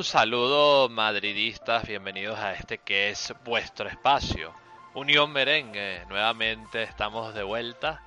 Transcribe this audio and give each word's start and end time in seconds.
Un 0.00 0.04
saludo 0.04 0.88
madridistas, 0.88 1.86
bienvenidos 1.86 2.38
a 2.38 2.54
este 2.54 2.78
que 2.78 3.10
es 3.10 3.34
vuestro 3.44 3.86
espacio. 3.86 4.54
Unión 4.94 5.30
Merengue, 5.30 6.06
nuevamente 6.08 6.84
estamos 6.84 7.34
de 7.34 7.42
vuelta. 7.42 8.00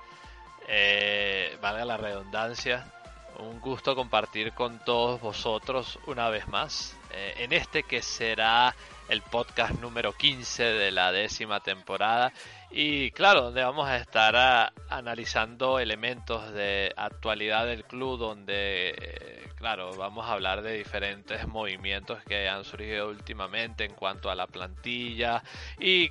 Eh, 0.66 1.56
valga 1.62 1.84
la 1.84 1.96
redundancia, 1.96 2.84
un 3.38 3.60
gusto 3.60 3.94
compartir 3.94 4.54
con 4.54 4.80
todos 4.84 5.20
vosotros 5.20 6.00
una 6.06 6.30
vez 6.30 6.48
más 6.48 6.96
eh, 7.12 7.34
en 7.36 7.52
este 7.52 7.84
que 7.84 8.02
será 8.02 8.74
el 9.08 9.22
podcast 9.22 9.74
número 9.74 10.14
15 10.14 10.64
de 10.64 10.90
la 10.90 11.12
décima 11.12 11.60
temporada 11.60 12.32
y 12.70 13.10
claro, 13.12 13.42
donde 13.42 13.62
vamos 13.62 13.88
a 13.88 13.96
estar 13.96 14.34
ah, 14.36 14.72
analizando 14.88 15.78
elementos 15.78 16.52
de 16.52 16.92
actualidad 16.96 17.66
del 17.66 17.84
club, 17.84 18.18
donde, 18.18 18.90
eh, 18.90 19.48
claro, 19.56 19.94
vamos 19.96 20.26
a 20.26 20.32
hablar 20.32 20.62
de 20.62 20.78
diferentes 20.78 21.46
movimientos 21.46 22.22
que 22.24 22.48
han 22.48 22.64
surgido 22.64 23.08
últimamente 23.08 23.84
en 23.84 23.92
cuanto 23.94 24.30
a 24.30 24.34
la 24.34 24.46
plantilla 24.46 25.42
y, 25.78 26.10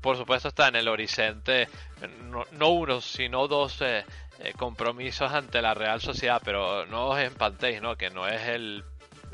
por 0.00 0.16
supuesto, 0.16 0.48
está 0.48 0.68
en 0.68 0.76
el 0.76 0.88
horizonte 0.88 1.68
no, 2.52 2.70
uno, 2.70 3.00
sino 3.00 3.46
dos 3.48 3.80
eh, 3.80 4.04
eh, 4.38 4.52
compromisos 4.56 5.32
ante 5.32 5.62
la 5.62 5.74
Real 5.74 6.00
Sociedad, 6.00 6.40
pero 6.44 6.86
no 6.86 7.08
os 7.08 7.20
empantéis, 7.20 7.80
¿no? 7.80 7.96
Que 7.96 8.10
no 8.10 8.26
es 8.26 8.42
el 8.48 8.84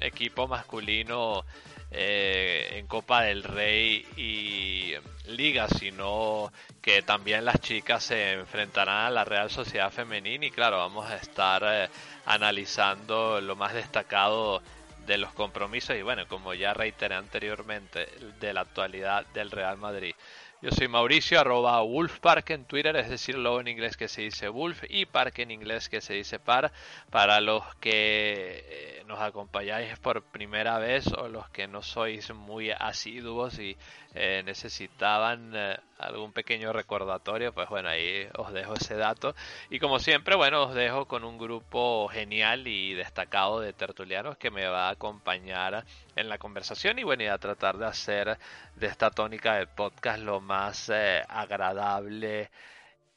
equipo 0.00 0.46
masculino 0.48 1.44
eh, 1.90 2.68
en 2.72 2.86
Copa 2.86 3.22
del 3.22 3.42
Rey 3.42 4.06
y 4.16 4.94
Liga, 5.30 5.68
sino 5.68 6.52
que 6.82 7.02
también 7.02 7.44
las 7.44 7.60
chicas 7.60 8.04
se 8.04 8.32
enfrentarán 8.32 9.06
a 9.06 9.10
la 9.10 9.24
Real 9.24 9.50
Sociedad 9.50 9.90
Femenina 9.90 10.46
y 10.46 10.50
claro, 10.50 10.78
vamos 10.78 11.10
a 11.10 11.16
estar 11.16 11.62
eh, 11.66 11.88
analizando 12.26 13.40
lo 13.40 13.56
más 13.56 13.74
destacado 13.74 14.62
de 15.06 15.18
los 15.18 15.32
compromisos 15.32 15.96
y 15.96 16.02
bueno, 16.02 16.28
como 16.28 16.52
ya 16.52 16.74
reiteré 16.74 17.14
anteriormente, 17.14 18.06
de 18.38 18.52
la 18.52 18.60
actualidad 18.60 19.26
del 19.32 19.50
Real 19.50 19.78
Madrid. 19.78 20.14
Yo 20.60 20.72
soy 20.72 20.88
Mauricio, 20.88 21.38
arroba 21.38 21.80
Wolfpark 21.82 22.50
en 22.50 22.64
Twitter, 22.64 22.96
es 22.96 23.08
decir, 23.08 23.36
lo 23.38 23.60
en 23.60 23.68
inglés 23.68 23.96
que 23.96 24.08
se 24.08 24.22
dice 24.22 24.48
Wolf 24.48 24.82
y 24.88 25.06
Park 25.06 25.38
en 25.38 25.52
inglés 25.52 25.88
que 25.88 26.00
se 26.00 26.14
dice 26.14 26.40
Par. 26.40 26.72
Para 27.10 27.40
los 27.40 27.62
que 27.76 28.64
eh, 28.68 29.04
nos 29.06 29.20
acompañáis 29.20 29.96
por 30.00 30.24
primera 30.24 30.80
vez 30.80 31.06
o 31.12 31.28
los 31.28 31.48
que 31.50 31.68
no 31.68 31.80
sois 31.80 32.34
muy 32.34 32.72
asiduos 32.72 33.56
y 33.60 33.76
eh, 34.20 34.42
necesitaban 34.44 35.52
eh, 35.54 35.76
algún 35.98 36.32
pequeño 36.32 36.72
recordatorio, 36.72 37.52
pues 37.54 37.68
bueno, 37.68 37.88
ahí 37.88 38.26
os 38.36 38.52
dejo 38.52 38.74
ese 38.74 38.96
dato. 38.96 39.36
Y 39.70 39.78
como 39.78 40.00
siempre, 40.00 40.34
bueno, 40.34 40.64
os 40.64 40.74
dejo 40.74 41.06
con 41.06 41.22
un 41.22 41.38
grupo 41.38 42.08
genial 42.08 42.66
y 42.66 42.94
destacado 42.94 43.60
de 43.60 43.72
tertulianos 43.72 44.36
que 44.36 44.50
me 44.50 44.66
va 44.66 44.88
a 44.88 44.90
acompañar 44.90 45.84
en 46.16 46.28
la 46.28 46.38
conversación 46.38 46.98
y 46.98 47.04
bueno, 47.04 47.22
y 47.22 47.26
a 47.28 47.38
tratar 47.38 47.78
de 47.78 47.86
hacer 47.86 48.38
de 48.74 48.86
esta 48.88 49.10
tónica 49.10 49.54
del 49.54 49.68
podcast 49.68 50.20
lo 50.20 50.40
más 50.40 50.90
eh, 50.92 51.22
agradable 51.28 52.50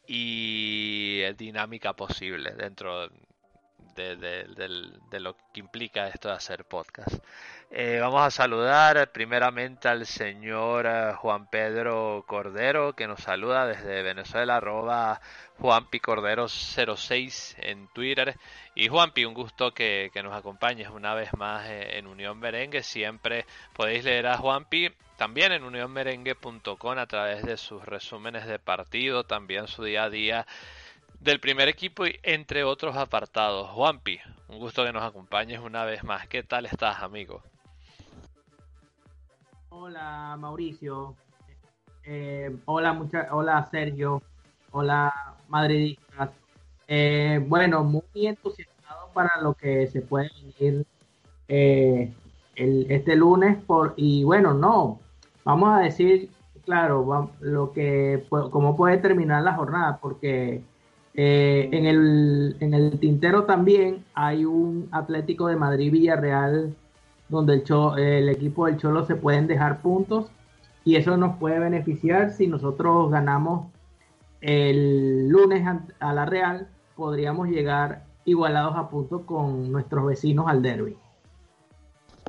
y 0.06 1.24
dinámica 1.34 1.94
posible 1.94 2.52
dentro 2.52 3.10
de, 3.96 4.16
de, 4.16 5.20
lo 5.20 5.36
que 5.52 5.62
implica 5.62 6.08
esto 6.08 6.30
de 6.30 6.36
hacer 6.36 6.66
podcast. 6.66 7.24
Eh, 7.74 8.00
vamos 8.02 8.22
a 8.22 8.32
saludar 8.32 9.14
primeramente 9.14 9.88
al 9.88 10.06
señor 10.06 10.86
eh, 10.86 11.14
Juan 11.16 11.50
Pedro 11.50 12.26
Cordero 12.28 12.92
que 12.98 13.08
nos 13.08 13.22
saluda 13.22 13.66
desde 13.66 14.04
Venezuela, 14.04 14.58
arroba 14.58 15.22
Juanpi 15.58 16.02
Cordero 16.02 16.50
06 16.50 17.56
en 17.60 17.88
Twitter. 17.94 18.36
Y 18.76 18.90
Juanpi, 18.90 19.24
un 19.24 19.34
gusto 19.34 19.74
que, 19.74 20.12
nos 20.22 20.36
acompañes 20.36 20.90
una 20.90 21.14
vez 21.16 21.34
más 21.38 21.66
eh, 21.70 21.98
en 21.98 22.08
Unión 22.08 22.40
Merengue. 22.40 22.84
Siempre 22.84 23.46
podéis 23.72 24.04
leer 24.04 24.28
a 24.28 24.38
Juanpi 24.38 24.90
también 25.16 25.54
en 25.54 25.64
unionmerengue.com 25.64 26.98
a 26.98 27.06
través 27.06 27.44
de 27.46 27.56
sus 27.56 27.86
resúmenes 27.86 28.48
de 28.48 28.60
partido, 28.60 29.24
también 29.24 29.68
su 29.68 29.86
día 29.86 30.04
a 30.04 30.10
día 30.10 30.46
del 31.22 31.40
primer 31.40 31.70
equipo 31.70 32.06
y 32.06 32.20
entre 32.24 32.66
otros 32.66 32.98
apartados. 32.98 33.70
Juanpi, 33.70 34.20
un 34.50 34.60
gusto 34.60 34.84
que 34.84 34.92
nos 34.92 35.04
acompañes 35.04 35.62
una 35.62 35.86
vez 35.86 36.04
más. 36.04 36.28
¿Qué 36.28 36.44
tal 36.44 36.66
estás, 36.66 37.02
amigo? 37.02 37.42
Hola, 39.84 40.38
Mauricio. 40.40 41.16
Eh, 42.04 42.56
hola, 42.66 42.94
mucha, 42.94 43.30
hola, 43.32 43.68
Sergio. 43.72 44.22
Hola, 44.70 45.12
madridistas. 45.50 46.30
Eh, 46.88 47.44
bueno, 47.48 47.84
muy 47.84 48.04
entusiasmado 48.14 49.10
para 49.12 49.42
lo 49.42 49.56
que 49.56 49.88
se 49.88 50.04
puede 50.04 50.30
venir 50.60 50.86
eh, 51.48 52.14
este 52.56 53.16
lunes. 53.16 53.58
Por, 53.64 53.96
y 53.98 54.24
bueno, 54.24 54.54
no, 54.54 55.00
vamos 55.44 55.76
a 55.76 55.80
decir, 55.80 56.30
claro, 56.64 57.32
lo 57.40 57.72
que, 57.72 58.24
cómo 58.30 58.78
puede 58.78 59.00
terminar 59.00 59.42
la 59.42 59.56
jornada, 59.56 59.98
porque 60.00 60.62
eh, 61.16 61.70
en, 61.72 61.88
el, 61.88 62.56
en 62.60 62.76
el 62.76 63.00
tintero 63.00 63.46
también 63.46 64.06
hay 64.14 64.46
un 64.46 64.90
Atlético 64.92 65.48
de 65.48 65.56
Madrid 65.56 65.92
Villarreal 65.92 66.76
donde 67.32 67.56
el, 67.56 68.00
el 68.00 68.30
equipo 68.30 68.68
del 68.68 68.78
Cholo 68.78 69.06
se 69.06 69.16
pueden 69.16 69.48
dejar 69.48 69.82
puntos 69.82 70.30
y 70.84 70.96
eso 70.98 71.18
nos 71.18 71.38
puede 71.38 71.60
beneficiar 71.60 72.32
si 72.32 72.48
nosotros 72.48 73.10
ganamos 73.10 73.68
el 74.42 75.30
lunes 75.30 75.68
a 76.00 76.14
la 76.14 76.26
Real, 76.26 76.68
podríamos 76.96 77.48
llegar 77.48 78.04
igualados 78.26 78.76
a 78.76 78.90
puntos 78.90 79.22
con 79.26 79.72
nuestros 79.72 80.06
vecinos 80.06 80.48
al 80.48 80.62
derby. 80.62 80.98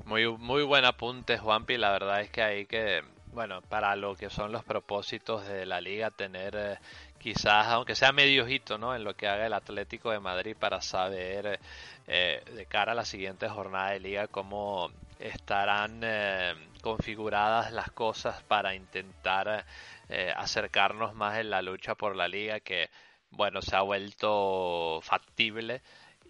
Muy, 0.05 0.27
muy 0.37 0.63
buen 0.63 0.85
apunte, 0.85 1.39
Juanpi. 1.39 1.77
La 1.77 1.91
verdad 1.91 2.21
es 2.21 2.31
que 2.31 2.43
hay 2.43 2.67
que, 2.67 3.03
bueno, 3.33 3.63
para 3.63 3.97
lo 3.97 4.15
que 4.15 4.31
son 4.31 4.53
los 4.53 4.65
propósitos 4.65 5.47
de 5.47 5.65
la 5.65 5.81
liga, 5.81 6.11
tener 6.11 6.55
eh, 6.57 6.79
quizás, 7.23 7.69
aunque 7.69 7.95
sea 7.95 8.13
medio 8.13 8.43
ojito, 8.43 8.79
¿no? 8.79 8.95
En 8.95 9.05
lo 9.05 9.15
que 9.15 9.29
haga 9.29 9.47
el 9.47 9.53
Atlético 9.53 10.11
de 10.11 10.19
Madrid 10.19 10.57
para 10.59 10.83
saber 10.83 11.61
eh, 12.09 12.43
de 12.53 12.67
cara 12.67 12.93
a 12.93 12.95
la 12.97 13.05
siguiente 13.05 13.49
jornada 13.49 13.93
de 13.93 14.01
liga 14.01 14.27
cómo 14.27 14.91
estarán 15.21 16.01
eh, 16.03 16.53
configuradas 16.83 17.73
las 17.73 17.93
cosas 17.93 18.43
para 18.43 18.75
intentar 18.75 19.65
eh, 20.09 20.33
acercarnos 20.37 21.15
más 21.15 21.39
en 21.39 21.51
la 21.51 21.63
lucha 21.63 21.95
por 21.95 22.17
la 22.17 22.27
liga 22.27 22.59
que, 22.59 22.91
bueno, 23.31 23.63
se 23.63 23.77
ha 23.77 23.83
vuelto 23.83 25.01
factible 25.03 25.81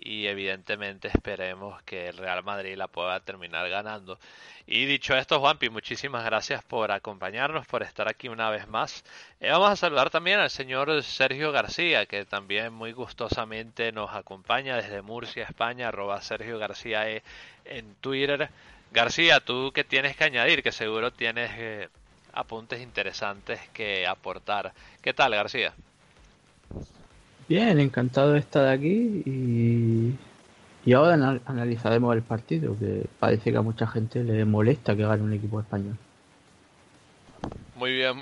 y 0.04 0.26
evidentemente 0.26 1.08
esperemos 1.08 1.82
que 1.82 2.08
el 2.08 2.16
Real 2.16 2.42
Madrid 2.42 2.76
la 2.76 2.88
pueda 2.88 3.20
terminar 3.20 3.68
ganando. 3.68 4.18
Y 4.66 4.86
dicho 4.86 5.16
esto, 5.16 5.40
Juanpi, 5.40 5.70
muchísimas 5.70 6.24
gracias 6.24 6.62
por 6.64 6.92
acompañarnos, 6.92 7.66
por 7.66 7.82
estar 7.82 8.08
aquí 8.08 8.28
una 8.28 8.50
vez 8.50 8.68
más. 8.68 9.04
Eh, 9.40 9.50
vamos 9.50 9.70
a 9.70 9.76
saludar 9.76 10.10
también 10.10 10.38
al 10.38 10.50
señor 10.50 11.02
Sergio 11.02 11.52
García, 11.52 12.06
que 12.06 12.24
también 12.24 12.72
muy 12.72 12.92
gustosamente 12.92 13.92
nos 13.92 14.12
acompaña 14.12 14.76
desde 14.76 15.02
Murcia, 15.02 15.44
España, 15.44 15.88
arroba 15.88 16.20
Sergio 16.22 16.58
García 16.58 17.08
e 17.08 17.22
en 17.64 17.94
Twitter. 17.96 18.50
García, 18.92 19.40
tú 19.40 19.72
qué 19.74 19.84
tienes 19.84 20.16
que 20.16 20.24
añadir, 20.24 20.62
que 20.62 20.72
seguro 20.72 21.12
tienes 21.12 21.50
eh, 21.56 21.88
apuntes 22.32 22.80
interesantes 22.80 23.60
que 23.70 24.06
aportar. 24.06 24.72
¿Qué 25.00 25.14
tal, 25.14 25.32
García? 25.34 25.74
Bien, 27.52 27.78
encantado 27.80 28.32
de 28.32 28.38
estar 28.38 28.66
aquí 28.66 29.22
y, 29.26 30.18
y 30.86 30.92
ahora 30.94 31.40
analizaremos 31.44 32.16
el 32.16 32.22
partido, 32.22 32.78
que 32.78 33.06
parece 33.18 33.52
que 33.52 33.58
a 33.58 33.62
mucha 33.62 33.86
gente 33.86 34.24
le 34.24 34.46
molesta 34.46 34.96
que 34.96 35.02
gane 35.02 35.22
un 35.22 35.34
equipo 35.34 35.60
español. 35.60 35.98
Muy 37.74 37.92
bien, 37.92 38.16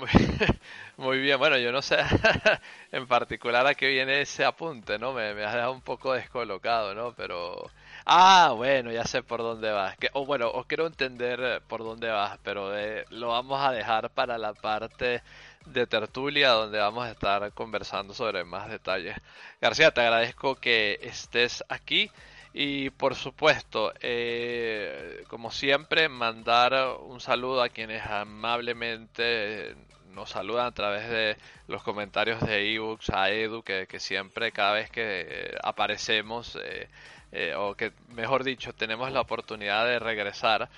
muy, 0.97 1.19
bien. 1.21 1.37
Bueno, 1.37 1.57
yo 1.57 1.71
no 1.71 1.81
sé 1.81 1.97
en 2.91 3.07
particular 3.07 3.65
a 3.67 3.75
qué 3.75 3.87
viene 3.89 4.21
ese 4.21 4.45
apunte, 4.45 4.97
¿no? 4.99 5.13
Me, 5.13 5.33
me 5.33 5.43
has 5.43 5.53
dejado 5.53 5.73
un 5.73 5.81
poco 5.81 6.13
descolocado, 6.13 6.95
¿no? 6.95 7.13
Pero 7.13 7.71
Ah, 8.05 8.53
bueno, 8.55 8.91
ya 8.91 9.05
sé 9.05 9.23
por 9.23 9.41
dónde 9.41 9.71
vas. 9.71 9.95
Que, 9.97 10.09
o 10.13 10.25
bueno, 10.25 10.49
os 10.51 10.65
quiero 10.65 10.87
entender 10.87 11.61
por 11.67 11.81
dónde 11.83 12.09
vas, 12.09 12.39
pero 12.43 12.75
eh, 12.77 13.05
lo 13.09 13.29
vamos 13.29 13.61
a 13.61 13.71
dejar 13.71 14.09
para 14.11 14.37
la 14.37 14.53
parte 14.55 15.21
de 15.65 15.87
tertulia 15.87 16.49
donde 16.51 16.79
vamos 16.79 17.05
a 17.05 17.11
estar 17.11 17.51
conversando 17.53 18.13
sobre 18.13 18.43
más 18.43 18.69
detalles. 18.69 19.15
García, 19.59 19.91
te 19.91 20.01
agradezco 20.01 20.55
que 20.55 20.99
estés 21.01 21.63
aquí 21.69 22.09
y 22.53 22.89
por 22.89 23.15
supuesto, 23.15 23.93
eh, 24.01 25.23
como 25.29 25.51
siempre, 25.51 26.09
mandar 26.09 26.97
un 26.99 27.21
saludo 27.21 27.61
a 27.61 27.69
quienes 27.69 28.05
amablemente 28.05 29.75
nos 30.13 30.31
saludan 30.31 30.67
a 30.67 30.71
través 30.73 31.09
de 31.09 31.37
los 31.67 31.81
comentarios 31.83 32.41
de 32.41 32.73
ebooks 32.73 33.09
a 33.11 33.29
Edu, 33.29 33.63
que, 33.63 33.87
siempre 33.99 34.51
cada 34.51 34.73
vez 34.73 34.89
que 34.89 35.55
aparecemos, 35.63 36.57
eh, 36.61 36.89
eh, 37.31 37.53
o 37.55 37.75
que 37.75 37.93
mejor 38.09 38.43
dicho, 38.43 38.73
tenemos 38.73 39.11
la 39.13 39.21
oportunidad 39.21 39.85
de 39.85 39.99
regresar, 39.99 40.69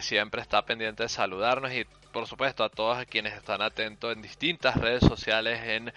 siempre 0.00 0.42
está 0.42 0.62
pendiente 0.62 1.04
de 1.04 1.08
saludarnos 1.08 1.72
y 1.72 1.86
por 2.14 2.28
supuesto 2.28 2.62
a 2.62 2.68
todos 2.68 3.04
quienes 3.06 3.34
están 3.34 3.60
atentos 3.60 4.12
en 4.12 4.22
distintas 4.22 4.76
redes 4.76 5.02
sociales, 5.02 5.60
en 5.64 5.92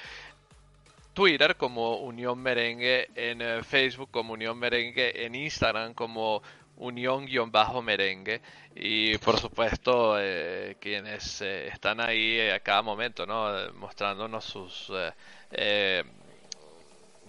Twitter 1.14 1.56
como 1.56 1.98
Unión 1.98 2.40
Merengue, 2.40 3.08
en 3.14 3.40
eh, 3.44 3.64
Facebook 3.64 4.10
como 4.10 4.34
Unión 4.34 4.58
Merengue, 4.58 5.25
en 5.25 5.36
Instagram 5.36 5.94
como 5.94 6.42
Unión-Merengue 6.78 8.42
y 8.75 9.18
por 9.19 9.38
supuesto 9.40 10.16
eh, 10.19 10.78
quienes 10.80 11.42
eh, 11.42 11.68
están 11.68 12.00
ahí 12.00 12.40
a 12.50 12.60
cada 12.62 12.81
momento, 12.81 13.28
¿no? 13.28 13.72
mostrándonos 13.74 14.44
sus 14.44 14.92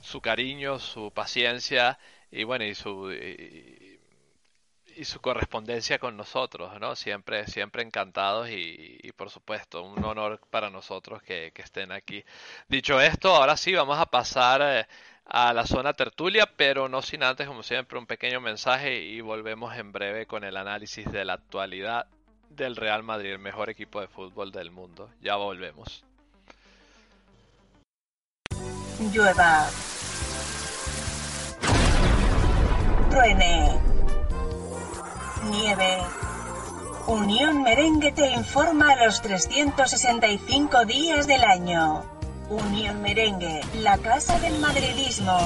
su 0.02 0.20
cariño, 0.22 0.78
su 0.78 1.10
paciencia 1.10 1.98
y 2.30 2.44
bueno 2.44 2.64
y 2.64 2.74
su 2.74 3.12
y 3.12 3.77
su 5.04 5.20
correspondencia 5.20 5.98
con 5.98 6.16
nosotros, 6.16 6.78
¿no? 6.80 6.96
Siempre, 6.96 7.46
siempre 7.46 7.82
encantados 7.82 8.48
y, 8.50 9.12
por 9.16 9.30
supuesto 9.30 9.82
un 9.82 10.04
honor 10.04 10.40
para 10.50 10.70
nosotros 10.70 11.22
que, 11.22 11.52
estén 11.56 11.92
aquí. 11.92 12.24
Dicho 12.68 13.00
esto, 13.00 13.34
ahora 13.34 13.56
sí 13.56 13.74
vamos 13.74 13.98
a 13.98 14.06
pasar 14.06 14.62
eh, 14.62 14.86
a 15.26 15.52
la 15.52 15.66
zona 15.66 15.92
tertulia, 15.92 16.46
pero 16.56 16.88
no 16.88 17.02
sin 17.02 17.22
antes, 17.22 17.46
como 17.46 17.62
siempre, 17.62 17.98
un 17.98 18.06
pequeño 18.06 18.40
mensaje 18.40 19.00
y 19.00 19.20
volvemos 19.20 19.76
en 19.76 19.92
breve 19.92 20.26
con 20.26 20.44
el 20.44 20.56
análisis 20.56 21.10
de 21.10 21.24
la 21.24 21.34
actualidad 21.34 22.06
del 22.50 22.76
Real 22.76 23.02
Madrid, 23.02 23.32
el 23.32 23.38
mejor 23.38 23.70
equipo 23.70 24.00
de 24.00 24.08
fútbol 24.08 24.50
del 24.50 24.70
mundo. 24.70 25.10
Ya 25.20 25.36
volvemos. 25.36 26.04
Llueva. 29.12 29.68
Truene 33.10 33.97
nieve. 35.48 35.98
Unión 37.06 37.62
Merengue 37.62 38.12
te 38.12 38.30
informa 38.30 38.92
a 38.92 39.04
los 39.06 39.22
365 39.22 40.84
días 40.84 41.26
del 41.26 41.42
año. 41.42 42.04
Unión 42.50 43.02
Merengue, 43.02 43.60
la 43.76 43.98
casa 43.98 44.38
del 44.40 44.58
madridismo. 44.58 45.38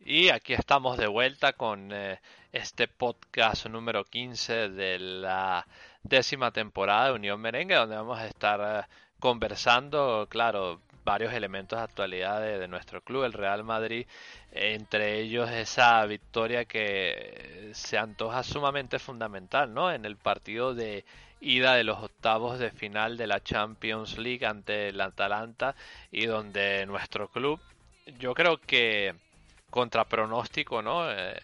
Y 0.00 0.28
aquí 0.30 0.54
estamos 0.54 0.96
de 0.98 1.08
vuelta 1.08 1.52
con 1.54 1.90
eh, 1.92 2.20
este 2.52 2.88
podcast 2.88 3.66
número 3.66 4.04
15 4.04 4.68
de 4.68 4.98
la 4.98 5.66
décima 6.02 6.52
temporada 6.52 7.06
de 7.06 7.12
Unión 7.12 7.40
Merengue, 7.40 7.74
donde 7.74 7.96
vamos 7.96 8.18
a 8.18 8.26
estar 8.26 8.60
eh, 8.60 8.86
conversando, 9.18 10.26
claro, 10.30 10.80
varios 11.06 11.32
elementos 11.32 11.78
de 11.78 11.84
actualidad 11.84 12.40
de, 12.42 12.66
nuestro 12.66 13.00
club, 13.00 13.24
el 13.24 13.32
Real 13.32 13.62
Madrid, 13.62 14.06
entre 14.50 15.20
ellos 15.20 15.48
esa 15.48 16.04
victoria 16.04 16.64
que 16.64 17.70
se 17.72 17.96
antoja 17.96 18.42
sumamente 18.42 18.98
fundamental, 18.98 19.72
¿no? 19.72 19.92
En 19.92 20.04
el 20.04 20.16
partido 20.16 20.74
de 20.74 21.04
ida 21.40 21.74
de 21.74 21.84
los 21.84 22.02
octavos 22.02 22.58
de 22.58 22.72
final 22.72 23.16
de 23.16 23.28
la 23.28 23.40
Champions 23.40 24.18
League 24.18 24.44
ante 24.44 24.88
el 24.88 25.00
Atalanta 25.00 25.76
y 26.10 26.26
donde 26.26 26.84
nuestro 26.86 27.28
club, 27.28 27.60
yo 28.18 28.34
creo 28.34 28.58
que 28.58 29.14
contra 29.70 30.04
pronóstico, 30.06 30.82
¿no? 30.82 31.08
Eh, 31.08 31.40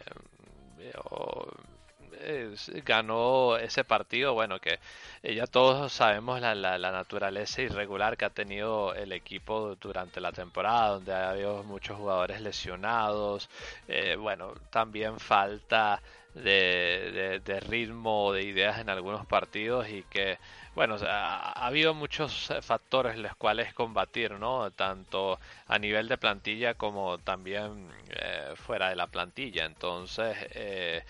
ganó 2.85 3.57
ese 3.57 3.85
partido, 3.85 4.35
bueno, 4.35 4.59
que 4.61 4.79
eh, 5.23 5.35
ya 5.35 5.47
todos 5.47 5.93
sabemos 5.93 6.41
la, 6.41 6.55
la, 6.55 6.91
naturaleza 6.93 7.63
irregular 7.63 8.17
que 8.17 8.25
ha 8.25 8.31
tenido 8.31 8.95
el 8.95 9.13
equipo 9.13 9.77
durante 9.77 10.21
la 10.21 10.33
temporada, 10.33 10.91
donde 10.91 11.13
ha 11.13 11.31
habido 11.31 11.63
muchos 11.65 11.97
jugadores 11.97 12.41
lesionados, 12.41 13.49
eh, 13.89 14.17
bueno, 14.17 14.55
también 14.71 15.19
falta 15.19 16.01
de, 16.35 17.41
de, 17.45 17.61
ritmo, 17.61 18.33
de 18.33 18.43
ideas 18.43 18.79
en 18.79 18.89
algunos 18.89 19.27
partidos 19.27 19.89
y 19.89 20.03
que, 20.05 20.39
bueno, 20.75 20.97
ha, 21.07 21.67
habido 21.67 21.95
muchos 21.95 22.53
factores 22.63 23.19
los 23.19 23.35
cuales 23.37 23.75
combatir, 23.75 24.33
¿no? 24.33 24.71
Tanto 24.71 25.39
a 25.67 25.79
nivel 25.79 26.09
de 26.09 26.19
plantilla 26.19 26.75
como 26.75 27.19
también 27.19 27.89
eh, 28.11 28.53
fuera 28.57 28.89
de 28.89 28.97
la 28.97 29.07
plantilla. 29.07 29.67
Entonces, 29.67 30.37
eh, 30.55 31.05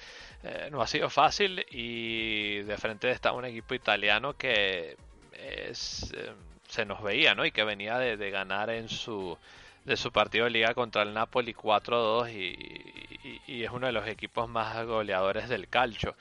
eh, 0.45 0.69
no 0.73 0.83
ha 0.83 0.87
sido 0.87 1.09
fácil 1.09 1.65
y 1.71 2.63
de 2.63 2.77
frente 2.77 3.11
está 3.11 3.33
un 3.33 3.45
equipo 3.45 3.75
italiano 3.75 4.35
que 4.35 4.97
eh, 5.35 5.73
se 5.75 6.85
nos 6.85 7.03
veía, 7.03 7.35
¿no? 7.35 7.45
Y 7.45 7.53
que 7.53 7.65
venía 7.65 7.99
de, 7.99 8.31
ganar 8.31 8.71
en 8.71 8.89
su 8.89 9.37
de 9.85 9.97
su 9.97 10.13
partido 10.13 10.45
de 10.45 10.51
liga 10.51 10.75
contra 10.75 11.03
el 11.03 11.13
Napoli 11.13 11.55
4-2 11.55 12.33
y, 12.33 13.63
es 13.63 13.71
uno 13.71 13.87
de 13.87 13.93
los 13.93 14.07
equipos 14.09 14.49
más 14.49 14.85
goleadores 14.87 15.49
del 15.49 15.69
calcio. 15.69 16.17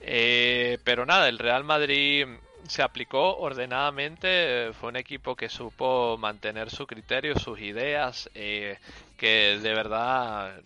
Eh, 0.00 0.78
pero 0.84 1.04
nada, 1.04 1.28
el 1.28 1.38
Real 1.38 1.64
Madrid 1.64 2.26
se 2.66 2.82
aplicó 2.82 3.36
ordenadamente, 3.38 4.72
fue 4.72 4.90
un 4.90 4.96
equipo 4.96 5.36
que 5.36 5.48
supo 5.48 6.16
mantener 6.18 6.70
su 6.70 6.86
criterio, 6.86 7.38
sus 7.38 7.60
ideas, 7.60 8.30
que 8.34 9.58
de 9.58 9.74
verdad 9.74 10.60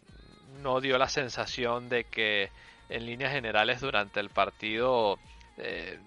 no 0.63 0.81
dio 0.81 0.99
la 0.99 1.09
sensación 1.09 1.89
de 1.89 2.05
que 2.05 2.51
en 2.89 3.07
líneas 3.07 3.33
generales 3.33 3.81
durante 3.81 4.21
el 4.21 4.31
partido 4.31 5.19
eh, 5.57 5.99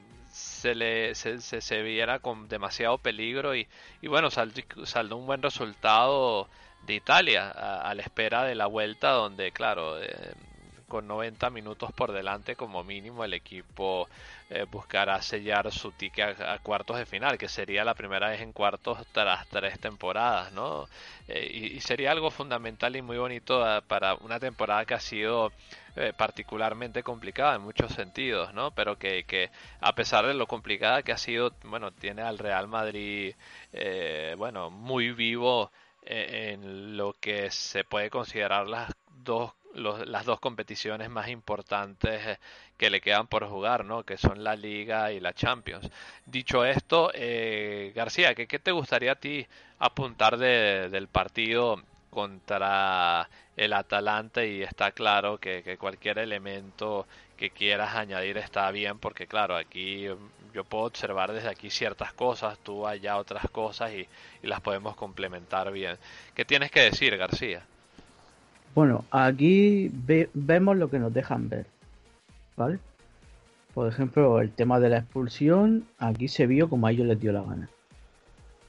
se 0.66 0.74
le 0.74 1.14
se, 1.14 1.40
se, 1.40 1.82
viera 1.84 2.18
con 2.18 2.48
demasiado 2.48 2.98
peligro 2.98 3.56
y, 3.56 3.68
y 4.02 4.08
bueno 4.08 4.32
saldó, 4.32 5.16
un 5.16 5.28
buen 5.28 5.44
resultado 5.44 6.50
de 6.88 6.96
Italia 6.96 7.52
a, 7.52 7.94
la 7.94 8.02
espera 8.02 8.44
de 8.44 8.56
la 8.56 8.66
vuelta 8.66 9.12
donde 9.12 9.52
claro 9.52 10.02
eh, 10.02 10.34
con 10.88 11.06
90 11.06 11.52
minutos 11.52 11.92
por 11.94 12.14
delante 12.14 12.56
como 12.56 12.84
mínimo 12.84 13.24
el 13.24 13.36
equipo 13.36 14.10
eh, 14.50 14.66
buscará 14.72 15.22
sellar 15.22 15.72
su 15.72 15.92
ticket 15.92 16.42
a, 16.42 16.58
cuartos 16.60 16.98
de 16.98 17.06
final, 17.06 17.38
que 17.38 17.48
sería 17.48 17.84
la 17.84 17.94
primera 17.94 18.30
vez 18.30 18.42
en 18.42 18.52
cuartos 18.52 19.06
tras 19.12 19.48
tres 19.48 19.80
temporadas, 19.80 20.52
¿no? 20.52 20.88
y, 21.28 21.80
sería 21.82 22.12
algo 22.12 22.32
fundamental 22.32 22.96
y 22.96 23.02
muy 23.04 23.18
bonito 23.18 23.64
para 23.88 24.16
una 24.16 24.40
temporada 24.40 24.86
que 24.86 24.94
ha 24.94 25.00
sido 25.00 25.52
eh, 25.98 26.12
particularmente 26.16 27.04
complicada 27.04 27.56
en 27.56 27.62
muchos 27.62 27.94
sentidos, 27.94 28.54
¿no? 28.54 28.72
Pero 28.72 28.98
que, 28.98 29.24
que, 29.24 29.50
a 29.80 29.96
pesar 29.96 30.26
de 30.26 30.34
lo 30.34 30.46
complicada 30.46 31.04
que 31.04 31.14
ha 31.14 31.18
sido, 31.18 31.54
bueno, 31.64 31.92
tiene 31.92 32.22
al 32.22 32.38
Real 32.38 32.68
Madrid, 32.68 33.34
eh, 33.72 34.36
bueno, 34.38 34.70
muy 34.70 35.14
vivo 35.14 35.72
eh, 36.04 36.52
en 36.54 36.98
lo 36.98 37.14
que 37.14 37.50
se 37.50 37.86
puede 37.86 38.10
considerar 38.10 38.68
las 38.68 38.92
dos 39.24 39.54
las 39.76 40.24
dos 40.26 40.40
competiciones 40.40 41.10
más 41.10 41.28
importantes 41.28 42.40
que 42.78 42.90
le 42.90 43.02
quedan 43.02 43.28
por 43.28 43.46
jugar, 43.46 43.84
¿no? 43.84 44.04
Que 44.04 44.18
son 44.18 44.42
la 44.42 44.56
Liga 44.56 45.12
y 45.12 45.20
la 45.20 45.34
Champions. 45.34 45.92
Dicho 46.26 46.64
esto, 46.64 47.12
García, 47.94 48.36
¿qué, 48.36 48.48
¿qué, 48.48 48.58
te 48.60 48.72
gustaría 48.72 49.12
a 49.14 49.16
ti 49.16 49.46
apuntar 49.80 50.38
de, 50.38 50.88
del 50.90 51.10
partido 51.10 51.84
contra 52.16 53.30
el 53.58 53.74
Atalanta 53.74 54.46
y 54.46 54.64
está 54.64 54.92
claro 54.92 55.38
que, 55.38 55.78
cualquier 55.78 56.18
elemento 56.20 57.06
que 57.36 57.50
quieras 57.50 57.94
añadir 57.96 58.38
está 58.38 58.72
bien 58.72 58.98
porque 59.00 59.28
claro, 59.28 59.58
aquí 59.58 60.08
yo 60.54 60.64
puedo 60.64 60.86
observar 60.86 61.34
desde 61.34 61.50
aquí 61.50 61.70
ciertas 61.70 62.14
cosas, 62.14 62.58
tú 62.60 62.88
allá 62.88 63.18
otras 63.18 63.50
cosas 63.52 63.92
y, 63.92 64.08
las 64.48 64.62
podemos 64.62 64.96
complementar 64.96 65.72
bien. 65.74 65.98
¿Qué 66.36 66.46
tienes 66.46 66.72
que 66.72 66.82
decir, 66.82 67.18
García? 67.18 67.64
Bueno, 68.74 69.04
aquí 69.12 69.92
vemos 70.34 70.78
lo 70.78 70.90
que 70.90 71.00
nos 71.00 71.14
dejan 71.14 71.50
ver, 71.50 71.66
¿vale? 72.56 72.80
Por 73.74 73.90
ejemplo, 73.90 74.40
el 74.40 74.52
tema 74.52 74.80
de 74.80 74.90
la 74.90 75.00
expulsión, 75.00 75.86
aquí 75.98 76.30
se 76.30 76.48
vio 76.48 76.70
como 76.70 76.88
a 76.88 76.92
ellos 76.92 77.08
les 77.08 77.20
dio 77.20 77.34
la 77.34 77.42
gana. 77.42 77.70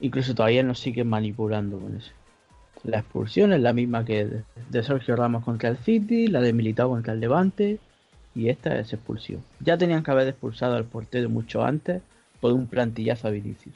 Incluso 0.01 0.35
todavía 0.35 0.63
nos 0.65 0.81
siguen 0.81 1.09
manipulando 1.09 1.79
con 1.79 1.97
eso. 1.97 2.11
La 2.87 3.01
expulsión 3.01 3.53
es 3.53 3.61
la 3.61 3.73
misma 3.73 4.05
que 4.05 4.43
de 4.71 4.83
Sergio 4.85 5.17
Ramos 5.17 5.45
contra 5.45 5.69
el 5.69 5.77
City, 5.79 6.29
la 6.29 6.41
de 6.41 6.53
Militao 6.53 6.89
contra 6.89 7.15
el 7.15 7.21
Levante 7.21 7.81
y 8.33 8.49
esta 8.49 8.79
es 8.79 8.93
expulsión. 8.93 9.43
Ya 9.59 9.77
tenían 9.77 10.05
que 10.05 10.13
haber 10.13 10.29
expulsado 10.29 10.77
al 10.77 10.85
portero 10.85 11.29
mucho 11.29 11.65
antes 11.65 12.01
por 12.41 12.53
un 12.53 12.69
plantillazo 12.69 13.27
a 13.27 13.33
Vinicius, 13.33 13.75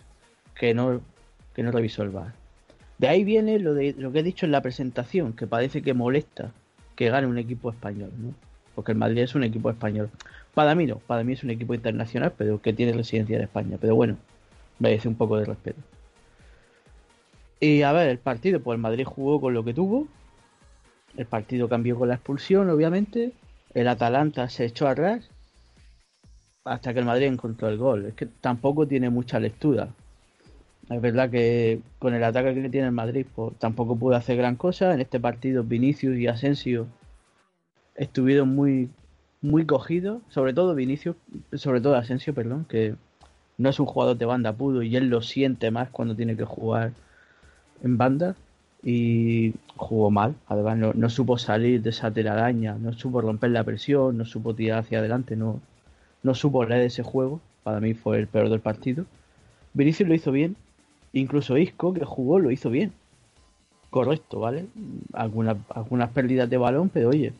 que 0.54 0.74
no 0.74 1.00
que 1.54 1.64
no 1.64 1.72
revisó 1.72 2.04
el 2.04 2.10
VAR. 2.10 2.34
De 2.98 3.08
ahí 3.08 3.24
viene 3.24 3.58
lo, 3.58 3.74
de, 3.74 3.96
lo 3.98 4.12
que 4.12 4.20
he 4.20 4.22
dicho 4.22 4.46
en 4.46 4.52
la 4.52 4.62
presentación, 4.62 5.32
que 5.32 5.48
parece 5.48 5.82
que 5.82 5.92
molesta 5.92 6.52
que 6.94 7.10
gane 7.10 7.26
un 7.26 7.38
equipo 7.38 7.70
español, 7.70 8.12
¿no? 8.16 8.32
Porque 8.76 8.92
el 8.92 8.98
Madrid 8.98 9.22
es 9.22 9.34
un 9.34 9.42
equipo 9.42 9.70
español. 9.70 10.08
Para 10.54 10.76
mí 10.76 10.86
no, 10.86 10.98
para 10.98 11.24
mí 11.24 11.32
es 11.32 11.42
un 11.42 11.50
equipo 11.50 11.74
internacional, 11.74 12.32
pero 12.38 12.62
que 12.62 12.72
tiene 12.72 12.92
residencia 12.92 13.36
en 13.36 13.42
España. 13.42 13.76
Pero 13.80 13.96
bueno, 13.96 14.18
merece 14.78 15.08
un 15.08 15.16
poco 15.16 15.36
de 15.36 15.46
respeto. 15.46 15.80
Y 17.60 17.82
a 17.82 17.92
ver, 17.92 18.08
el 18.08 18.18
partido, 18.18 18.60
pues 18.60 18.76
el 18.76 18.80
Madrid 18.80 19.04
jugó 19.04 19.40
con 19.40 19.52
lo 19.52 19.62
que 19.62 19.74
tuvo. 19.74 20.08
El 21.16 21.26
partido 21.26 21.68
cambió 21.68 21.98
con 21.98 22.08
la 22.08 22.14
expulsión, 22.14 22.70
obviamente. 22.70 23.32
El 23.74 23.86
Atalanta 23.86 24.48
se 24.48 24.64
echó 24.64 24.88
atrás 24.88 25.28
hasta 26.64 26.92
que 26.92 27.00
el 27.00 27.04
Madrid 27.04 27.26
encontró 27.26 27.68
el 27.68 27.76
gol. 27.76 28.06
Es 28.06 28.14
que 28.14 28.26
tampoco 28.26 28.86
tiene 28.88 29.10
mucha 29.10 29.38
lectura. 29.38 29.88
Es 30.88 31.00
verdad 31.00 31.30
que 31.30 31.80
con 31.98 32.14
el 32.14 32.24
ataque 32.24 32.54
que 32.54 32.68
tiene 32.70 32.88
el 32.88 32.92
Madrid, 32.92 33.26
pues 33.34 33.56
tampoco 33.58 33.96
pudo 33.96 34.16
hacer 34.16 34.36
gran 34.38 34.56
cosa. 34.56 34.94
En 34.94 35.00
este 35.00 35.20
partido, 35.20 35.62
Vinicius 35.62 36.16
y 36.16 36.26
Asensio 36.26 36.86
estuvieron 37.94 38.54
muy, 38.54 38.90
muy 39.42 39.66
cogidos. 39.66 40.22
Sobre 40.30 40.54
todo 40.54 40.74
Vinicius, 40.74 41.16
sobre 41.52 41.80
todo 41.80 41.94
Asensio, 41.96 42.34
perdón, 42.34 42.64
que 42.68 42.94
no 43.58 43.68
es 43.68 43.78
un 43.78 43.86
jugador 43.86 44.16
de 44.16 44.24
banda 44.24 44.54
puro 44.54 44.82
y 44.82 44.96
él 44.96 45.08
lo 45.08 45.20
siente 45.20 45.70
más 45.70 45.90
cuando 45.90 46.16
tiene 46.16 46.36
que 46.36 46.44
jugar 46.44 46.92
en 47.82 47.98
banda. 47.98 48.36
Y 48.82 49.54
jugó 49.76 50.10
mal, 50.10 50.34
además 50.46 50.94
no, 50.96 51.10
supo 51.10 51.36
salir 51.36 51.82
de 51.82 51.90
esa 51.90 52.10
telaraña, 52.10 52.76
no 52.80 52.94
supo 52.94 53.20
romper 53.20 53.50
la 53.50 53.62
presión, 53.62 54.16
no 54.16 54.24
supo 54.24 54.54
tirar 54.54 54.78
hacia 54.78 55.00
adelante, 55.00 55.36
no, 55.36 55.60
no 56.22 56.34
supo 56.34 56.64
leer 56.64 56.86
ese 56.86 57.02
juego. 57.02 57.40
Para 57.62 57.80
mí 57.80 57.92
fue 57.92 58.18
el 58.18 58.26
peor 58.26 58.48
del 58.48 58.60
partido. 58.60 59.04
Vinicius 59.74 60.08
lo 60.08 60.14
hizo 60.14 60.32
bien. 60.32 60.56
Incluso 61.12 61.58
Isco, 61.58 61.92
que 61.92 62.04
jugó, 62.04 62.38
lo 62.38 62.50
hizo 62.50 62.70
bien. 62.70 62.92
Correcto, 63.90 64.40
¿vale? 64.40 64.66
Algunas, 65.12 65.56
algunas 65.68 66.10
pérdidas 66.10 66.48
de 66.48 66.56
balón, 66.56 66.88
pero 66.88 67.08
oye, 67.08 67.32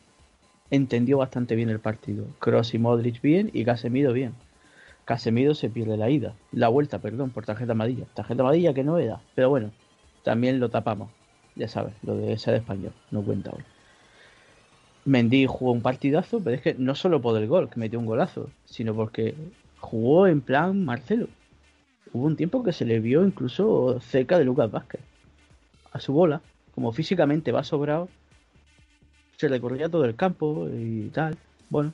entendió 0.69 1.17
bastante 1.17 1.55
bien 1.55 1.69
el 1.69 1.79
partido. 1.79 2.25
Cross 2.39 2.73
y 2.73 2.79
Modric 2.79 3.21
bien 3.21 3.49
y 3.53 3.63
Casemiro 3.63 4.13
bien. 4.13 4.33
Casemiro 5.05 5.55
se 5.55 5.69
pierde 5.69 5.97
la 5.97 6.09
ida. 6.09 6.35
La 6.51 6.67
vuelta, 6.67 6.99
perdón, 6.99 7.31
por 7.31 7.45
tarjeta 7.45 7.71
amarilla. 7.71 8.05
Tarjeta 8.13 8.43
amarilla 8.43 8.73
que 8.73 8.83
no 8.83 8.97
era. 8.97 9.21
Pero 9.33 9.49
bueno, 9.49 9.71
también 10.23 10.59
lo 10.59 10.69
tapamos. 10.69 11.09
Ya 11.55 11.67
sabes, 11.67 11.93
lo 12.03 12.15
de 12.15 12.37
ser 12.37 12.55
español. 12.55 12.93
No 13.11 13.21
cuenta 13.21 13.51
hoy. 13.51 13.63
Mendy 15.03 15.47
jugó 15.47 15.71
un 15.71 15.81
partidazo, 15.81 16.39
pero 16.43 16.55
es 16.55 16.61
que 16.61 16.75
no 16.75 16.95
solo 16.95 17.21
por 17.21 17.37
el 17.37 17.47
gol, 17.47 17.69
que 17.69 17.79
metió 17.79 17.99
un 17.99 18.05
golazo, 18.05 18.49
sino 18.65 18.93
porque 18.93 19.35
jugó 19.79 20.27
en 20.27 20.41
plan 20.41 20.85
Marcelo. 20.85 21.27
Hubo 22.13 22.25
un 22.25 22.35
tiempo 22.35 22.63
que 22.63 22.73
se 22.73 22.85
le 22.85 22.99
vio 22.99 23.25
incluso 23.25 23.99
cerca 23.99 24.37
de 24.37 24.45
Lucas 24.45 24.69
Vázquez. 24.69 25.01
A 25.91 25.99
su 25.99 26.13
bola, 26.13 26.41
como 26.75 26.91
físicamente 26.91 27.51
va 27.51 27.63
sobrado, 27.63 28.09
se 29.37 29.47
recorría 29.47 29.89
todo 29.89 30.05
el 30.05 30.15
campo 30.15 30.67
y 30.69 31.09
tal. 31.09 31.37
Bueno. 31.69 31.93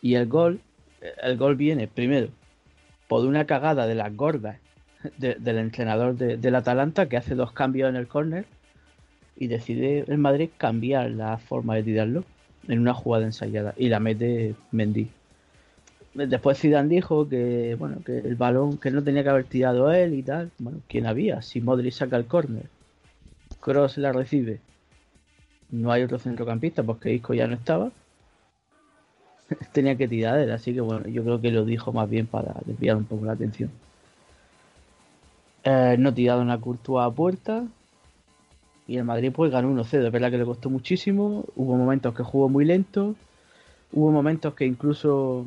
Y 0.00 0.14
el 0.14 0.26
gol, 0.26 0.60
el 1.22 1.36
gol 1.36 1.54
viene 1.54 1.86
primero 1.86 2.28
por 3.08 3.24
una 3.24 3.46
cagada 3.46 3.86
de 3.86 3.94
las 3.94 4.16
gordas 4.16 4.58
del 5.18 5.58
entrenador 5.58 6.16
del 6.16 6.54
Atalanta 6.54 7.08
que 7.08 7.16
hace 7.16 7.34
dos 7.34 7.52
cambios 7.52 7.88
en 7.88 7.96
el 7.96 8.08
córner 8.08 8.44
y 9.36 9.48
decide 9.48 10.04
el 10.06 10.18
Madrid 10.18 10.50
cambiar 10.56 11.10
la 11.10 11.38
forma 11.38 11.74
de 11.74 11.82
tirarlo 11.82 12.24
en 12.68 12.78
una 12.78 12.94
jugada 12.94 13.24
ensayada 13.24 13.74
y 13.76 13.88
la 13.88 14.00
mete 14.00 14.54
Mendy. 14.70 15.08
Después 16.14 16.58
Zidane 16.58 16.88
dijo 16.88 17.28
que 17.28 17.74
bueno 17.78 17.96
que 18.04 18.18
el 18.18 18.36
balón 18.36 18.76
que 18.76 18.90
no 18.90 19.02
tenía 19.02 19.22
que 19.22 19.30
haber 19.30 19.44
tirado 19.44 19.90
él 19.90 20.14
y 20.14 20.22
tal. 20.22 20.50
Bueno, 20.58 20.80
¿quién 20.86 21.06
había? 21.06 21.40
Si 21.42 21.60
Modric 21.60 21.92
saca 21.92 22.16
el 22.16 22.26
córner, 22.26 22.66
Cross 23.60 23.98
la 23.98 24.12
recibe. 24.12 24.60
No 25.70 25.90
hay 25.90 26.02
otro 26.02 26.18
centrocampista 26.18 26.82
porque 26.82 27.14
Isco 27.14 27.32
ya 27.32 27.46
no 27.46 27.54
estaba. 27.54 27.90
tenía 29.72 29.96
que 29.96 30.08
tirar 30.08 30.38
él, 30.38 30.50
así 30.52 30.74
que 30.74 30.80
bueno, 30.80 31.08
yo 31.08 31.22
creo 31.24 31.40
que 31.40 31.50
lo 31.50 31.64
dijo 31.64 31.92
más 31.92 32.08
bien 32.08 32.26
para 32.26 32.54
desviar 32.64 32.96
un 32.96 33.04
poco 33.04 33.24
la 33.24 33.32
atención. 33.32 33.70
Eh, 35.64 35.96
no 35.98 36.12
tirado 36.12 36.42
una 36.42 36.60
Courtois 36.60 37.06
a 37.06 37.10
puerta, 37.10 37.64
y 38.86 38.96
el 38.96 39.04
Madrid 39.04 39.32
pues 39.34 39.50
ganó 39.50 39.70
1-0. 39.70 40.06
Es 40.06 40.12
verdad 40.12 40.30
que 40.30 40.38
le 40.38 40.44
costó 40.44 40.68
muchísimo. 40.70 41.44
Hubo 41.56 41.76
momentos 41.76 42.14
que 42.14 42.22
jugó 42.22 42.48
muy 42.48 42.64
lento. 42.64 43.14
Hubo 43.92 44.10
momentos 44.10 44.54
que 44.54 44.64
incluso 44.64 45.46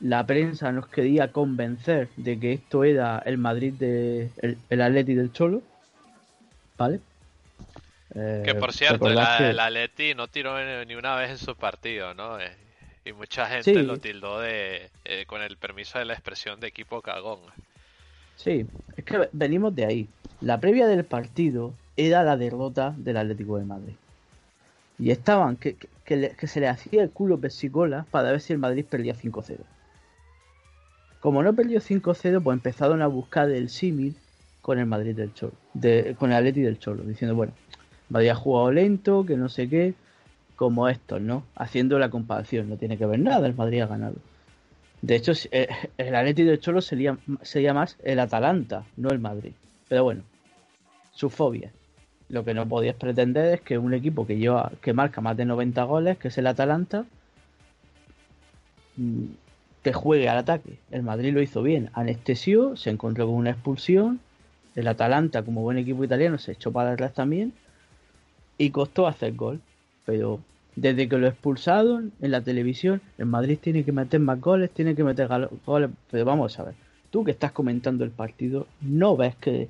la 0.00 0.26
prensa 0.26 0.72
nos 0.72 0.88
quería 0.88 1.32
convencer 1.32 2.08
de 2.16 2.38
que 2.38 2.52
esto 2.52 2.84
era 2.84 3.18
el 3.24 3.38
Madrid 3.38 3.72
de 3.74 4.30
el, 4.42 4.58
el 4.68 4.82
Atleti 4.82 5.14
del 5.14 5.32
Cholo. 5.32 5.62
¿Vale? 6.76 7.00
Eh, 8.14 8.42
que 8.44 8.54
por 8.54 8.72
cierto, 8.72 9.08
el, 9.08 9.18
el, 9.18 9.60
Atleti 9.60 10.14
no 10.14 10.28
tiró 10.28 10.84
ni 10.84 10.94
una 10.94 11.16
vez 11.16 11.30
en 11.30 11.38
su 11.38 11.56
partido, 11.56 12.14
¿no? 12.14 12.38
Eh, 12.38 12.50
y 13.04 13.12
mucha 13.12 13.46
gente 13.46 13.74
sí. 13.74 13.82
lo 13.82 13.98
tildó 13.98 14.40
de 14.40 14.90
eh, 15.04 15.24
con 15.26 15.42
el 15.42 15.56
permiso 15.56 15.98
de 15.98 16.04
la 16.04 16.12
expresión 16.12 16.60
de 16.60 16.68
equipo 16.68 17.00
cagón. 17.00 17.40
Sí, 18.36 18.66
es 18.96 19.04
que 19.04 19.28
venimos 19.32 19.74
de 19.74 19.86
ahí. 19.86 20.08
La 20.40 20.60
previa 20.60 20.86
del 20.86 21.04
partido 21.04 21.72
era 21.96 22.22
la 22.22 22.36
derrota 22.36 22.94
del 22.96 23.16
Atlético 23.16 23.58
de 23.58 23.64
Madrid. 23.64 23.94
Y 24.98 25.10
estaban 25.10 25.56
que, 25.56 25.76
que, 26.04 26.46
se 26.46 26.60
le 26.60 26.68
hacía 26.68 27.02
el 27.02 27.10
culo 27.10 27.38
pesicola 27.38 28.06
para 28.10 28.30
ver 28.30 28.40
si 28.40 28.52
el 28.52 28.58
Madrid 28.58 28.84
perdía 28.88 29.14
5-0. 29.14 29.58
Como 31.20 31.42
no 31.42 31.54
perdió 31.54 31.80
5-0, 31.80 32.42
pues 32.42 32.54
empezaron 32.54 33.02
a 33.02 33.06
buscar 33.06 33.50
el 33.50 33.68
símil 33.68 34.16
con 34.62 34.78
el 34.78 34.86
Madrid 34.86 35.16
del 35.16 35.32
Cholo, 35.32 35.54
con 36.18 36.30
el 36.30 36.36
Atleti 36.36 36.60
del 36.60 36.78
Cholo, 36.78 37.02
diciendo, 37.04 37.34
bueno, 37.34 37.52
Madrid 38.08 38.28
ha 38.28 38.34
jugado 38.34 38.72
lento, 38.72 39.24
que 39.24 39.36
no 39.36 39.48
sé 39.48 39.68
qué, 39.68 39.94
como 40.56 40.88
estos, 40.88 41.20
¿no? 41.20 41.44
Haciendo 41.54 41.98
la 41.98 42.10
comparación, 42.10 42.68
no 42.68 42.76
tiene 42.76 42.96
que 42.96 43.06
ver 43.06 43.20
nada, 43.20 43.46
el 43.46 43.54
Madrid 43.54 43.82
ha 43.82 43.86
ganado. 43.86 44.16
De 45.02 45.16
hecho, 45.16 45.32
eh, 45.50 45.68
el 45.98 46.14
Atleti 46.14 46.42
del 46.44 46.60
Cholo 46.60 46.80
sería, 46.80 47.18
sería 47.42 47.74
más 47.74 47.96
el 48.02 48.18
Atalanta, 48.18 48.84
no 48.96 49.10
el 49.10 49.18
Madrid. 49.18 49.52
Pero 49.88 50.04
bueno, 50.04 50.22
su 51.12 51.30
fobia. 51.30 51.70
Lo 52.28 52.44
que 52.44 52.54
no 52.54 52.66
podías 52.66 52.96
pretender 52.96 53.54
es 53.54 53.60
que 53.60 53.78
un 53.78 53.94
equipo 53.94 54.26
que 54.26 54.36
lleva, 54.36 54.72
que 54.80 54.92
marca 54.92 55.20
más 55.20 55.36
de 55.36 55.44
90 55.44 55.82
goles, 55.84 56.18
que 56.18 56.28
es 56.28 56.38
el 56.38 56.46
Atalanta, 56.48 57.04
que 59.82 59.92
juegue 59.92 60.28
al 60.28 60.38
ataque. 60.38 60.78
El 60.90 61.02
Madrid 61.02 61.32
lo 61.32 61.40
hizo 61.40 61.62
bien, 61.62 61.90
anestesió, 61.92 62.76
se 62.76 62.90
encontró 62.90 63.26
con 63.26 63.36
una 63.36 63.50
expulsión. 63.50 64.20
El 64.74 64.88
Atalanta, 64.88 65.42
como 65.42 65.62
buen 65.62 65.78
equipo 65.78 66.02
italiano, 66.04 66.38
se 66.38 66.52
echó 66.52 66.72
para 66.72 66.92
atrás 66.92 67.14
también. 67.14 67.52
Y 68.58 68.70
costó 68.70 69.06
hacer 69.06 69.34
gol. 69.34 69.60
Pero 70.04 70.40
desde 70.76 71.08
que 71.08 71.16
lo 71.16 71.26
expulsaron 71.26 72.12
en 72.20 72.30
la 72.30 72.42
televisión, 72.42 73.00
el 73.16 73.26
Madrid 73.26 73.58
tiene 73.60 73.82
que 73.82 73.92
meter 73.92 74.20
más 74.20 74.38
goles, 74.40 74.70
tiene 74.70 74.94
que 74.94 75.02
meter 75.02 75.28
goles. 75.64 75.90
Pero 76.10 76.24
vamos 76.26 76.58
a 76.60 76.64
ver, 76.64 76.74
tú 77.10 77.24
que 77.24 77.30
estás 77.30 77.52
comentando 77.52 78.04
el 78.04 78.10
partido, 78.10 78.66
¿no 78.82 79.16
ves 79.16 79.34
que 79.36 79.68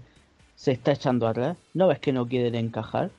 se 0.57 0.73
está 0.73 0.93
echando 0.93 1.29
atrás? 1.29 1.57
¿No 1.75 1.87
ves 1.87 2.01
que 2.01 2.13
no 2.13 2.27
quieren 2.27 2.57
encajar? 2.57 3.11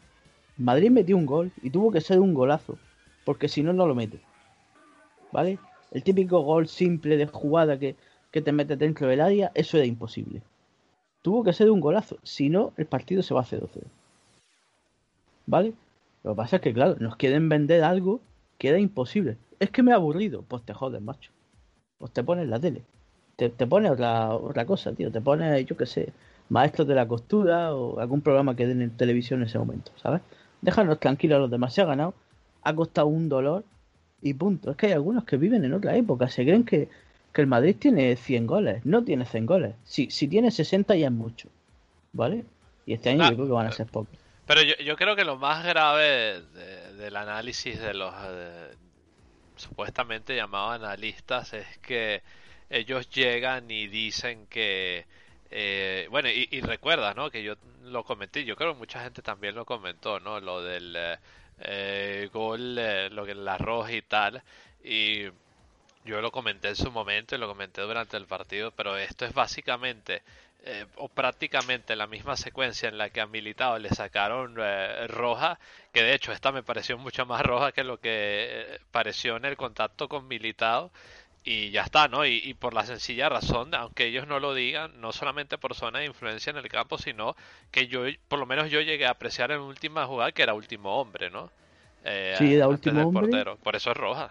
Madrid 0.57 0.91
metió 0.91 1.15
un 1.15 1.25
gol 1.25 1.51
y 1.63 1.69
tuvo 1.69 1.91
que 1.91 2.01
ser 2.01 2.19
un 2.19 2.33
golazo, 2.33 2.77
porque 3.23 3.47
si 3.47 3.63
no, 3.63 3.71
no 3.71 3.87
lo 3.87 3.95
mete. 3.95 4.19
¿Vale? 5.31 5.57
El 5.91 6.03
típico 6.03 6.41
gol 6.41 6.67
simple 6.67 7.15
de 7.15 7.27
jugada 7.27 7.79
que, 7.79 7.95
que 8.31 8.41
te 8.41 8.51
mete 8.51 8.75
dentro 8.75 9.07
del 9.07 9.21
área, 9.21 9.51
eso 9.55 9.77
era 9.77 9.85
imposible. 9.85 10.41
Tuvo 11.21 11.43
que 11.43 11.53
ser 11.53 11.71
un 11.71 11.79
golazo, 11.79 12.17
si 12.23 12.49
no, 12.49 12.73
el 12.75 12.85
partido 12.85 13.23
se 13.23 13.33
va 13.33 13.41
a 13.41 13.45
0-0. 13.45 13.67
¿Vale? 15.45 15.73
Lo 16.27 16.33
que 16.33 16.39
pasa 16.39 16.55
es 16.57 16.61
que, 16.61 16.73
claro, 16.73 16.97
nos 16.99 17.15
quieren 17.15 17.47
vender 17.47 17.85
algo 17.85 18.19
que 18.57 18.67
era 18.67 18.79
imposible. 18.79 19.37
Es 19.61 19.69
que 19.69 19.81
me 19.81 19.93
ha 19.93 19.95
aburrido. 19.95 20.41
Pues 20.45 20.61
te 20.63 20.73
jodes, 20.73 21.01
macho. 21.01 21.31
Pues 21.99 22.11
te 22.11 22.21
pones 22.21 22.49
la 22.49 22.59
tele. 22.59 22.81
Te, 23.37 23.47
te 23.47 23.65
pones 23.65 23.91
otra, 23.91 24.33
otra 24.35 24.65
cosa, 24.65 24.91
tío. 24.91 25.09
Te 25.09 25.21
pones, 25.21 25.65
yo 25.65 25.77
qué 25.77 25.85
sé, 25.85 26.11
maestros 26.49 26.85
de 26.85 26.95
la 26.95 27.07
costura 27.07 27.73
o 27.73 27.97
algún 28.01 28.19
programa 28.19 28.57
que 28.57 28.67
den 28.67 28.81
en 28.81 28.89
televisión 28.89 29.39
en 29.39 29.47
ese 29.47 29.57
momento, 29.57 29.93
¿sabes? 29.95 30.19
Déjanos 30.61 30.99
tranquilos 30.99 31.37
a 31.37 31.39
los 31.39 31.49
demás. 31.49 31.73
Se 31.73 31.81
ha 31.81 31.85
ganado, 31.85 32.13
ha 32.61 32.75
costado 32.75 33.07
un 33.07 33.29
dolor 33.29 33.63
y 34.21 34.33
punto. 34.33 34.71
Es 34.71 34.75
que 34.75 34.87
hay 34.87 34.91
algunos 34.91 35.23
que 35.23 35.37
viven 35.37 35.63
en 35.63 35.71
otra 35.71 35.95
época. 35.95 36.27
Se 36.27 36.43
creen 36.43 36.65
que, 36.65 36.89
que 37.31 37.39
el 37.39 37.47
Madrid 37.47 37.77
tiene 37.79 38.17
100 38.17 38.47
goles. 38.47 38.85
No 38.85 39.01
tiene 39.05 39.23
100 39.23 39.45
goles. 39.45 39.75
Si, 39.85 40.11
si 40.11 40.27
tiene 40.27 40.51
60 40.51 40.93
ya 40.97 41.07
es 41.07 41.13
mucho. 41.13 41.47
¿Vale? 42.11 42.43
Y 42.85 42.91
este 42.91 43.11
año 43.11 43.23
ah, 43.23 43.29
yo 43.29 43.35
creo 43.37 43.47
que 43.47 43.53
van 43.53 43.67
a 43.67 43.71
ser 43.71 43.87
pocos. 43.87 44.26
Pero 44.47 44.61
yo, 44.63 44.75
yo 44.77 44.95
creo 44.95 45.15
que 45.15 45.25
lo 45.25 45.37
más 45.37 45.63
grave 45.63 46.41
de, 46.41 46.93
del 46.93 47.15
análisis 47.15 47.79
de 47.79 47.93
los 47.93 48.13
de, 48.23 48.75
supuestamente 49.57 50.35
llamados 50.35 50.75
analistas 50.75 51.53
es 51.53 51.77
que 51.79 52.23
ellos 52.69 53.09
llegan 53.09 53.69
y 53.69 53.87
dicen 53.87 54.47
que 54.47 55.05
eh, 55.49 56.07
bueno, 56.11 56.29
y, 56.29 56.47
y, 56.51 56.61
recuerda, 56.61 57.13
¿no? 57.13 57.29
Que 57.31 57.43
yo 57.43 57.55
lo 57.83 58.03
comenté, 58.03 58.43
yo 58.43 58.55
creo 58.55 58.73
que 58.73 58.79
mucha 58.79 59.01
gente 59.03 59.21
también 59.21 59.55
lo 59.55 59.65
comentó, 59.65 60.19
¿no? 60.19 60.39
Lo 60.41 60.61
del 60.61 60.97
eh, 61.59 62.29
gol, 62.33 62.77
eh, 62.77 63.09
lo 63.09 63.25
que 63.25 63.31
el 63.31 63.47
arroz 63.47 63.89
y 63.91 64.01
tal. 64.01 64.43
Y 64.83 65.25
yo 66.05 66.21
lo 66.21 66.31
comenté 66.31 66.69
en 66.69 66.75
su 66.75 66.91
momento 66.91 67.35
y 67.35 67.37
lo 67.37 67.47
comenté 67.47 67.81
durante 67.81 68.17
el 68.17 68.25
partido, 68.25 68.71
pero 68.71 68.97
esto 68.97 69.25
es 69.25 69.33
básicamente 69.33 70.23
eh, 70.69 70.85
o 70.97 71.07
prácticamente 71.07 71.95
la 71.95 72.07
misma 72.07 72.35
secuencia 72.35 72.89
en 72.89 72.97
la 72.97 73.09
que 73.09 73.21
a 73.21 73.25
Militao 73.25 73.79
le 73.79 73.87
sacaron 73.87 74.57
eh, 74.59 75.07
roja, 75.07 75.59
que 75.93 76.03
de 76.03 76.13
hecho 76.13 76.33
esta 76.33 76.51
me 76.51 76.61
pareció 76.61 76.97
mucho 76.97 77.25
más 77.25 77.41
roja 77.41 77.71
que 77.71 77.85
lo 77.85 78.01
que 78.01 78.77
pareció 78.91 79.37
en 79.37 79.45
el 79.45 79.55
contacto 79.55 80.09
con 80.09 80.27
Militao 80.27 80.91
y 81.45 81.71
ya 81.71 81.83
está, 81.83 82.09
¿no? 82.09 82.25
Y, 82.25 82.53
por 82.55 82.73
la 82.73 82.85
sencilla 82.85 83.29
razón, 83.29 83.73
aunque 83.75 84.07
ellos 84.07 84.27
no 84.27 84.41
lo 84.41 84.53
digan, 84.53 84.99
no 84.99 85.13
solamente 85.13 85.57
por 85.57 85.73
zona 85.73 85.99
de 85.99 86.07
influencia 86.07 86.49
en 86.49 86.57
el 86.57 86.67
campo, 86.67 86.97
sino 86.97 87.37
que 87.71 87.87
yo, 87.87 88.01
por 88.27 88.37
lo 88.37 88.45
menos 88.45 88.69
yo 88.69 88.81
llegué 88.81 89.05
a 89.05 89.11
apreciar 89.11 89.51
en 89.51 89.61
última 89.61 90.05
jugada 90.05 90.33
que 90.33 90.43
era 90.43 90.53
último 90.53 90.99
hombre, 90.99 91.29
¿no? 91.29 91.49
sí, 92.37 92.55
era 92.55 92.67
último 92.67 93.07
hombre. 93.07 93.21
Portero. 93.21 93.55
Por 93.55 93.77
eso 93.77 93.91
es 93.91 93.97
roja 93.97 94.27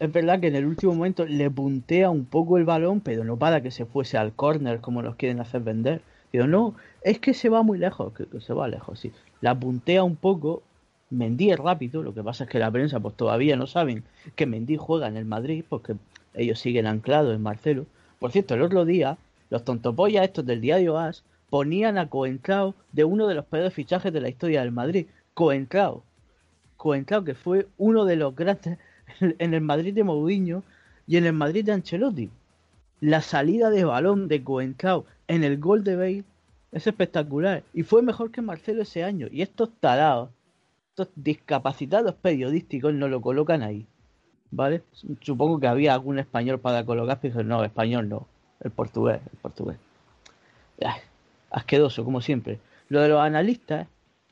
es 0.00 0.12
verdad 0.12 0.40
que 0.40 0.46
en 0.46 0.54
el 0.56 0.66
último 0.66 0.94
momento 0.94 1.26
le 1.26 1.50
puntea 1.50 2.10
un 2.10 2.24
poco 2.24 2.56
el 2.56 2.64
balón, 2.64 3.00
pero 3.00 3.24
no 3.24 3.36
para 3.36 3.62
que 3.62 3.70
se 3.70 3.84
fuese 3.84 4.16
al 4.16 4.32
córner 4.32 4.80
como 4.80 5.02
nos 5.02 5.16
quieren 5.16 5.40
hacer 5.40 5.62
vender. 5.62 6.02
Digo, 6.32 6.46
no, 6.46 6.74
es 7.02 7.18
que 7.18 7.34
se 7.34 7.48
va 7.48 7.62
muy 7.62 7.78
lejos, 7.78 8.12
que, 8.12 8.26
se 8.40 8.52
va 8.52 8.68
lejos, 8.68 9.00
sí. 9.00 9.12
La 9.40 9.58
puntea 9.58 10.04
un 10.04 10.16
poco, 10.16 10.62
Mendy 11.10 11.50
es 11.50 11.58
rápido, 11.58 12.02
lo 12.02 12.14
que 12.14 12.22
pasa 12.22 12.44
es 12.44 12.50
que 12.50 12.58
la 12.58 12.70
prensa 12.70 13.00
pues 13.00 13.16
todavía 13.16 13.56
no 13.56 13.66
saben 13.66 14.04
que 14.36 14.46
Mendy 14.46 14.76
juega 14.76 15.08
en 15.08 15.16
el 15.16 15.24
Madrid, 15.24 15.64
porque 15.68 15.96
ellos 16.34 16.60
siguen 16.60 16.86
anclados 16.86 17.34
en 17.34 17.42
Marcelo. 17.42 17.86
Por 18.20 18.30
cierto, 18.30 18.54
el 18.54 18.62
otro 18.62 18.84
día, 18.84 19.16
los 19.50 19.64
tontopollas 19.64 20.24
estos 20.24 20.46
del 20.46 20.60
diario 20.60 20.98
AS 20.98 21.24
ponían 21.50 21.98
a 21.98 22.08
Coentrao 22.08 22.74
de 22.92 23.04
uno 23.04 23.26
de 23.26 23.34
los 23.34 23.46
peores 23.46 23.72
fichajes 23.72 24.12
de 24.12 24.20
la 24.20 24.28
historia 24.28 24.60
del 24.60 24.70
Madrid. 24.70 25.06
Coentrao. 25.34 26.04
Coentrao, 26.76 27.24
que 27.24 27.34
fue 27.34 27.66
uno 27.78 28.04
de 28.04 28.16
los 28.16 28.36
grandes 28.36 28.78
en 29.20 29.54
el 29.54 29.60
Madrid 29.60 29.94
de 29.94 30.04
Mourinho 30.04 30.62
y 31.06 31.16
en 31.16 31.26
el 31.26 31.32
Madrid 31.32 31.64
de 31.64 31.72
Ancelotti. 31.72 32.30
La 33.00 33.22
salida 33.22 33.70
de 33.70 33.84
balón 33.84 34.28
de 34.28 34.42
Coencao 34.42 35.06
en 35.28 35.44
el 35.44 35.58
gol 35.58 35.84
de 35.84 35.96
Bale 35.96 36.24
es 36.72 36.86
espectacular 36.86 37.62
y 37.72 37.82
fue 37.82 38.02
mejor 38.02 38.30
que 38.30 38.42
Marcelo 38.42 38.82
ese 38.82 39.04
año. 39.04 39.28
Y 39.30 39.42
estos 39.42 39.70
tarados, 39.80 40.30
estos 40.90 41.08
discapacitados 41.14 42.14
periodísticos 42.14 42.92
no 42.92 43.08
lo 43.08 43.20
colocan 43.20 43.62
ahí. 43.62 43.86
¿Vale? 44.50 44.82
Supongo 45.20 45.60
que 45.60 45.66
había 45.66 45.92
algún 45.92 46.18
español 46.18 46.58
para 46.58 46.84
colocar, 46.84 47.18
pero 47.20 47.42
no, 47.44 47.62
español 47.64 48.08
no, 48.08 48.26
el 48.60 48.70
portugués, 48.70 49.20
el 49.30 49.38
portugués. 49.38 49.76
asqueroso, 51.50 52.04
como 52.04 52.20
siempre. 52.20 52.58
Lo 52.88 53.00
de 53.02 53.08
los 53.08 53.20
analistas 53.20 53.86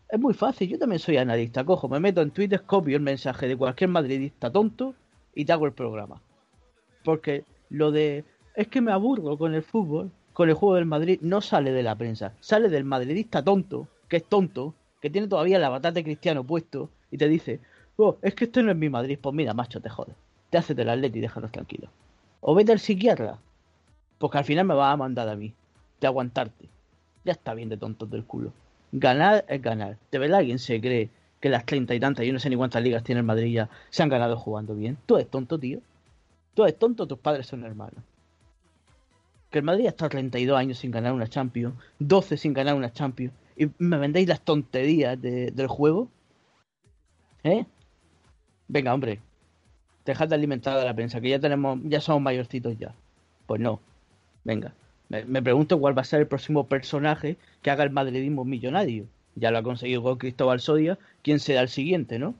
es 0.09 0.21
muy 0.21 0.35
fácil, 0.35 0.69
yo 0.69 0.79
también 0.79 1.01
soy 1.01 1.17
analista. 1.17 1.65
Cojo, 1.65 1.89
me 1.89 2.01
meto 2.01 2.23
en 2.23 2.31
Twitter, 2.31 2.63
copio 2.63 2.97
el 2.97 3.03
mensaje 3.03 3.49
de 3.49 3.57
cualquier 3.57 3.91
madridista 3.91 4.51
tonto 4.51 4.95
y 5.35 5.45
te 5.45 5.53
hago 5.53 5.67
el 5.67 5.73
programa. 5.73 6.23
Porque 7.05 7.45
lo 7.71 7.91
de 7.91 8.25
es 8.55 8.69
que 8.69 8.81
me 8.81 8.93
aburro 8.93 9.37
con 9.37 9.55
el 9.55 9.63
fútbol, 9.63 10.11
con 10.33 10.49
el 10.49 10.55
juego 10.55 10.77
del 10.77 10.87
Madrid, 10.87 11.19
no 11.23 11.41
sale 11.41 11.73
de 11.73 11.83
la 11.83 11.95
prensa, 11.95 12.35
sale 12.41 12.69
del 12.69 12.85
madridista 12.85 13.43
tonto, 13.43 13.89
que 14.09 14.19
es 14.19 14.25
tonto, 14.25 14.75
que 15.01 15.11
tiene 15.11 15.29
todavía 15.29 15.59
la 15.59 15.69
batata 15.69 15.95
de 15.95 16.05
cristiano 16.05 16.45
puesto 16.45 16.91
y 17.11 17.19
te 17.19 17.29
dice, 17.29 17.61
oh, 17.97 18.17
es 18.23 18.35
que 18.35 18.45
esto 18.45 18.63
no 18.63 18.71
es 18.71 18.77
mi 18.77 18.89
Madrid, 18.89 19.19
pues 19.21 19.35
mira, 19.35 19.55
macho, 19.55 19.81
te 19.81 19.89
jodes. 19.89 20.15
Te 20.51 20.59
haces 20.59 20.77
del 20.77 20.89
atleta 20.89 21.19
y 21.19 21.21
déjanos 21.21 21.51
tranquilos. 21.51 21.91
O 22.41 22.55
vete 22.55 22.73
al 22.73 22.79
psiquiatra, 22.79 23.39
porque 24.19 24.39
al 24.39 24.45
final 24.45 24.67
me 24.67 24.75
va 24.75 24.93
a 24.93 24.97
mandar 24.97 25.29
a 25.29 25.37
mí, 25.37 25.53
de 26.01 26.07
aguantarte. 26.07 26.69
Ya 27.25 27.33
está 27.33 27.55
bien 27.55 27.69
de 27.69 27.77
tontos 27.77 28.09
del 28.11 28.25
culo. 28.25 28.53
Ganar 28.93 29.45
es 29.49 29.61
ganar. 29.63 29.99
¿De 30.11 30.19
verdad 30.19 30.39
alguien 30.39 30.59
se 30.59 30.81
cree 30.81 31.11
que 31.41 31.49
las 31.49 31.67
treinta 31.67 31.95
y 31.95 32.01
tantas, 32.01 32.25
yo 32.25 32.33
no 32.33 32.39
sé 32.39 32.49
ni 32.51 32.57
cuántas 32.57 32.83
ligas 32.83 33.03
tiene 33.03 33.21
el 33.21 33.27
Madrid 33.27 33.53
ya, 33.53 33.69
se 33.91 34.03
han 34.03 34.09
ganado 34.09 34.37
jugando 34.37 34.75
bien? 34.75 34.97
Tú 35.07 35.17
eres 35.17 35.31
tonto, 35.31 35.59
tío. 35.59 35.81
Tú 36.55 36.63
eres 36.63 36.79
tonto, 36.79 37.07
tus 37.07 37.19
padres 37.19 37.47
son 37.47 37.65
hermanos. 37.65 38.03
Que 39.51 39.59
el 39.59 39.65
Madrid 39.65 39.87
ha 39.87 39.91
estado 39.91 40.11
32 40.11 40.59
años 40.59 40.79
sin 40.79 40.91
ganar 40.91 41.13
una 41.13 41.27
Champions, 41.27 41.75
12 41.99 42.37
sin 42.37 42.53
ganar 42.53 42.75
una 42.75 42.93
Champions, 42.93 43.35
y 43.57 43.69
me 43.79 43.99
vendéis 43.99 44.29
las 44.29 44.41
tonterías 44.41 45.21
del 45.21 45.67
juego. 45.67 46.09
¿Eh? 47.45 47.65
Venga, 48.69 48.95
hombre. 48.95 49.21
Dejad 50.05 50.29
de 50.29 50.35
alimentar 50.35 50.79
a 50.79 50.85
la 50.85 50.95
prensa, 50.95 51.21
que 51.21 51.31
ya 51.31 51.39
tenemos, 51.39 51.79
ya 51.85 52.01
somos 52.01 52.23
mayorcitos 52.23 52.79
ya. 52.79 52.95
Pues 53.47 53.61
no. 53.61 53.81
Venga. 54.45 54.75
Me, 55.09 55.43
pregunto 55.43 55.79
cuál 55.79 55.97
va 55.97 56.03
a 56.03 56.05
ser 56.05 56.21
el 56.21 56.27
próximo 56.27 56.67
personaje 56.67 57.37
que 57.63 57.71
haga 57.71 57.85
el 57.85 57.91
madridismo 57.91 58.45
millonario. 58.45 59.07
Ya 59.37 59.51
lo 59.51 59.59
ha 59.59 59.63
conseguido 59.63 60.03
con 60.03 60.19
Cristóbal 60.19 60.61
Sodia. 60.61 60.99
¿Quién 61.23 61.39
será 61.39 61.61
el 61.61 61.69
siguiente, 61.69 62.19
no? 62.19 62.35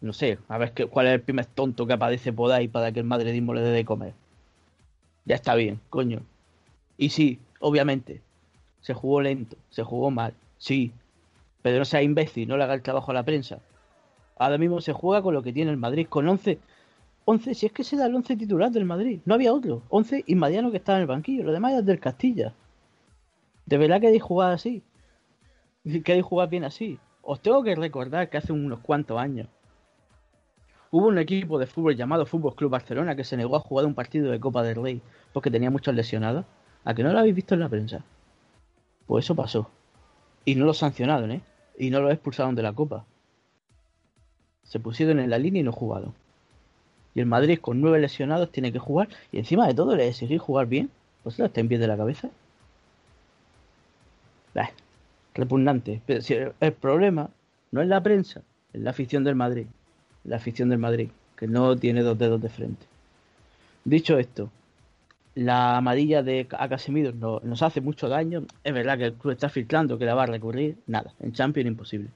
No 0.00 0.12
sé, 0.12 0.38
a 0.48 0.58
ver 0.58 0.72
qué, 0.72 0.86
cuál 0.86 1.06
es 1.06 1.14
el 1.14 1.20
primer 1.20 1.46
tonto 1.46 1.86
que 1.86 1.92
aparece 1.92 2.32
por 2.32 2.50
ahí 2.50 2.66
para 2.66 2.92
que 2.92 3.00
el 3.00 3.06
madridismo 3.06 3.54
le 3.54 3.60
dé 3.60 3.70
de 3.70 3.84
comer. 3.84 4.14
Ya 5.24 5.36
está 5.36 5.54
bien, 5.54 5.80
coño. 5.90 6.22
Y 6.96 7.10
sí, 7.10 7.38
obviamente, 7.60 8.20
se 8.80 8.94
jugó 8.94 9.20
lento, 9.20 9.56
se 9.70 9.82
jugó 9.82 10.10
mal, 10.10 10.34
sí. 10.58 10.92
Pero 11.62 11.78
no 11.78 11.84
sea 11.84 12.02
imbécil, 12.02 12.48
no 12.48 12.56
le 12.56 12.64
haga 12.64 12.74
el 12.74 12.82
trabajo 12.82 13.10
a 13.12 13.14
la 13.14 13.22
prensa. 13.22 13.60
Ahora 14.36 14.58
mismo 14.58 14.80
se 14.80 14.92
juega 14.92 15.22
con 15.22 15.34
lo 15.34 15.42
que 15.42 15.52
tiene 15.52 15.70
el 15.70 15.76
Madrid, 15.76 16.06
con 16.08 16.26
11 16.26 16.58
11, 17.24 17.54
si 17.54 17.66
es 17.66 17.72
que 17.72 17.84
se 17.84 17.96
da 17.96 18.06
el 18.06 18.14
11 18.14 18.36
titular 18.36 18.70
del 18.70 18.84
Madrid, 18.84 19.20
no 19.24 19.34
había 19.34 19.52
otro. 19.52 19.82
11 19.88 20.24
y 20.26 20.34
Mariano 20.34 20.70
que 20.70 20.78
estaba 20.78 20.98
en 20.98 21.02
el 21.02 21.08
banquillo, 21.08 21.44
lo 21.44 21.52
demás 21.52 21.74
es 21.74 21.86
del 21.86 22.00
Castilla. 22.00 22.54
¿De 23.66 23.78
verdad 23.78 24.00
queréis 24.00 24.22
jugar 24.22 24.52
así? 24.52 24.82
¿Queréis 26.04 26.24
jugar 26.24 26.48
bien 26.48 26.64
así? 26.64 26.98
Os 27.22 27.40
tengo 27.40 27.62
que 27.62 27.76
recordar 27.76 28.28
que 28.28 28.38
hace 28.38 28.52
unos 28.52 28.80
cuantos 28.80 29.18
años 29.18 29.48
hubo 30.92 31.06
un 31.06 31.18
equipo 31.18 31.58
de 31.58 31.66
fútbol 31.66 31.96
llamado 31.96 32.26
Fútbol 32.26 32.54
Club 32.54 32.70
Barcelona 32.70 33.16
que 33.16 33.24
se 33.24 33.36
negó 33.36 33.56
a 33.56 33.60
jugar 33.60 33.86
un 33.86 33.94
partido 33.94 34.30
de 34.30 34.38
Copa 34.38 34.62
del 34.62 34.82
Rey 34.82 35.00
porque 35.32 35.50
tenía 35.50 35.70
muchos 35.70 35.94
lesionados. 35.94 36.44
¿A 36.84 36.94
que 36.94 37.02
no 37.02 37.12
lo 37.12 37.18
habéis 37.18 37.34
visto 37.34 37.54
en 37.54 37.60
la 37.60 37.68
prensa? 37.68 38.04
Pues 39.06 39.24
eso 39.24 39.34
pasó. 39.34 39.70
Y 40.44 40.54
no 40.54 40.66
lo 40.66 40.74
sancionaron, 40.74 41.30
¿eh? 41.30 41.40
Y 41.78 41.90
no 41.90 42.00
lo 42.00 42.10
expulsaron 42.10 42.54
de 42.54 42.62
la 42.62 42.72
Copa. 42.72 43.06
Se 44.64 44.80
pusieron 44.80 45.20
en 45.20 45.30
la 45.30 45.38
línea 45.38 45.60
y 45.60 45.64
no 45.64 45.72
jugaron. 45.72 46.14
Y 47.14 47.20
el 47.20 47.26
Madrid 47.26 47.58
con 47.60 47.80
nueve 47.80 48.00
lesionados 48.00 48.50
tiene 48.50 48.72
que 48.72 48.78
jugar. 48.78 49.08
Y 49.32 49.38
encima 49.38 49.66
de 49.66 49.74
todo 49.74 49.96
le 49.96 50.08
exigir 50.08 50.38
jugar 50.38 50.66
bien. 50.66 50.90
Pues 51.22 51.38
está 51.38 51.60
en 51.60 51.68
pie 51.68 51.78
de 51.78 51.86
la 51.86 51.96
cabeza. 51.96 52.30
repugnante. 55.34 56.00
Pero 56.06 56.20
si 56.20 56.34
el, 56.34 56.72
problema 56.72 57.30
no 57.70 57.80
es 57.82 57.88
la 57.88 58.02
prensa, 58.02 58.42
es 58.72 58.80
la 58.80 58.90
afición 58.90 59.24
del 59.24 59.34
Madrid. 59.34 59.66
La 60.24 60.36
afición 60.36 60.68
del 60.68 60.78
Madrid, 60.78 61.08
que 61.36 61.46
no 61.46 61.76
tiene 61.76 62.02
dos 62.02 62.18
dedos 62.18 62.40
de 62.40 62.48
frente. 62.48 62.86
Dicho 63.84 64.18
esto, 64.18 64.50
la 65.34 65.78
amarilla 65.78 66.22
de 66.22 66.46
a 66.50 66.68
Casemiro 66.68 67.40
nos 67.42 67.62
hace 67.62 67.80
mucho 67.80 68.08
daño. 68.08 68.44
Es 68.62 68.74
verdad 68.74 68.98
que 68.98 69.06
el 69.06 69.14
club 69.14 69.32
está 69.32 69.48
filtrando 69.48 69.98
que 69.98 70.04
la 70.04 70.14
va 70.14 70.24
a 70.24 70.26
recurrir. 70.26 70.76
Nada, 70.86 71.12
en 71.20 71.32
Champions 71.32 71.68
imposible. 71.68 72.08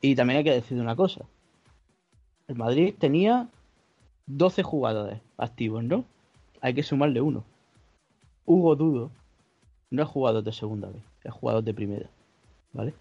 Y 0.00 0.14
también 0.14 0.38
hay 0.38 0.44
que 0.44 0.52
decir 0.52 0.78
una 0.78 0.94
cosa. 0.94 1.24
El 2.46 2.56
Madrid 2.56 2.94
tenía 2.98 3.48
12 4.28 4.62
jugadores 4.62 5.20
activos, 5.38 5.82
¿no? 5.82 6.04
Hay 6.60 6.74
que 6.74 6.82
sumarle 6.82 7.20
uno. 7.20 7.44
Hugo 8.44 8.76
Dudo 8.76 9.10
no 9.90 10.02
es 10.02 10.08
jugador 10.08 10.44
de 10.44 10.52
segunda 10.52 10.88
vez, 10.88 11.02
es 11.24 11.32
jugador 11.32 11.64
de 11.64 11.72
primera, 11.72 12.08
¿vale? 12.72 12.92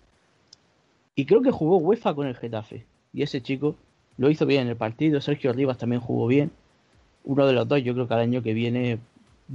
Y 1.16 1.26
creo 1.26 1.42
que 1.42 1.52
jugó 1.52 1.78
UEFA 1.78 2.16
con 2.16 2.28
el 2.28 2.36
Getafe. 2.36 2.86
Y 3.12 3.24
ese 3.24 3.42
chico 3.42 3.76
lo 4.18 4.30
hizo 4.30 4.46
bien 4.46 4.64
en 4.64 4.68
el 4.70 4.76
partido. 4.78 5.20
Sergio 5.20 5.52
Rivas 5.52 5.78
también 5.78 6.02
jugó 6.02 6.28
bien. 6.28 6.52
Uno 7.26 7.46
de 7.46 7.54
los 7.54 7.68
dos, 7.68 7.84
yo 7.84 7.94
creo 7.94 8.08
que 8.08 8.14
al 8.14 8.20
año 8.22 8.44
que 8.44 8.54
viene 8.54 9.00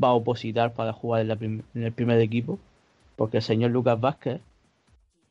va 0.02 0.08
a 0.08 0.14
opositar 0.14 0.74
para 0.74 0.92
jugar 0.92 1.22
en, 1.22 1.64
el 1.74 1.92
primer 1.92 2.20
equipo. 2.20 2.58
Porque 3.16 3.38
el 3.38 3.42
señor 3.42 3.70
Lucas 3.70 4.00
Vázquez 4.00 4.40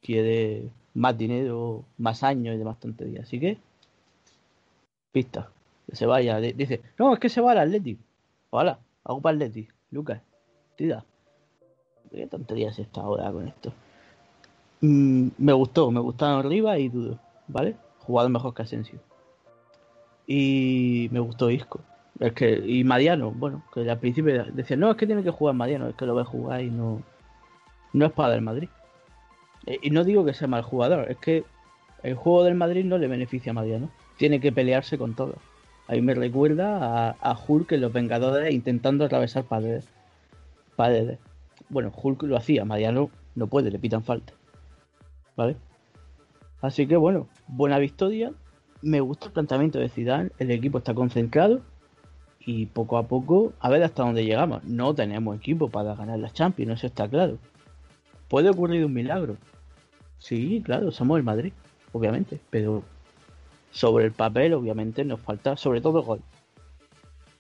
quiere 0.01 0.69
más 0.93 1.17
dinero, 1.17 1.83
más 1.97 2.23
años 2.23 2.55
y 2.55 2.57
demás 2.57 2.79
tonterías. 2.79 3.25
Así 3.25 3.39
que, 3.39 3.57
pista 5.11 5.49
se 5.91 6.05
vaya. 6.05 6.37
Dice, 6.39 6.81
no, 6.97 7.13
es 7.13 7.19
que 7.19 7.29
se 7.29 7.41
va 7.41 7.51
al 7.51 7.59
Atleti. 7.59 7.97
Hola, 8.49 8.79
hago 9.03 9.21
para 9.21 9.35
Atleti. 9.35 9.67
Lucas, 9.91 10.21
tira. 10.75 11.03
Qué 12.11 12.27
tontería 12.27 12.69
es 12.69 12.79
esta 12.79 13.01
ahora 13.01 13.31
con 13.31 13.47
esto. 13.47 13.73
Mm, 14.81 15.29
me 15.37 15.53
gustó, 15.53 15.91
me 15.91 15.99
gustaron 15.99 16.45
arriba 16.45 16.77
y 16.77 16.89
Dudo, 16.89 17.19
¿vale? 17.47 17.75
Jugado 17.99 18.29
mejor 18.29 18.53
que 18.53 18.63
Asensio. 18.63 18.99
Y 20.27 21.07
me 21.11 21.19
gustó 21.19 21.49
Isco. 21.49 21.81
Es 22.19 22.33
que, 22.33 22.51
y 22.53 22.83
Mariano, 22.83 23.31
bueno, 23.31 23.63
que 23.73 23.89
al 23.89 23.99
principio 23.99 24.45
decía, 24.53 24.77
no, 24.77 24.91
es 24.91 24.97
que 24.97 25.07
tiene 25.07 25.23
que 25.23 25.31
jugar 25.31 25.55
Mariano, 25.55 25.87
es 25.87 25.95
que 25.95 26.05
lo 26.05 26.15
ve 26.15 26.23
jugar 26.23 26.61
y 26.61 26.69
no, 26.69 27.01
no 27.93 28.05
es 28.05 28.11
para 28.11 28.35
el 28.35 28.41
Madrid. 28.41 28.69
Eh, 29.65 29.79
y 29.81 29.89
no 29.91 30.03
digo 30.03 30.25
que 30.25 30.33
sea 30.33 30.47
mal 30.47 30.63
jugador, 30.63 31.09
es 31.09 31.17
que 31.17 31.43
el 32.03 32.15
juego 32.15 32.43
del 32.43 32.55
Madrid 32.55 32.85
no 32.85 32.97
le 32.97 33.07
beneficia 33.07 33.51
a 33.51 33.53
Mariano. 33.53 33.89
Tiene 34.17 34.39
que 34.39 34.51
pelearse 34.51 34.97
con 34.97 35.15
todo. 35.91 35.95
Ahí 35.95 36.01
me 36.01 36.13
recuerda 36.13 37.09
a, 37.09 37.15
a, 37.19 37.37
Hulk 37.47 37.71
en 37.73 37.81
Los 37.81 37.93
Vengadores 37.93 38.53
intentando 38.53 39.05
atravesar 39.05 39.43
paredes. 39.43 39.87
paredes. 40.75 41.19
Bueno, 41.69 41.91
Hulk 41.95 42.23
lo 42.23 42.37
hacía, 42.37 42.65
Mariano 42.65 43.09
no 43.35 43.47
puede, 43.47 43.71
le 43.71 43.79
pitan 43.79 44.03
falta. 44.03 44.33
¿Vale? 45.35 45.55
Así 46.61 46.87
que 46.87 46.97
bueno, 46.97 47.27
buena 47.47 47.79
victoria. 47.79 48.31
Me 48.81 48.99
gusta 48.99 49.27
el 49.27 49.31
planteamiento 49.31 49.79
de 49.79 49.89
Zidane, 49.89 50.31
el 50.39 50.51
equipo 50.51 50.79
está 50.79 50.93
concentrado. 50.93 51.61
Y 52.43 52.65
poco 52.65 52.97
a 52.97 53.07
poco, 53.07 53.53
a 53.59 53.69
ver 53.69 53.83
hasta 53.83 54.01
dónde 54.03 54.25
llegamos. 54.25 54.63
No 54.63 54.95
tenemos 54.95 55.37
equipo 55.37 55.69
para 55.69 55.93
ganar 55.93 56.17
la 56.17 56.31
Champions, 56.31 56.79
eso 56.79 56.87
está 56.87 57.07
claro. 57.07 57.37
¿Puede 58.27 58.49
ocurrir 58.49 58.83
un 58.83 58.93
milagro? 58.93 59.37
Sí, 60.17 60.61
claro, 60.65 60.91
somos 60.91 61.17
el 61.17 61.23
Madrid, 61.23 61.53
obviamente. 61.91 62.39
Pero 62.49 62.83
sobre 63.71 64.05
el 64.05 64.11
papel, 64.11 64.53
obviamente, 64.53 65.03
nos 65.03 65.19
falta 65.21 65.57
sobre 65.57 65.81
todo 65.81 66.03
gol. 66.03 66.21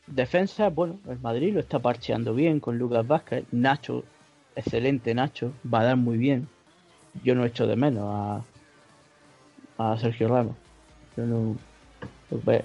Defensa, 0.07 0.69
bueno, 0.69 0.99
el 1.07 1.19
Madrid 1.19 1.53
lo 1.53 1.59
está 1.59 1.79
parcheando 1.79 2.33
bien 2.33 2.59
con 2.59 2.77
Lucas 2.77 3.07
Vázquez. 3.07 3.45
Nacho, 3.51 4.03
excelente 4.55 5.13
Nacho, 5.13 5.53
va 5.71 5.81
a 5.81 5.85
dar 5.85 5.97
muy 5.97 6.17
bien. 6.17 6.47
Yo 7.23 7.35
no 7.35 7.45
echo 7.45 7.67
de 7.67 7.75
menos 7.75 8.05
a, 8.07 8.41
a 9.77 9.97
Sergio 9.97 10.27
Ramos. 10.27 10.55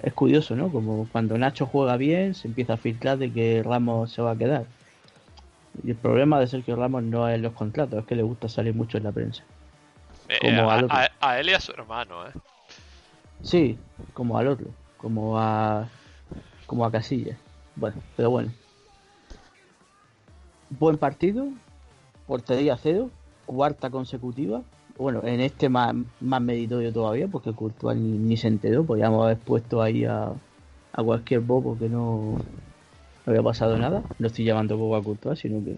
es 0.03 0.13
curioso, 0.13 0.55
¿no? 0.55 0.71
Como 0.71 1.07
cuando 1.11 1.37
Nacho 1.37 1.65
juega 1.65 1.97
bien, 1.97 2.33
se 2.33 2.47
empieza 2.47 2.73
a 2.73 2.77
filtrar 2.77 3.17
de 3.17 3.31
que 3.31 3.63
Ramos 3.63 4.11
se 4.11 4.21
va 4.21 4.31
a 4.31 4.37
quedar. 4.37 4.65
Y 5.83 5.91
el 5.91 5.95
problema 5.95 6.39
de 6.39 6.47
Sergio 6.47 6.75
Ramos 6.75 7.03
no 7.03 7.29
es 7.29 7.39
los 7.39 7.53
contratos, 7.53 7.99
es 7.99 8.05
que 8.05 8.15
le 8.15 8.23
gusta 8.23 8.49
salir 8.49 8.73
mucho 8.73 8.97
en 8.97 9.03
la 9.03 9.11
prensa. 9.11 9.43
Eh, 10.29 10.39
como 10.41 10.69
a, 10.69 11.09
a, 11.21 11.39
él 11.39 11.49
y 11.49 11.53
a 11.53 11.59
su 11.59 11.71
hermano, 11.71 12.27
¿eh? 12.27 12.31
Sí, 13.41 13.77
como 14.13 14.37
al 14.37 14.47
otro, 14.47 14.67
como 14.97 15.39
a 15.39 15.89
como 16.65 16.85
a 16.85 16.91
Casillas. 16.91 17.37
Bueno, 17.75 17.97
pero 18.15 18.29
bueno. 18.29 18.51
Buen 20.69 20.97
partido, 20.97 21.47
portería 22.27 22.77
cero, 22.77 23.09
cuarta 23.45 23.89
consecutiva. 23.89 24.61
Bueno, 24.97 25.21
en 25.23 25.39
este 25.39 25.69
más, 25.69 25.95
más 26.19 26.41
meritorio 26.41 26.91
todavía, 26.91 27.27
porque 27.27 27.53
Courtois 27.53 27.97
ni, 27.97 28.35
se 28.35 28.47
enteró. 28.47 28.83
Podríamos 28.83 29.23
haber 29.23 29.37
puesto 29.37 29.81
ahí 29.81 30.05
a, 30.05 30.33
a 30.91 31.03
cualquier 31.03 31.41
bobo 31.41 31.77
que 31.77 31.87
no, 31.87 32.37
había 33.25 33.43
pasado 33.43 33.77
nada. 33.77 34.03
No 34.19 34.27
estoy 34.27 34.45
llamando 34.45 34.77
bobo 34.77 34.95
a 34.95 35.03
Courtois, 35.03 35.39
sino 35.39 35.63
que 35.63 35.77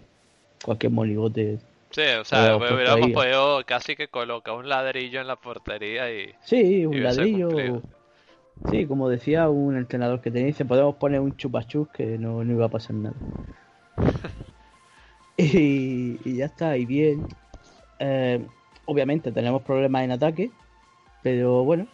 cualquier 0.64 0.92
moligote 0.92 1.60
Sí, 1.90 2.02
o 2.20 2.24
sea, 2.24 2.56
hubiéramos 2.56 3.10
podido 3.10 3.64
casi 3.66 3.96
que 3.96 4.08
colocar 4.08 4.54
un 4.54 4.68
ladrillo 4.68 5.20
en 5.20 5.26
la 5.26 5.36
portería 5.36 6.12
y. 6.12 6.32
Sí, 6.42 6.86
un 6.86 7.02
ladrillo. 7.02 7.82
Sí, 8.70 8.86
como 8.86 9.08
decía 9.08 9.48
un 9.48 9.76
entrenador 9.76 10.20
que 10.20 10.30
tenía, 10.30 10.48
dice, 10.48 10.64
podemos 10.64 10.96
poner 10.96 11.20
un 11.20 11.36
chupachus 11.36 11.88
que 11.88 12.18
no, 12.18 12.42
iba 12.42 12.66
a 12.66 12.68
pasar 12.68 12.94
nada. 12.96 13.16
y, 15.36 16.36
ya 16.36 16.44
está, 16.44 16.76
y 16.76 16.84
bien. 16.84 17.26
Eh, 17.98 18.44
obviamente 18.84 19.32
tenemos 19.32 19.62
problemas 19.62 20.04
en 20.04 20.12
ataque, 20.12 20.50
pero 21.22 21.64
bueno, 21.64 21.86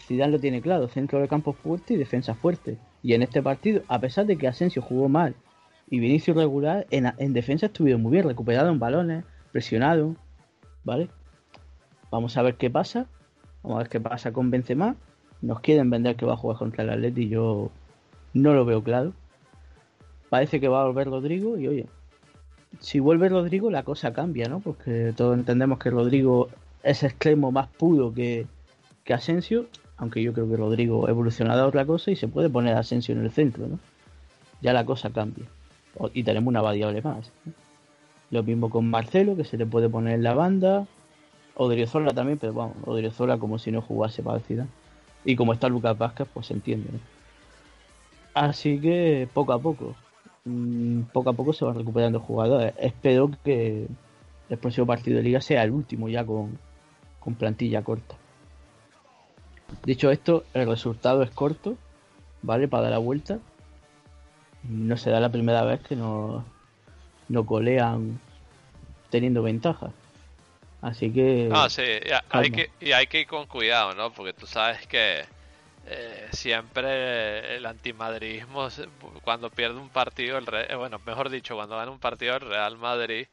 Zidane 0.00 0.32
lo 0.32 0.38
tiene 0.38 0.62
claro, 0.62 0.88
centro 0.88 1.20
de 1.20 1.28
campo 1.28 1.52
fuerte 1.52 1.94
y 1.94 1.96
defensa 1.96 2.34
fuerte. 2.34 2.78
Y 3.02 3.14
en 3.14 3.22
este 3.22 3.42
partido, 3.42 3.82
a 3.88 4.00
pesar 4.00 4.26
de 4.26 4.36
que 4.36 4.48
Asensio 4.48 4.80
jugó 4.80 5.08
mal 5.08 5.34
y 5.90 5.98
Vinicius 6.00 6.36
regular, 6.36 6.86
en, 6.90 7.12
en 7.18 7.32
defensa 7.32 7.66
estuvieron 7.66 8.02
muy 8.02 8.12
bien, 8.12 8.24
recuperado 8.26 8.70
en 8.70 8.78
balones, 8.78 9.24
presionado, 9.52 10.16
¿vale? 10.84 11.08
Vamos 12.10 12.36
a 12.36 12.42
ver 12.42 12.56
qué 12.56 12.70
pasa, 12.70 13.06
vamos 13.62 13.76
a 13.76 13.82
ver 13.82 13.88
qué 13.88 14.00
pasa 14.00 14.32
con 14.32 14.50
Benzema 14.50 14.96
nos 15.40 15.60
quieren 15.60 15.90
vender 15.90 16.16
que 16.16 16.26
va 16.26 16.34
a 16.34 16.36
jugar 16.36 16.58
contra 16.58 16.84
el 16.84 16.90
Atleti 16.90 17.28
yo 17.28 17.70
no 18.34 18.54
lo 18.54 18.64
veo 18.64 18.82
claro. 18.82 19.12
Parece 20.28 20.60
que 20.60 20.68
va 20.68 20.82
a 20.82 20.86
volver 20.86 21.08
Rodrigo 21.08 21.56
y 21.56 21.68
oye, 21.68 21.86
si 22.80 23.00
vuelve 23.00 23.28
Rodrigo 23.28 23.70
la 23.70 23.82
cosa 23.82 24.12
cambia, 24.12 24.48
¿no? 24.48 24.60
Porque 24.60 25.12
todos 25.16 25.36
entendemos 25.36 25.78
que 25.78 25.90
Rodrigo 25.90 26.48
es 26.82 27.02
extremo 27.02 27.50
más 27.50 27.68
puro 27.68 28.12
que, 28.12 28.46
que 29.04 29.14
Asensio, 29.14 29.66
aunque 29.96 30.22
yo 30.22 30.32
creo 30.32 30.48
que 30.48 30.56
Rodrigo 30.56 31.06
ha 31.06 31.10
evolucionado 31.10 31.62
a 31.62 31.66
otra 31.66 31.86
cosa 31.86 32.10
y 32.10 32.16
se 32.16 32.28
puede 32.28 32.50
poner 32.50 32.76
Asensio 32.76 33.14
en 33.14 33.24
el 33.24 33.30
centro, 33.30 33.66
¿no? 33.66 33.78
Ya 34.60 34.72
la 34.72 34.84
cosa 34.84 35.10
cambia. 35.10 35.46
Y 36.14 36.22
tenemos 36.22 36.48
una 36.48 36.62
variable 36.62 37.02
más. 37.02 37.32
Lo 38.30 38.42
mismo 38.42 38.70
con 38.70 38.88
Marcelo, 38.90 39.36
que 39.36 39.44
se 39.44 39.56
le 39.56 39.66
puede 39.66 39.88
poner 39.88 40.14
en 40.14 40.22
la 40.22 40.34
banda. 40.34 40.86
Odriozola 41.54 42.12
también, 42.12 42.38
pero 42.38 42.52
bueno, 42.52 42.74
Odriozola 42.84 43.38
como 43.38 43.58
si 43.58 43.72
no 43.72 43.82
jugase 43.82 44.22
parecida. 44.22 44.66
Y 45.24 45.36
como 45.36 45.52
está 45.52 45.68
Lucas 45.68 45.98
Vázquez, 45.98 46.28
pues 46.32 46.46
se 46.46 46.54
entiende. 46.54 46.88
Así 48.34 48.80
que 48.80 49.28
poco 49.32 49.52
a 49.52 49.58
poco, 49.58 49.96
mm, 50.44 51.02
poco 51.12 51.30
a 51.30 51.32
poco 51.32 51.52
se 51.52 51.64
van 51.64 51.74
recuperando 51.74 52.20
jugadores. 52.20 52.74
Espero 52.78 53.30
que 53.44 53.88
el 54.48 54.58
próximo 54.58 54.86
partido 54.86 55.16
de 55.16 55.24
liga 55.24 55.40
sea 55.40 55.64
el 55.64 55.72
último 55.72 56.08
ya 56.08 56.24
con, 56.24 56.58
plantilla 57.38 57.82
corta. 57.82 58.14
Dicho 59.84 60.10
esto, 60.10 60.44
el 60.54 60.66
resultado 60.66 61.22
es 61.22 61.30
corto, 61.30 61.76
¿vale? 62.42 62.68
Para 62.68 62.84
dar 62.84 62.92
la 62.92 62.98
vuelta. 62.98 63.38
No 64.68 64.96
será 64.96 65.18
la 65.20 65.30
primera 65.30 65.62
vez 65.64 65.80
que 65.80 65.96
nos, 65.96 66.44
nos 67.28 67.46
colean 67.46 68.20
teniendo 69.10 69.42
ventaja. 69.42 69.90
Así 70.80 71.12
que. 71.12 71.48
Ah, 71.52 71.68
sí, 71.68 71.82
y 71.82 72.10
hay 72.30 72.50
que, 72.50 72.70
y 72.80 72.92
hay 72.92 73.06
que 73.06 73.20
ir 73.20 73.26
con 73.26 73.46
cuidado, 73.46 73.94
¿no? 73.94 74.12
Porque 74.12 74.32
tú 74.32 74.46
sabes 74.46 74.86
que 74.86 75.24
eh, 75.86 76.28
siempre 76.32 77.56
el 77.56 77.66
antimadridismo, 77.66 78.68
cuando 79.22 79.50
pierde 79.50 79.78
un 79.78 79.88
partido, 79.88 80.38
el 80.38 80.46
eh, 80.52 80.74
bueno, 80.76 81.00
mejor 81.06 81.30
dicho, 81.30 81.56
cuando 81.56 81.76
gana 81.76 81.90
un 81.90 81.98
partido 81.98 82.36
el 82.36 82.42
Real 82.42 82.76
Madrid, 82.76 83.26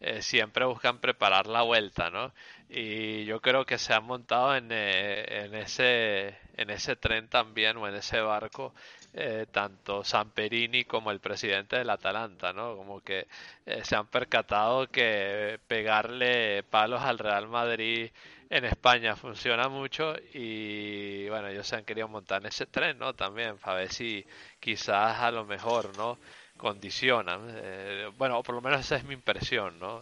eh, 0.00 0.22
siempre 0.22 0.64
buscan 0.64 0.98
preparar 0.98 1.46
la 1.46 1.62
vuelta, 1.62 2.10
¿no? 2.10 2.32
Y 2.68 3.24
yo 3.26 3.40
creo 3.40 3.66
que 3.66 3.78
se 3.78 3.92
han 3.94 4.04
montado 4.04 4.56
en, 4.56 4.72
en, 4.72 5.54
ese, 5.54 6.36
en 6.56 6.70
ese 6.70 6.96
tren 6.96 7.28
también, 7.28 7.76
o 7.76 7.86
en 7.86 7.94
ese 7.94 8.20
barco, 8.20 8.74
eh, 9.14 9.46
tanto 9.50 10.04
Samperini 10.04 10.84
como 10.84 11.10
el 11.10 11.20
presidente 11.20 11.76
del 11.76 11.90
Atalanta, 11.90 12.52
¿no? 12.52 12.76
Como 12.76 13.00
que 13.00 13.26
eh, 13.66 13.84
se 13.84 13.96
han 13.96 14.06
percatado 14.06 14.88
que 14.88 15.58
pegarle 15.66 16.62
palos 16.64 17.02
al 17.02 17.18
Real 17.18 17.48
Madrid 17.48 18.10
en 18.50 18.64
España 18.64 19.14
funciona 19.16 19.68
mucho 19.68 20.14
y 20.32 21.28
bueno, 21.28 21.48
ellos 21.48 21.66
se 21.66 21.76
han 21.76 21.84
querido 21.84 22.08
montar 22.08 22.40
en 22.42 22.48
ese 22.48 22.66
tren, 22.66 22.98
¿no? 22.98 23.14
También 23.14 23.58
para 23.58 23.78
ver 23.78 23.92
si 23.92 24.24
quizás 24.60 25.18
a 25.20 25.30
lo 25.30 25.44
mejor, 25.44 25.96
¿no? 25.96 26.18
Condicionan. 26.56 27.46
Eh, 27.50 28.10
bueno, 28.16 28.42
por 28.42 28.54
lo 28.54 28.60
menos 28.62 28.80
esa 28.80 28.96
es 28.96 29.04
mi 29.04 29.14
impresión, 29.14 29.78
¿no? 29.78 30.00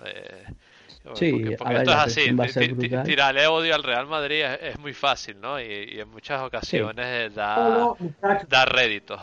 Sí, 1.14 1.33
porque, 1.33 1.55
esto 1.55 1.90
es 1.90 1.96
así, 1.96 2.37
tirarle 3.05 3.46
odio 3.46 3.75
al 3.75 3.83
Real 3.83 4.07
Madrid 4.07 4.42
es, 4.61 4.79
muy 4.79 4.92
fácil, 4.92 5.40
¿no? 5.40 5.61
Y, 5.61 6.01
en 6.01 6.09
muchas 6.11 6.42
ocasiones 6.42 7.35
da, 7.35 7.94
da 8.49 8.64
rédito. 8.64 9.18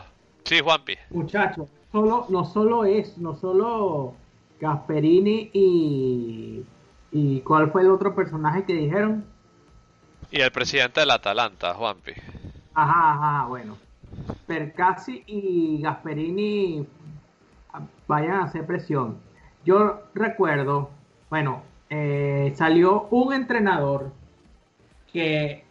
Sí, 0.46 0.60
Juanpi. 0.60 0.98
Muchachos, 1.12 1.68
solo, 1.92 2.26
no 2.30 2.46
solo 2.46 2.86
es, 2.86 3.18
no 3.18 3.36
solo 3.36 4.16
Gasperini 4.60 5.50
y, 5.54 6.64
y 7.12 7.42
¿cuál 7.42 7.72
fue 7.72 7.82
el 7.82 7.92
otro 7.92 8.16
personaje 8.16 8.64
que 8.64 8.74
dijeron? 8.74 9.26
Y 10.32 10.42
el 10.42 10.52
presidente 10.52 11.02
del 11.02 11.12
Atalanta, 11.12 11.74
Juanpi. 11.74 12.14
Ajá, 12.74 13.14
ajá, 13.14 13.46
bueno. 13.48 13.78
Percasi 14.48 15.24
y 15.28 15.82
Gasperini 15.82 16.86
vayan 18.08 18.32
a 18.32 18.44
hacer 18.46 18.66
presión. 18.66 19.18
Yo 19.66 20.02
recuerdo, 20.14 20.90
bueno, 21.34 21.64
eh, 21.90 22.54
salió 22.56 23.08
un 23.10 23.34
entrenador 23.34 24.12
que 25.12 25.64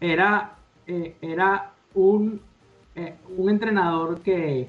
era, 0.00 0.52
eh, 0.86 1.16
era 1.20 1.72
un, 1.94 2.40
eh, 2.94 3.16
un 3.36 3.50
entrenador 3.50 4.20
que 4.20 4.68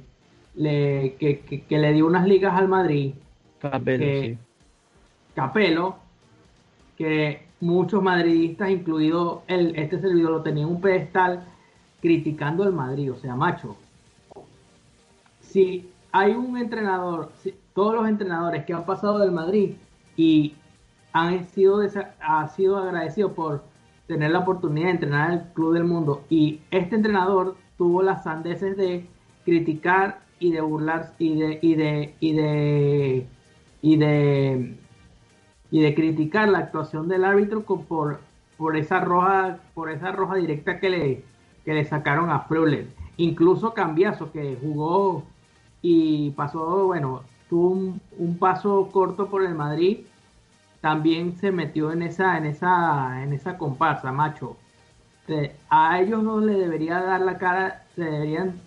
le, 0.56 1.15
que, 1.19 1.63
le 1.69 1.93
dio 1.93 2.08
unas 2.08 2.25
ligas 2.25 2.56
al 2.56 2.67
Madrid. 2.67 3.13
Capelo, 3.60 4.38
Capelo, 5.36 5.95
que 6.97 7.43
muchos 7.60 8.01
madridistas, 8.01 8.71
incluido 8.71 9.43
el, 9.45 9.75
este 9.75 10.01
servidor, 10.01 10.32
lo 10.32 10.41
tenían 10.41 10.69
un 10.69 10.82
pedestal 10.82 11.43
criticando 12.01 12.63
al 12.63 12.73
Madrid. 12.73 13.12
O 13.12 13.15
sea, 13.17 13.36
macho, 13.36 13.77
si 15.39 15.88
hay 16.12 16.32
un 16.32 16.58
entrenador, 16.58 17.32
todos 17.75 17.93
los 17.93 18.08
entrenadores 18.08 18.65
que 18.65 18.73
han 18.73 18.88
pasado 18.88 19.19
del 19.19 19.32
Madrid 19.32 19.75
y 20.21 20.53
han 21.13 21.47
sido, 21.47 21.81
ha 22.19 22.47
sido 22.49 22.77
agradecido 22.77 23.34
por 23.34 23.63
tener 24.05 24.29
la 24.29 24.39
oportunidad 24.39 24.86
de 24.86 24.91
entrenar 24.91 25.31
el 25.31 25.41
club 25.53 25.73
del 25.73 25.86
mundo. 25.86 26.23
Y 26.29 26.60
este 26.69 26.95
entrenador 26.95 27.55
tuvo 27.75 28.03
las 28.03 28.23
sandeces 28.23 28.77
de 28.77 29.07
criticar 29.43 30.19
y 30.39 30.51
de 30.51 30.62
burlar 30.62 31.13
y 31.17 31.39
de 31.39 31.60
y 31.62 31.73
de 31.73 32.15
y 32.19 32.34
de 32.34 33.27
y 33.81 33.97
de 33.97 34.77
y 35.71 35.81
de 35.81 35.95
criticar 35.95 36.49
la 36.49 36.60
actuación 36.60 37.07
del 37.07 37.25
árbitro 37.25 37.63
por 37.63 38.19
por 38.57 38.77
esa 38.77 38.99
roja 38.99 39.57
por 39.73 39.89
esa 39.89 40.12
roja 40.12 40.36
directa 40.36 40.79
que 40.79 40.89
le 40.91 41.23
que 41.65 41.73
le 41.73 41.86
sacaron 41.86 42.29
a 42.29 42.41
Freuler. 42.41 42.88
Incluso 43.17 43.73
Cambiazo 43.73 44.31
que 44.31 44.55
jugó 44.62 45.23
y 45.81 46.29
pasó 46.31 46.86
bueno 46.86 47.23
tuvo 47.49 47.95
un 48.17 48.38
paso 48.38 48.89
corto 48.91 49.27
por 49.27 49.43
el 49.43 49.55
Madrid 49.55 50.05
también 50.81 51.37
se 51.37 51.51
metió 51.51 51.91
en 51.91 52.01
esa, 52.01 52.37
en 52.37 52.45
esa, 52.45 53.23
en 53.23 53.33
esa 53.33 53.57
comparsa, 53.57 54.11
macho. 54.11 54.57
a 55.69 55.99
ellos 55.99 56.23
no 56.23 56.41
le 56.41 56.53
debería 56.53 56.99
dar 57.01 57.21
la 57.21 57.37
cara, 57.37 57.85
se 57.95 58.03
deberían, 58.03 58.59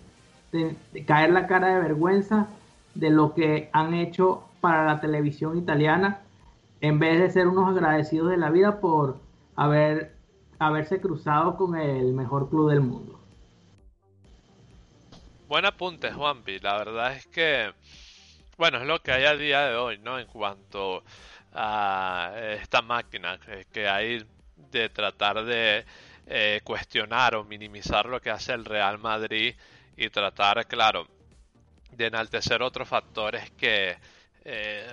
caer 1.05 1.31
la 1.31 1.45
cara 1.45 1.75
de 1.75 1.81
vergüenza 1.81 2.47
de 2.95 3.09
lo 3.09 3.33
que 3.33 3.69
han 3.73 3.93
hecho 3.93 4.45
para 4.61 4.85
la 4.85 5.01
televisión 5.01 5.57
italiana, 5.57 6.21
en 6.79 6.97
vez 6.99 7.19
de 7.19 7.29
ser 7.29 7.47
unos 7.47 7.69
agradecidos 7.69 8.29
de 8.29 8.37
la 8.37 8.49
vida 8.49 8.79
por 8.79 9.17
haber, 9.55 10.15
haberse 10.57 11.01
cruzado 11.01 11.57
con 11.57 11.75
el 11.75 12.13
mejor 12.13 12.49
club 12.49 12.69
del 12.69 12.81
mundo. 12.81 13.19
Buen 15.47 15.65
apunte, 15.65 16.11
Juanpi. 16.11 16.59
La 16.59 16.77
verdad 16.77 17.13
es 17.13 17.27
que, 17.27 17.71
bueno, 18.57 18.79
es 18.79 18.87
lo 18.87 18.99
que 18.99 19.11
hay 19.11 19.25
a 19.25 19.35
día 19.35 19.67
de 19.67 19.75
hoy, 19.75 19.99
¿no? 19.99 20.17
En 20.17 20.27
cuanto 20.27 21.03
a 21.55 22.33
esta 22.59 22.81
máquina 22.81 23.39
que 23.71 23.87
hay 23.87 24.25
de 24.71 24.89
tratar 24.89 25.43
de 25.43 25.85
eh, 26.27 26.61
cuestionar 26.63 27.35
o 27.35 27.43
minimizar 27.43 28.07
lo 28.07 28.19
que 28.19 28.31
hace 28.31 28.53
el 28.53 28.65
Real 28.65 28.97
Madrid 28.97 29.55
y 29.95 30.09
tratar, 30.09 30.67
claro, 30.67 31.07
de 31.91 32.07
enaltecer 32.07 32.61
otros 32.61 32.87
factores 32.87 33.51
que 33.51 33.95
eh, 34.43 34.87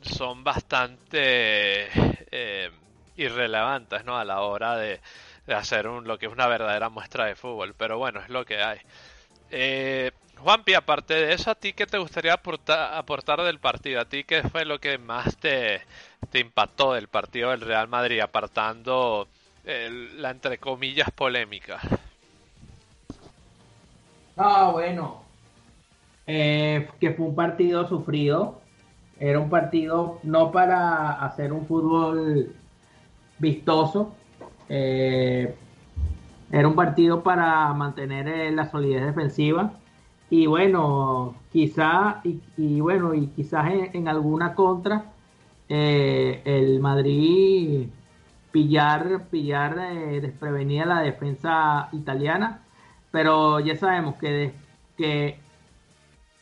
son 0.00 0.42
bastante 0.44 1.88
eh, 2.30 2.70
irrelevantes 3.16 4.04
¿no? 4.04 4.16
a 4.16 4.24
la 4.24 4.40
hora 4.42 4.76
de, 4.76 5.00
hacer 5.48 5.88
un, 5.88 6.06
lo 6.06 6.18
que 6.18 6.26
es 6.26 6.32
una 6.32 6.46
verdadera 6.46 6.88
muestra 6.88 7.26
de 7.26 7.34
fútbol. 7.34 7.74
Pero 7.76 7.98
bueno, 7.98 8.20
es 8.20 8.28
lo 8.28 8.44
que 8.44 8.62
hay. 8.62 8.78
Eh, 9.50 10.10
Juanpi, 10.42 10.74
aparte 10.74 11.14
de 11.14 11.34
eso, 11.34 11.52
¿a 11.52 11.54
ti 11.54 11.72
qué 11.72 11.86
te 11.86 11.98
gustaría 11.98 12.34
aportar, 12.34 13.42
del 13.42 13.60
partido? 13.60 14.00
¿A 14.00 14.04
ti 14.04 14.24
qué 14.24 14.42
fue 14.42 14.64
lo 14.64 14.80
que 14.80 14.98
más 14.98 15.36
te, 15.36 15.82
te 16.30 16.40
impactó 16.40 16.94
del 16.94 17.06
partido 17.06 17.50
del 17.50 17.60
Real 17.60 17.86
Madrid, 17.86 18.20
apartando 18.20 19.28
la 19.64 20.30
entre 20.30 20.58
comillas 20.58 21.10
polémica? 21.12 21.80
Ah, 24.36 24.70
bueno, 24.72 25.22
eh, 26.26 26.88
que 26.98 27.12
fue 27.12 27.26
un 27.26 27.36
partido 27.36 27.86
sufrido. 27.86 28.60
Era 29.20 29.38
un 29.38 29.48
partido 29.48 30.18
no 30.24 30.50
para 30.50 31.12
hacer 31.24 31.52
un 31.52 31.66
fútbol 31.66 32.52
vistoso. 33.38 34.12
Eh, 34.68 35.54
era 36.50 36.66
un 36.66 36.74
partido 36.74 37.22
para 37.22 37.72
mantener 37.74 38.26
eh, 38.26 38.50
la 38.50 38.68
solidez 38.68 39.06
defensiva. 39.06 39.72
Y 40.32 40.46
bueno, 40.46 41.34
quizá, 41.52 42.22
y, 42.56 42.80
bueno, 42.80 43.12
y 43.12 43.26
quizás 43.26 43.70
en, 43.92 44.08
alguna 44.08 44.54
contra, 44.54 45.12
el 45.68 46.80
Madrid 46.80 47.88
pillar, 48.50 49.26
pillar 49.30 49.76
desprevenida 50.22 50.86
la 50.86 51.00
defensa 51.02 51.90
italiana. 51.92 52.62
Pero 53.10 53.60
ya 53.60 53.76
sabemos 53.76 54.14
que, 54.14 54.54
que 54.96 55.38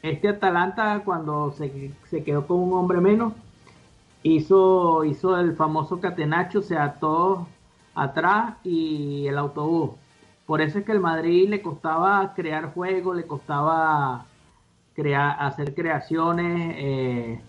este 0.03 0.29
Atalanta 0.29 1.03
cuando 1.05 1.51
se, 1.51 2.23
quedó 2.23 2.47
con 2.47 2.59
un 2.59 2.75
hombre 2.75 3.01
menos, 3.01 3.33
hizo, 4.23 5.05
hizo 5.05 5.37
el 5.37 5.57
famoso 5.57 6.01
catenacho, 6.01 6.61
o 6.61 6.63
sea, 6.63 6.95
atrás 7.97 8.55
y 8.63 9.27
el 9.27 9.37
autobús. 9.37 10.00
Por 10.51 10.63
eso 10.63 10.81
es 10.81 10.85
que 10.85 10.91
el 10.91 10.99
Madrid 10.99 11.49
le 11.49 11.63
costaba 11.63 12.35
crear 12.35 12.75
juego, 12.75 13.15
le 13.15 13.25
costaba 13.25 14.27
hacer 15.39 15.75
creaciones. 15.77 16.75
Eh, 16.77 17.41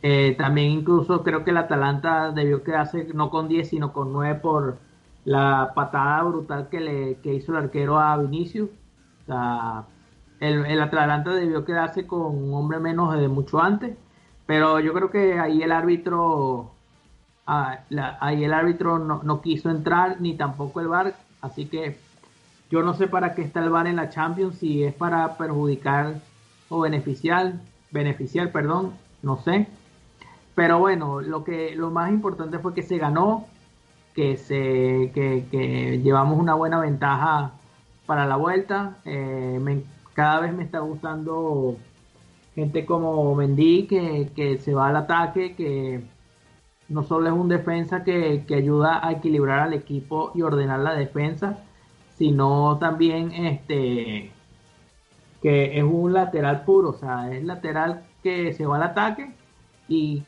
eh, 0.00 0.36
también 0.38 0.70
incluso 0.70 1.24
creo 1.24 1.42
que 1.42 1.50
el 1.50 1.56
Atalanta 1.56 2.30
debió 2.30 2.62
quedarse 2.62 3.08
no 3.14 3.30
con 3.30 3.48
10, 3.48 3.70
sino 3.70 3.92
con 3.92 4.12
9 4.12 4.36
por 4.36 4.78
la 5.24 5.72
patada 5.74 6.22
brutal 6.22 6.68
que 6.68 6.78
le 6.78 7.16
que 7.16 7.34
hizo 7.34 7.50
el 7.50 7.64
arquero 7.64 7.98
a 7.98 8.16
Vinicius. 8.18 8.70
O 9.22 9.26
sea, 9.26 9.84
el, 10.38 10.80
Atalanta 10.80 11.32
debió 11.32 11.64
quedarse 11.64 12.06
con 12.06 12.44
un 12.44 12.54
hombre 12.54 12.78
menos 12.78 13.12
de 13.18 13.26
mucho 13.26 13.60
antes, 13.60 13.96
pero 14.46 14.78
yo 14.78 14.92
creo 14.92 15.10
que 15.10 15.40
ahí 15.40 15.64
el 15.64 15.72
árbitro 15.72 16.70
ah, 17.48 17.80
ahí 18.20 18.44
el 18.44 18.54
árbitro 18.54 19.00
no, 19.00 19.40
quiso 19.40 19.68
entrar 19.68 20.20
ni 20.20 20.34
tampoco 20.36 20.78
el 20.80 20.86
VAR, 20.86 21.16
así 21.42 21.66
que 21.66 21.98
yo 22.70 22.82
no 22.82 22.94
sé 22.94 23.08
para 23.08 23.34
qué 23.34 23.42
está 23.42 23.62
el 23.62 23.70
VAR 23.70 23.86
en 23.86 23.96
la 23.96 24.10
Champions, 24.10 24.58
si 24.58 24.84
es 24.84 24.94
para 24.94 25.36
perjudicar 25.36 26.20
o 26.68 26.80
beneficiar, 26.80 27.54
beneficiar, 27.90 28.52
perdón, 28.52 28.92
no 29.22 29.38
sé. 29.38 29.66
Pero 30.54 30.78
bueno, 30.78 31.20
lo 31.20 31.44
que 31.44 31.74
lo 31.74 31.90
más 31.90 32.10
importante 32.10 32.58
fue 32.58 32.74
que 32.74 32.82
se 32.82 32.98
ganó, 32.98 33.46
que 34.14 34.36
se 34.36 35.10
que, 35.14 35.46
que 35.50 36.00
llevamos 36.02 36.38
una 36.38 36.54
buena 36.54 36.80
ventaja 36.80 37.52
para 38.06 38.26
la 38.26 38.36
vuelta. 38.36 38.96
Eh, 39.04 39.84
cada 40.14 40.40
vez 40.40 40.52
me 40.52 40.64
está 40.64 40.80
gustando 40.80 41.76
gente 42.56 42.84
como 42.84 43.34
Mendy 43.36 43.86
que, 43.86 44.58
se 44.60 44.74
va 44.74 44.88
al 44.88 44.96
ataque, 44.96 45.54
que 45.54 46.02
no 46.88 47.04
solo 47.04 47.28
es 47.28 47.32
un 47.32 47.48
defensa 47.48 48.02
que, 48.02 48.44
ayuda 48.54 49.06
a 49.06 49.12
equilibrar 49.12 49.60
al 49.60 49.74
equipo 49.74 50.32
y 50.34 50.42
ordenar 50.42 50.80
la 50.80 50.94
defensa, 50.94 51.60
sino 52.20 52.76
también 52.78 53.32
este 53.32 54.30
que 55.40 55.78
es 55.78 55.82
un 55.82 56.12
lateral 56.12 56.64
puro, 56.66 56.90
o 56.90 56.92
sea, 56.92 57.32
es 57.34 57.42
lateral 57.42 58.04
que 58.22 58.52
se 58.52 58.66
va 58.66 58.76
al 58.76 58.82
ataque 58.82 59.34
y 59.88 60.24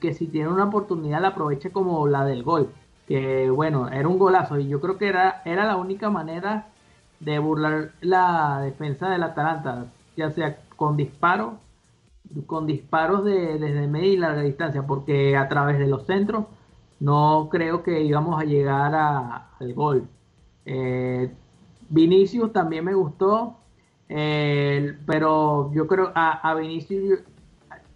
que 0.00 0.14
si 0.14 0.26
tiene 0.26 0.48
una 0.48 0.64
oportunidad 0.64 1.20
la 1.20 1.28
aproveche 1.28 1.70
como 1.70 2.08
la 2.08 2.24
del 2.24 2.42
gol, 2.42 2.70
que 3.06 3.50
bueno, 3.50 3.88
era 3.88 4.08
un 4.08 4.18
golazo 4.18 4.58
y 4.58 4.66
yo 4.66 4.80
creo 4.80 4.98
que 4.98 5.06
era, 5.06 5.42
era 5.44 5.64
la 5.64 5.76
única 5.76 6.10
manera 6.10 6.66
de 7.20 7.38
burlar 7.38 7.92
la 8.00 8.60
defensa 8.62 9.08
del 9.08 9.22
Atalanta, 9.22 9.86
ya 10.16 10.32
sea 10.32 10.58
con 10.74 10.96
disparos, 10.96 11.54
con 12.46 12.66
disparos 12.66 13.24
de, 13.24 13.60
desde 13.60 13.86
media 13.86 14.12
y 14.12 14.16
larga 14.16 14.42
distancia, 14.42 14.82
porque 14.82 15.36
a 15.36 15.48
través 15.48 15.78
de 15.78 15.86
los 15.86 16.04
centros 16.04 16.46
no 16.98 17.48
creo 17.48 17.84
que 17.84 18.02
íbamos 18.02 18.40
a 18.40 18.44
llegar 18.44 18.92
al 18.96 19.74
gol. 19.74 20.08
Eh, 20.70 21.30
Vinicius 21.88 22.52
también 22.52 22.84
me 22.84 22.92
gustó, 22.92 23.56
eh, 24.10 24.98
pero 25.06 25.72
yo 25.72 25.86
creo 25.86 26.12
a, 26.14 26.46
a 26.46 26.54
Vinicius 26.54 27.20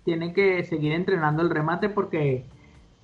tiene 0.04 0.32
que 0.32 0.64
seguir 0.64 0.92
entrenando 0.92 1.42
el 1.42 1.50
remate 1.50 1.90
porque 1.90 2.46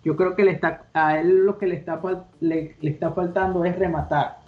yo 0.03 0.17
creo 0.17 0.35
que 0.35 0.45
le 0.45 0.53
está 0.53 0.87
a 0.95 1.19
él 1.19 1.45
lo 1.45 1.59
que 1.59 1.67
le 1.67 1.77
está 1.77 2.01
le 2.41 2.77
está 2.81 3.13
faltando 3.13 3.67
es 3.67 3.79
rematar 3.79 4.39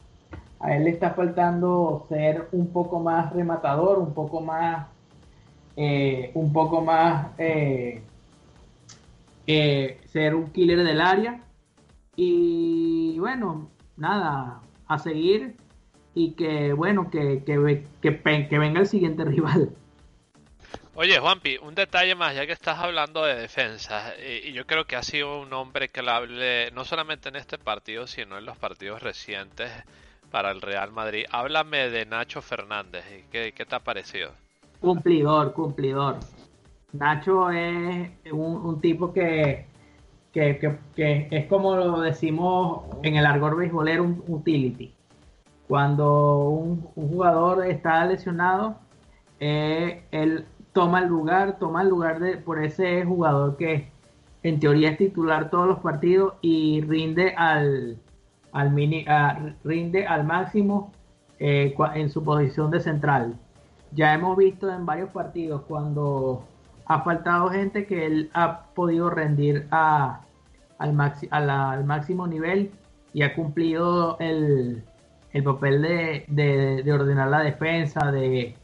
a 0.59 0.75
él 0.75 0.85
le 0.85 0.91
está 0.91 1.11
faltando 1.11 2.07
ser 2.09 2.49
un 2.53 2.73
poco 2.73 3.01
más 3.01 3.31
rematador, 3.33 3.99
un 3.99 4.15
poco 4.15 4.41
más, 4.41 4.87
eh, 5.77 6.31
un 6.35 6.53
poco 6.53 6.81
más, 6.83 7.35
ser 7.37 8.03
un 10.35 10.51
killer 10.53 10.85
del 10.85 11.01
área. 11.01 11.43
Y 12.15 13.19
bueno, 13.19 13.71
nada, 13.97 14.61
a 14.91 14.99
seguir 14.99 15.57
y 16.15 16.33
que 16.33 16.73
bueno, 16.73 17.11
que, 17.11 17.43
que, 17.45 17.85
que, 18.03 18.59
venga 18.59 18.81
el 18.81 18.87
siguiente 18.87 19.25
rival. 19.27 19.71
Oye, 20.95 21.19
Juanpi, 21.19 21.57
un 21.63 21.75
detalle 21.75 22.15
más, 22.15 22.35
ya 22.35 22.45
que 22.47 22.53
estás 22.53 22.79
hablando 22.79 23.25
de 23.25 23.37
defensa, 23.37 24.13
y 24.19 24.53
yo 24.53 24.67
creo 24.67 24.85
que 24.85 24.97
ha 24.97 25.03
sido 25.03 25.41
un 25.41 25.53
hombre 25.53 25.89
que 25.89 26.01
hable 26.01 26.71
no 26.73 26.85
solamente 26.85 27.29
en 27.29 27.37
este 27.37 27.57
partido, 27.57 28.07
sino 28.07 28.37
en 28.37 28.45
los 28.45 28.59
partidos 28.59 29.03
recientes 29.03 29.71
para 30.31 30.51
el 30.51 30.61
Real 30.61 30.93
Madrid. 30.93 31.25
Háblame 31.31 31.89
de 31.89 32.05
Nacho 32.05 32.43
Fernández. 32.43 33.05
¿Qué, 33.31 33.53
qué 33.53 33.65
te 33.65 33.75
ha 33.75 33.81
parecido? 33.81 34.33
Cumplidor, 34.81 35.53
cumplidor. 35.53 36.19
Nacho 36.93 37.51
es 37.51 38.11
un, 38.33 38.81
tipo 38.81 39.13
que, 39.13 39.67
que, 40.33 40.79
es 41.31 41.47
como 41.47 41.77
lo 41.77 42.01
decimos 42.01 42.85
en 43.03 43.17
el 43.17 43.27
argor 43.27 43.57
beisbolero, 43.57 44.05
un 44.05 44.23
utility. 44.29 44.95
Cuando 45.69 46.49
un, 46.49 46.83
jugador 46.95 47.67
está 47.67 48.05
lesionado, 48.05 48.77
eh, 49.41 50.05
él 50.11 50.47
toma 50.73 51.01
el 51.01 51.09
lugar, 51.09 51.59
toma 51.59 51.83
el 51.83 51.89
lugar 51.89 52.21
de, 52.21 52.37
por 52.37 52.63
ese 52.63 53.05
jugador 53.05 53.57
que 53.57 53.89
en 54.43 54.61
teoría 54.61 54.91
es 54.91 54.99
titular 54.99 55.51
todos 55.51 55.67
los 55.67 55.79
partidos 55.81 56.35
y 56.41 56.81
rinde 56.83 57.35
al, 57.37 57.99
al 58.53 58.71
mini, 58.71 59.05
rinde 59.65 60.07
al 60.07 60.25
máximo 60.25 60.93
eh, 61.39 61.75
en 61.95 62.11
su 62.11 62.23
posición 62.25 62.71
de 62.71 62.81
central. 62.81 63.39
Ya 63.93 64.15
hemos 64.15 64.37
visto 64.37 64.73
en 64.73 64.87
varios 64.87 65.11
partidos 65.11 65.63
cuando 65.63 66.45
ha 66.91 67.03
faltado 67.03 67.51
gente 67.51 67.87
que 67.87 68.05
él 68.05 68.31
ha 68.35 68.65
podido 68.75 69.11
rendir 69.11 69.69
al, 69.71 70.19
máximo 70.93 72.27
nivel 72.27 72.73
y 73.13 73.23
ha 73.23 73.33
cumplido 73.33 74.19
el, 74.19 74.83
el 75.33 75.45
papel 75.45 75.83
de, 75.83 76.25
de, 76.83 76.93
ordenar 76.93 77.29
la 77.29 77.43
defensa, 77.43 78.11
de 78.11 78.57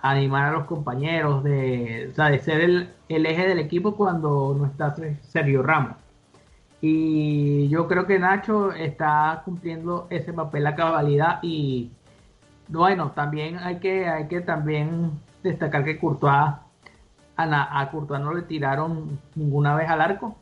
animar 0.00 0.46
a 0.46 0.52
los 0.52 0.64
compañeros, 0.64 1.44
de, 1.44 2.10
ser 2.42 2.62
el, 2.62 3.26
eje 3.26 3.48
del 3.48 3.58
equipo 3.58 3.96
cuando 3.96 4.56
no 4.58 4.64
está 4.64 4.94
Sergio 5.20 5.62
Ramos. 5.62 5.98
Y 6.80 7.68
yo 7.68 7.86
creo 7.86 8.06
que 8.06 8.18
Nacho 8.18 8.72
está 8.72 9.42
cumpliendo 9.44 10.06
ese 10.08 10.32
papel 10.32 10.66
a 10.66 10.74
cabalidad 10.74 11.40
y 11.42 11.90
bueno, 12.68 13.10
también 13.10 13.58
hay 13.58 13.76
que, 13.76 14.06
destacar 15.42 15.84
que 15.84 15.98
Courtois, 15.98 16.69
a, 17.42 17.80
a 17.80 17.90
Courtois 17.90 18.20
no 18.20 18.34
le 18.34 18.42
tiraron 18.42 19.18
ninguna 19.34 19.74
vez 19.74 19.88
al 19.88 20.00
arco. 20.00 20.36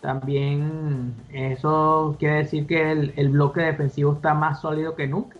También 0.00 1.14
eso 1.30 2.16
quiere 2.18 2.36
decir 2.36 2.66
que 2.66 2.90
el, 2.92 3.28
bloque 3.28 3.60
defensivo 3.60 4.14
está 4.14 4.32
más 4.34 4.60
sólido 4.60 4.94
que 4.96 5.06
nunca. 5.06 5.38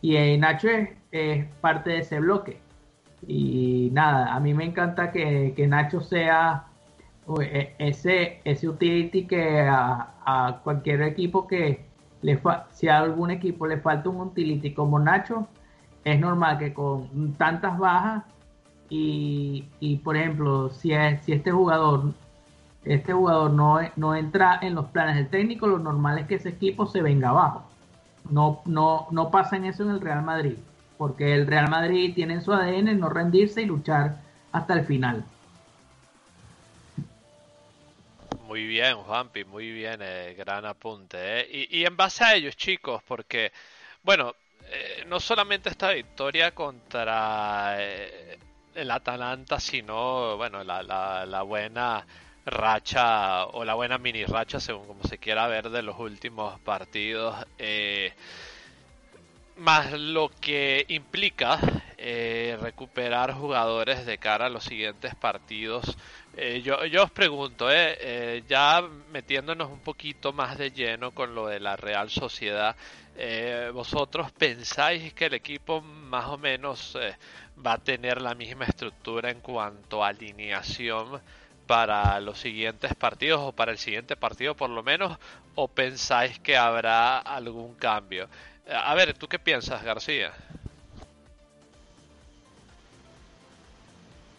Y 0.00 0.38
Nacho 0.38 0.68
es, 1.10 1.46
parte 1.60 1.90
de 1.90 1.98
ese 1.98 2.20
bloque. 2.20 2.60
Y 3.26 3.90
nada, 3.92 4.34
a 4.34 4.40
mí 4.40 4.54
me 4.54 4.64
encanta 4.64 5.10
que, 5.12 5.66
Nacho 5.68 6.00
sea 6.00 6.66
e, 7.40 7.74
ese, 7.78 8.40
ese 8.44 8.68
utility 8.68 9.26
que 9.26 9.60
a, 9.68 10.60
cualquier 10.62 11.02
equipo 11.02 11.46
que 11.48 11.84
le 12.22 12.40
si 12.70 12.88
a 12.88 12.98
algún 12.98 13.30
equipo 13.30 13.66
le 13.66 13.78
falta 13.78 14.08
un 14.08 14.20
utility 14.20 14.72
como 14.72 14.98
Nacho, 15.00 15.48
es 16.04 16.20
normal 16.20 16.58
que 16.58 16.72
con 16.72 17.34
tantas 17.34 17.76
bajas 17.78 18.24
y, 18.90 19.64
y 19.80 19.96
por 19.96 20.16
ejemplo, 20.16 20.70
si, 20.70 20.92
es, 20.92 21.24
si 21.24 21.32
este 21.32 21.50
jugador 21.50 22.12
este 22.84 23.12
jugador 23.12 23.50
no, 23.50 23.78
no 23.96 24.14
entra 24.14 24.58
en 24.62 24.74
los 24.74 24.86
planes 24.86 25.16
del 25.16 25.28
técnico, 25.28 25.66
lo 25.66 25.78
normal 25.78 26.18
es 26.18 26.26
que 26.26 26.36
ese 26.36 26.50
equipo 26.50 26.86
se 26.86 27.02
venga 27.02 27.28
abajo. 27.28 27.70
No, 28.30 28.62
no, 28.64 29.06
no 29.10 29.30
pasa 29.30 29.56
en 29.56 29.66
eso 29.66 29.82
en 29.82 29.90
el 29.90 30.00
Real 30.00 30.22
Madrid, 30.22 30.56
porque 30.96 31.34
el 31.34 31.46
Real 31.46 31.68
Madrid 31.68 32.14
tiene 32.14 32.34
en 32.34 32.42
su 32.42 32.52
ADN 32.52 32.98
no 32.98 33.08
rendirse 33.08 33.62
y 33.62 33.66
luchar 33.66 34.20
hasta 34.52 34.74
el 34.74 34.84
final. 34.86 35.24
Muy 38.46 38.66
bien, 38.66 38.96
Juanpi, 38.96 39.44
muy 39.44 39.70
bien, 39.70 40.00
eh, 40.02 40.34
gran 40.36 40.64
apunte. 40.64 41.18
Eh. 41.40 41.68
Y, 41.70 41.84
en 41.84 41.96
base 41.96 42.24
a 42.24 42.34
ellos, 42.34 42.56
chicos, 42.56 43.02
porque, 43.06 43.52
bueno, 44.02 44.34
eh, 44.72 45.04
no 45.06 45.20
solamente 45.20 45.68
esta 45.68 45.92
victoria 45.92 46.52
contra 46.52 47.76
el 48.74 48.90
Atalanta, 48.90 49.60
sino, 49.60 50.36
bueno, 50.36 50.64
la, 50.64 50.82
la, 50.82 51.42
buena 51.42 52.06
racha 52.44 53.46
o 53.46 53.64
la 53.64 53.74
buena 53.74 53.98
mini 53.98 54.24
racha, 54.24 54.60
según 54.60 54.86
como 54.86 55.04
se 55.04 55.18
quiera 55.18 55.46
ver, 55.46 55.70
de 55.70 55.82
los 55.82 55.98
últimos 55.98 56.58
partidos. 56.60 57.36
Eh, 57.58 58.12
más 59.56 59.92
lo 59.92 60.30
que 60.40 60.86
implica 60.88 61.58
eh, 61.98 62.56
recuperar 62.60 63.34
jugadores 63.34 64.06
de 64.06 64.16
cara 64.16 64.46
a 64.46 64.50
los 64.50 64.64
siguientes 64.64 65.14
partidos. 65.14 65.98
Eh, 66.36 66.62
yo, 66.64 66.86
yo, 66.86 67.04
os 67.04 67.10
pregunto, 67.10 67.68
ya 68.48 68.82
metiéndonos 69.10 69.68
un 69.70 69.80
poquito 69.80 70.32
más 70.32 70.56
de 70.56 70.70
lleno 70.70 71.10
con 71.10 71.34
lo 71.34 71.48
de 71.48 71.60
la 71.60 71.76
Real 71.76 72.08
Sociedad, 72.08 72.74
¿vosotros 73.74 74.32
pensáis 74.32 75.12
que 75.12 75.26
el 75.26 75.34
equipo 75.34 75.82
más 75.82 76.26
o 76.28 76.38
menos 76.38 76.96
va 77.64 77.74
a 77.74 77.78
tener 77.78 78.20
la 78.20 78.34
misma 78.34 78.64
estructura 78.64 79.30
en 79.30 79.40
cuanto 79.40 80.04
a 80.04 80.08
alineación? 80.08 81.20
para 81.70 82.18
los 82.18 82.40
siguientes 82.40 82.96
partidos 82.96 83.40
o 83.44 83.52
para 83.52 83.70
el 83.70 83.78
siguiente 83.78 84.16
partido 84.16 84.56
por 84.56 84.70
lo 84.70 84.82
menos 84.82 85.16
o 85.54 85.68
pensáis 85.68 86.36
que 86.40 86.56
habrá 86.56 87.18
algún 87.18 87.74
cambio? 87.74 88.26
A 88.68 88.92
ver, 88.96 89.14
¿tú 89.14 89.28
qué 89.28 89.38
piensas, 89.38 89.84
García? 89.84 90.32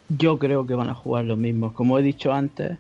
Yo 0.10 0.38
creo 0.38 0.68
que 0.68 0.76
van 0.76 0.90
a 0.90 0.94
jugar 0.94 1.24
los 1.24 1.38
mismos. 1.38 1.72
Como 1.72 1.98
he 1.98 2.02
dicho 2.02 2.34
antes, 2.34 2.78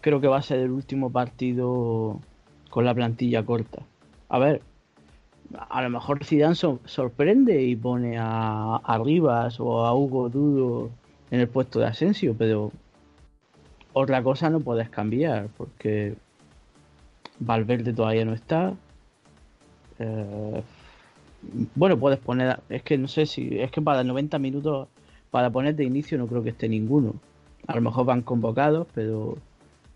creo 0.00 0.20
que 0.20 0.26
va 0.26 0.38
a 0.38 0.42
ser 0.42 0.58
el 0.58 0.72
último 0.72 1.12
partido 1.12 2.18
con 2.68 2.84
la 2.84 2.94
plantilla 2.94 3.44
corta. 3.44 3.82
A 4.28 4.40
ver, 4.40 4.60
a 5.68 5.82
lo 5.82 5.90
mejor 5.90 6.24
Zidane 6.24 6.54
sorprende 6.54 7.62
y 7.62 7.76
pone 7.76 8.18
a, 8.18 8.76
a 8.76 8.98
Rivas 8.98 9.60
o 9.60 9.84
a 9.84 9.94
Hugo 9.94 10.28
Dudo 10.28 10.90
en 11.30 11.40
el 11.40 11.48
puesto 11.48 11.80
de 11.80 11.86
Asensio, 11.86 12.34
pero 12.36 12.72
otra 13.92 14.22
cosa 14.22 14.50
no 14.50 14.60
puedes 14.60 14.88
cambiar 14.88 15.48
porque 15.56 16.14
Valverde 17.38 17.92
todavía 17.92 18.24
no 18.24 18.34
está. 18.34 18.74
Eh, 19.98 20.62
bueno, 21.74 21.98
puedes 21.98 22.18
poner. 22.18 22.60
Es 22.68 22.82
que 22.82 22.98
no 22.98 23.08
sé 23.08 23.26
si. 23.26 23.58
Es 23.58 23.70
que 23.70 23.82
para 23.82 24.04
90 24.04 24.38
minutos, 24.38 24.88
para 25.30 25.50
poner 25.50 25.74
de 25.74 25.84
inicio, 25.84 26.18
no 26.18 26.26
creo 26.26 26.42
que 26.42 26.50
esté 26.50 26.68
ninguno. 26.68 27.14
A 27.66 27.74
lo 27.74 27.80
mejor 27.82 28.06
van 28.06 28.22
convocados, 28.22 28.86
pero. 28.94 29.36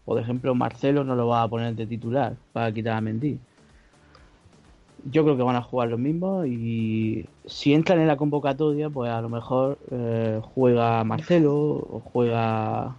Por 0.05 0.21
ejemplo, 0.21 0.55
Marcelo 0.55 1.03
no 1.03 1.17
lo 1.17 1.27
va 1.27 1.43
a 1.43 1.49
poner 1.49 1.75
de 1.75 1.85
titular 1.85 2.37
para 2.53 2.71
quitar 2.73 2.97
a 2.97 3.01
Mendy. 3.01 3.41
Yo 5.11 5.23
creo 5.25 5.37
que 5.37 5.43
van 5.43 5.57
a 5.57 5.63
jugar 5.63 5.89
los 5.89 6.01
mismos 6.01 6.47
y 6.47 7.27
si 7.47 7.75
entran 7.75 8.01
en 8.01 8.09
la 8.09 8.17
convocatoria, 8.17 8.91
pues 8.91 9.11
a 9.11 9.21
lo 9.21 9.29
mejor 9.29 9.79
eh, 9.91 10.41
juega 10.55 11.05
Marcelo 11.05 11.55
o 11.55 12.03
juega 12.13 12.97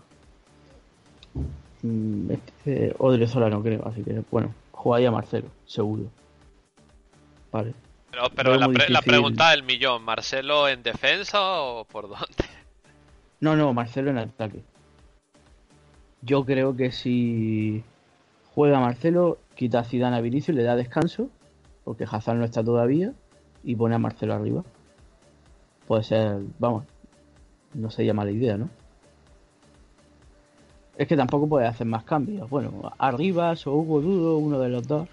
Mm, 1.84 2.32
este, 2.32 2.96
Odriozola 2.98 3.50
no 3.50 3.62
creo, 3.62 3.88
así 3.88 4.04
que 4.04 4.24
bueno, 4.32 4.54
jugaría 4.72 5.12
Marcelo, 5.12 5.48
seguro. 5.66 6.06
Vale. 7.52 7.74
Pero, 8.36 8.56
la, 8.56 9.02
pregunta 9.02 9.52
del 9.52 9.62
millón, 9.62 10.02
¿Marcelo 10.04 10.68
en 10.68 10.82
defensa 10.82 11.40
o 11.62 11.86
por 11.86 12.10
dónde? 12.10 12.26
No, 13.40 13.56
no, 13.56 13.72
Marcelo 13.72 14.10
en 14.10 14.18
ataque. 14.18 14.64
Yo 16.24 16.44
creo 16.44 16.76
que 16.76 16.92
si 16.92 17.84
juega 18.56 18.80
Marcelo, 18.80 19.38
quita 19.54 19.82
a 19.82 19.84
Zidane 19.84 20.18
a 20.18 20.22
Vinicio 20.22 20.56
y 20.56 20.58
le 20.58 20.64
da 20.64 20.76
descanso, 20.76 21.30
porque 21.88 22.04
Hazard 22.04 22.38
no 22.38 22.44
está 22.44 22.62
todavía, 22.62 23.14
y 23.64 23.74
pone 23.78 23.96
a 23.96 23.98
Marcelo 23.98 24.34
arriba. 24.34 24.62
Puede 25.88 26.04
ser, 26.04 26.42
vamos, 26.60 26.84
no 27.74 27.90
sería 27.90 28.14
mala 28.14 28.30
idea, 28.30 28.58
¿no? 28.58 28.70
Es 30.98 31.08
que 31.08 31.16
tampoco 31.16 31.48
puede 31.48 31.66
hacer 31.66 31.88
más 31.88 32.04
cambios. 32.04 32.50
Bueno, 32.50 32.92
Arribas 32.98 33.66
o 33.68 33.74
Hugo 33.74 34.02
Dudo, 34.02 34.38
uno 34.38 34.60
de 34.60 34.68
los 34.68 34.86
dos. 34.86 35.08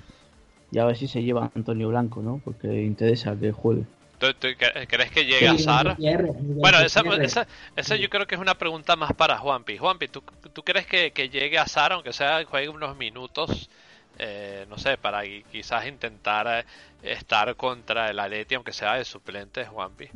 Y 0.72 0.80
a 0.80 0.84
ver 0.84 0.96
si 0.96 1.06
se 1.06 1.22
lleva 1.22 1.48
Antonio 1.54 1.90
Blanco, 1.90 2.22
¿no? 2.22 2.40
Porque 2.44 2.82
interesa 2.82 3.36
que 3.38 3.52
juegue. 3.52 3.84
crees 4.18 5.10
que 5.12 5.26
llegue 5.26 5.46
a 5.46 5.56
Sar? 5.56 5.96
Bueno, 5.96 6.80
esa, 6.80 7.46
esa, 7.76 7.94
yo 7.94 8.10
creo 8.10 8.26
que 8.26 8.34
es 8.34 8.40
una 8.40 8.58
pregunta 8.58 8.96
más 8.96 9.12
para 9.12 9.38
Juanpi. 9.38 9.78
Juanpi, 9.78 10.08
¿tú, 10.08 10.24
¿tú 10.52 10.64
crees 10.64 10.88
que, 10.88 11.12
llegue 11.28 11.56
a 11.56 11.68
Sar, 11.68 11.92
aunque 11.92 12.12
sea 12.12 12.44
juegue 12.44 12.68
unos 12.68 12.96
minutos? 12.96 13.70
Eh, 14.18 14.66
no 14.70 14.78
sé, 14.78 14.96
para 14.96 15.22
quizás 15.50 15.86
intentar 15.86 16.46
eh, 16.46 16.64
estar 17.02 17.54
contra 17.56 18.10
el 18.10 18.18
Aleti, 18.18 18.54
aunque 18.54 18.72
sea 18.72 18.94
de 18.94 19.04
suplente, 19.04 19.66
Juanpi. 19.66 20.08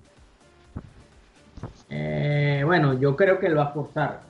Eh, 1.91 2.63
bueno, 2.65 2.95
yo 2.95 3.17
creo 3.17 3.39
que 3.39 3.49
lo 3.49 3.57
va 3.57 3.65
a 3.65 3.73
forzar. 3.73 4.21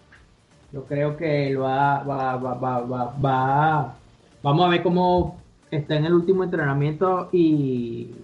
Yo 0.73 0.85
creo 0.85 1.17
que 1.17 1.57
va, 1.57 2.03
va, 2.03 2.37
va, 2.37 3.95
vamos 4.43 4.67
a 4.67 4.69
ver 4.69 4.83
cómo 4.83 5.41
está 5.71 5.97
en 5.97 6.07
el 6.07 6.15
último 6.15 6.45
entrenamiento 6.45 7.29
y 7.33 8.15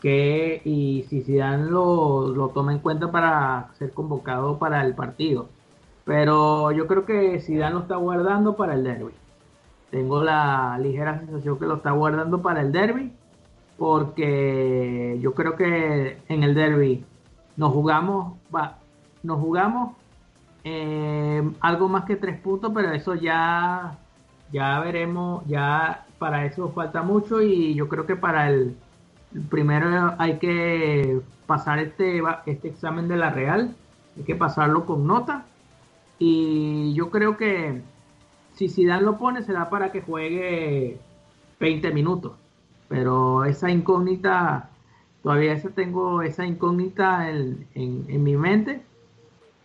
que 0.00 0.62
y 0.64 1.04
si 1.08 1.22
Zidane 1.22 1.70
lo, 1.70 2.28
lo 2.28 2.48
toma 2.48 2.72
en 2.72 2.78
cuenta 2.78 3.10
para 3.10 3.68
ser 3.78 3.92
convocado 3.92 4.58
para 4.58 4.84
el 4.84 4.94
partido. 4.94 5.48
Pero 6.04 6.72
yo 6.72 6.86
creo 6.86 7.04
que 7.04 7.40
Zidane 7.40 7.74
lo 7.74 7.80
está 7.80 7.96
guardando 7.96 8.56
para 8.56 8.74
el 8.74 8.84
derby. 8.84 9.12
Tengo 9.90 10.22
la 10.22 10.78
ligera 10.80 11.18
sensación 11.18 11.58
que 11.58 11.66
lo 11.66 11.76
está 11.76 11.90
guardando 11.90 12.42
para 12.42 12.60
el 12.60 12.72
derby 12.72 13.12
porque 13.76 15.18
yo 15.22 15.34
creo 15.34 15.56
que 15.56 16.18
en 16.28 16.42
el 16.42 16.54
derby 16.54 17.02
nos 17.56 17.72
jugamos 17.72 18.34
va, 18.54 18.76
nos 19.22 19.40
jugamos 19.40 19.96
eh, 20.64 21.50
algo 21.60 21.88
más 21.88 22.04
que 22.04 22.16
tres 22.16 22.38
puntos, 22.40 22.72
pero 22.74 22.92
eso 22.92 23.14
ya, 23.14 23.98
ya 24.52 24.78
veremos, 24.80 25.42
ya 25.46 26.04
para 26.18 26.44
eso 26.44 26.70
falta 26.72 27.02
mucho 27.02 27.40
y 27.40 27.74
yo 27.74 27.88
creo 27.88 28.04
que 28.04 28.16
para 28.16 28.50
el, 28.50 28.76
primero 29.48 30.14
hay 30.18 30.38
que 30.38 31.20
pasar 31.46 31.78
este, 31.78 32.22
este 32.46 32.68
examen 32.68 33.08
de 33.08 33.16
la 33.16 33.30
Real, 33.30 33.74
hay 34.16 34.24
que 34.24 34.34
pasarlo 34.34 34.84
con 34.84 35.06
nota. 35.06 35.46
Y 36.18 36.92
yo 36.92 37.10
creo 37.10 37.38
que 37.38 37.80
si 38.60 38.68
Zidane 38.68 39.00
lo 39.00 39.16
pone 39.16 39.42
será 39.42 39.70
para 39.70 39.90
que 39.90 40.02
juegue 40.02 40.98
20 41.60 41.92
minutos, 41.92 42.32
pero 42.88 43.46
esa 43.46 43.70
incógnita, 43.70 44.68
todavía 45.22 45.58
tengo 45.74 46.20
esa 46.20 46.44
incógnita 46.44 47.30
en, 47.30 47.64
mi 48.22 48.36
mente 48.36 48.82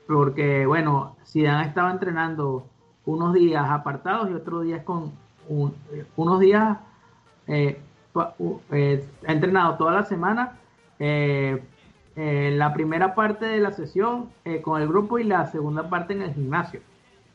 porque 0.07 0.65
bueno, 0.65 1.17
Zidane 1.27 1.67
estaba 1.67 1.91
entrenando 1.91 2.65
unos 3.05 3.33
días 3.33 3.69
apartados 3.69 4.29
y 4.31 4.33
otros 4.33 4.63
días 4.63 4.81
con 4.83 5.11
unos 6.15 6.39
días 6.39 6.77
eh, 7.47 7.77
eh, 8.71 9.05
entrenado 9.23 9.75
toda 9.75 9.91
la 9.91 10.03
semana 10.03 10.57
eh, 10.99 11.61
la 12.15 12.73
primera 12.73 13.13
parte 13.13 13.43
de 13.43 13.59
la 13.59 13.73
sesión 13.73 14.29
con 14.61 14.81
el 14.81 14.87
grupo 14.87 15.19
y 15.19 15.25
la 15.25 15.47
segunda 15.47 15.89
parte 15.89 16.13
en 16.13 16.21
el 16.21 16.33
gimnasio 16.33 16.79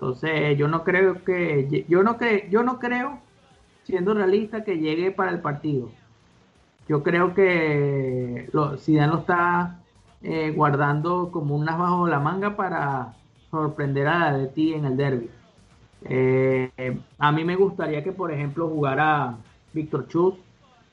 entonces 0.00 0.56
yo 0.56 0.66
no 0.68 0.82
creo 0.82 1.22
que 1.24 1.84
yo 1.88 2.02
no 2.02 2.16
que 2.16 2.48
yo 2.50 2.62
no 2.62 2.78
creo 2.78 3.18
siendo 3.84 4.14
realista 4.14 4.64
que 4.64 4.78
llegue 4.78 5.10
para 5.10 5.30
el 5.30 5.40
partido 5.40 5.90
yo 6.90 7.04
creo 7.04 7.34
que 7.34 8.48
lo, 8.52 8.76
Zidane 8.76 9.12
lo 9.12 9.18
está 9.18 9.80
eh, 10.22 10.50
guardando 10.50 11.30
como 11.30 11.54
unas 11.54 11.78
bajo 11.78 12.08
la 12.08 12.18
manga 12.18 12.56
para 12.56 13.14
sorprender 13.50 14.08
a 14.08 14.32
la 14.32 14.48
ti 14.48 14.74
en 14.74 14.84
el 14.84 14.96
derby. 14.96 15.30
Eh, 16.02 17.00
a 17.18 17.30
mí 17.30 17.44
me 17.44 17.54
gustaría 17.54 18.02
que, 18.02 18.10
por 18.10 18.32
ejemplo, 18.32 18.68
jugara 18.68 19.36
Víctor 19.72 20.08
Chus, 20.08 20.34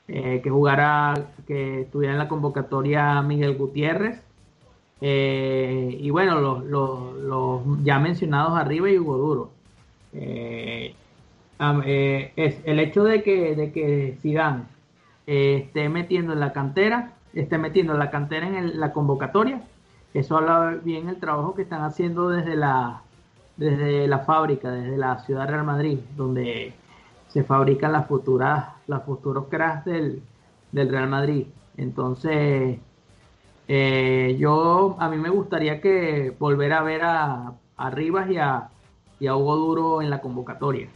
eh, 0.06 0.40
que 0.40 0.50
jugara, 0.50 1.14
que 1.48 1.80
estuviera 1.82 2.12
en 2.12 2.18
la 2.20 2.28
convocatoria 2.28 3.20
Miguel 3.22 3.56
Gutiérrez. 3.56 4.22
Y 5.00 6.10
bueno, 6.10 6.40
los, 6.40 6.64
los, 6.64 7.84
ya 7.84 7.98
mencionados 7.98 8.58
arriba 8.58 8.90
y 8.90 8.98
Hugo 8.98 9.16
Duro. 9.16 9.50
es 10.12 10.94
el 12.64 12.80
hecho 12.80 13.04
de 13.04 13.22
que, 13.22 13.54
de 13.54 13.72
que 13.72 14.18
Zidane 14.20 14.64
esté 15.26 15.88
metiendo 15.88 16.32
en 16.32 16.40
la 16.40 16.52
cantera, 16.52 17.12
esté 17.34 17.58
metiendo 17.58 17.94
la 17.94 18.10
cantera 18.10 18.46
en 18.46 18.80
la 18.80 18.92
convocatoria, 18.92 19.62
eso 20.14 20.36
habla 20.38 20.78
bien 20.82 21.08
el 21.08 21.16
trabajo 21.16 21.54
que 21.54 21.62
están 21.62 21.82
haciendo 21.82 22.30
desde 22.30 22.56
la, 22.56 23.02
desde 23.56 24.06
la 24.06 24.20
fábrica, 24.20 24.70
desde 24.70 24.96
la 24.96 25.18
ciudad 25.18 25.44
de 25.44 25.52
Real 25.52 25.64
Madrid, 25.64 25.98
donde 26.16 26.72
se 27.28 27.44
fabrican 27.44 27.92
las 27.92 28.06
futuras, 28.06 28.68
los 28.86 29.02
futuros 29.02 29.46
cracks 29.50 29.84
del, 29.84 30.22
Real 30.72 31.08
Madrid. 31.08 31.46
Entonces, 31.76 32.78
eh, 33.68 34.36
yo 34.38 34.96
a 34.98 35.08
mí 35.08 35.18
me 35.18 35.28
gustaría 35.28 35.80
que 35.80 36.34
volver 36.38 36.72
a 36.72 36.82
ver 36.82 37.02
a, 37.04 37.52
a 37.76 37.90
Rivas 37.90 38.30
y 38.30 38.38
a, 38.38 38.68
y 39.20 39.26
a 39.26 39.36
Hugo 39.36 39.56
Duro 39.56 40.02
en 40.02 40.10
la 40.10 40.20
convocatoria. 40.20 40.88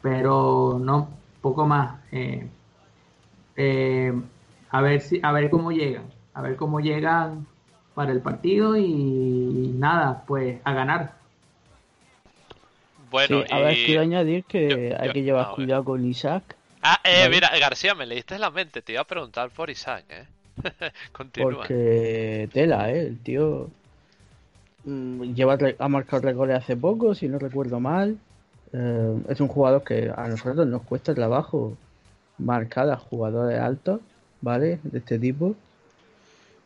Pero 0.00 0.78
no, 0.80 1.08
poco 1.42 1.66
más. 1.66 2.00
Eh, 2.12 2.46
eh, 3.56 4.12
a 4.70 4.80
ver 4.80 5.00
si, 5.00 5.20
a 5.22 5.32
ver 5.32 5.50
cómo 5.50 5.72
llegan, 5.72 6.04
a 6.34 6.42
ver 6.42 6.56
cómo 6.56 6.80
llegan 6.80 7.46
para 7.94 8.12
el 8.12 8.20
partido 8.20 8.76
y 8.76 9.74
nada, 9.76 10.22
pues 10.26 10.60
a 10.62 10.72
ganar. 10.72 11.14
Bueno, 13.10 13.42
a 13.50 13.58
ver, 13.60 13.74
quiero 13.74 14.02
añadir 14.02 14.44
que 14.44 14.96
hay 14.98 15.12
que 15.12 15.22
llevar 15.22 15.52
cuidado 15.54 15.82
con 15.82 16.04
Isaac. 16.04 16.56
Ah, 16.82 17.00
eh, 17.02 17.28
mira, 17.28 17.50
García, 17.58 17.94
me 17.94 18.06
leíste 18.06 18.38
la 18.38 18.50
mente, 18.50 18.82
te 18.82 18.92
iba 18.92 19.00
a 19.00 19.04
preguntar 19.04 19.50
por 19.50 19.68
Isaac, 19.68 20.04
¿eh? 20.10 20.26
Continúa. 21.12 21.52
Porque 21.52 22.48
tela, 22.52 22.90
¿eh? 22.90 23.06
El 23.06 23.18
tío 23.18 23.70
mm, 24.84 25.34
lleva 25.34 25.58
ha 25.78 25.88
marcado 25.88 26.22
récords 26.22 26.54
hace 26.54 26.76
poco, 26.76 27.14
si 27.14 27.28
no 27.28 27.38
recuerdo 27.38 27.80
mal. 27.80 28.18
Eh, 28.72 29.16
es 29.28 29.40
un 29.40 29.48
jugador 29.48 29.82
que 29.82 30.12
a 30.14 30.28
nosotros 30.28 30.66
nos 30.66 30.82
cuesta 30.82 31.14
trabajo 31.14 31.76
marcar 32.38 32.90
a 32.90 32.96
jugadores 32.96 33.58
altos, 33.58 34.00
¿vale? 34.40 34.78
De 34.82 34.98
este 34.98 35.18
tipo. 35.18 35.54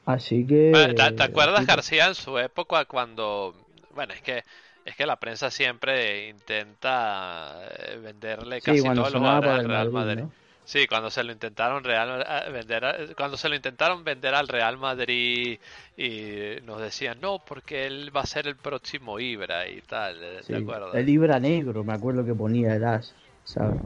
Así 0.04 0.46
que. 0.46 0.72
¿Te, 0.96 1.22
acuerdas, 1.22 1.66
García, 1.66 2.08
en 2.08 2.14
su 2.14 2.38
época 2.38 2.84
cuando. 2.84 3.54
Bueno, 3.94 4.14
es 4.14 4.22
que. 4.22 4.42
Es 4.84 4.96
que 4.96 5.06
la 5.06 5.14
prensa 5.14 5.48
siempre 5.48 6.28
intenta 6.28 7.52
eh, 7.70 7.98
venderle 8.02 8.60
casi 8.60 8.82
todos 8.82 9.12
los 9.12 9.22
al 9.22 9.64
Real 9.64 9.92
Madrid. 9.92 10.24
Sí, 10.64 10.86
cuando 10.86 11.10
se 11.10 11.24
lo 11.24 11.32
intentaron 11.32 11.82
real, 11.82 12.24
eh, 12.26 12.50
vender, 12.50 13.14
cuando 13.16 13.36
se 13.36 13.48
lo 13.48 13.56
intentaron 13.56 14.04
vender 14.04 14.34
al 14.34 14.46
Real 14.46 14.78
Madrid 14.78 15.58
y 15.96 16.60
nos 16.64 16.80
decían 16.80 17.18
no, 17.20 17.40
porque 17.44 17.86
él 17.86 18.16
va 18.16 18.20
a 18.20 18.26
ser 18.26 18.46
el 18.46 18.56
próximo 18.56 19.18
Ibra 19.18 19.68
y 19.68 19.80
tal, 19.80 20.20
¿de 20.46 20.56
acuerdo? 20.56 20.94
El 20.94 21.08
Ibra 21.08 21.40
negro, 21.40 21.82
me 21.82 21.92
acuerdo 21.92 22.24
que 22.24 22.34
ponía 22.34 22.76
el 22.76 22.84
as, 22.84 23.12
¿sabes? 23.44 23.80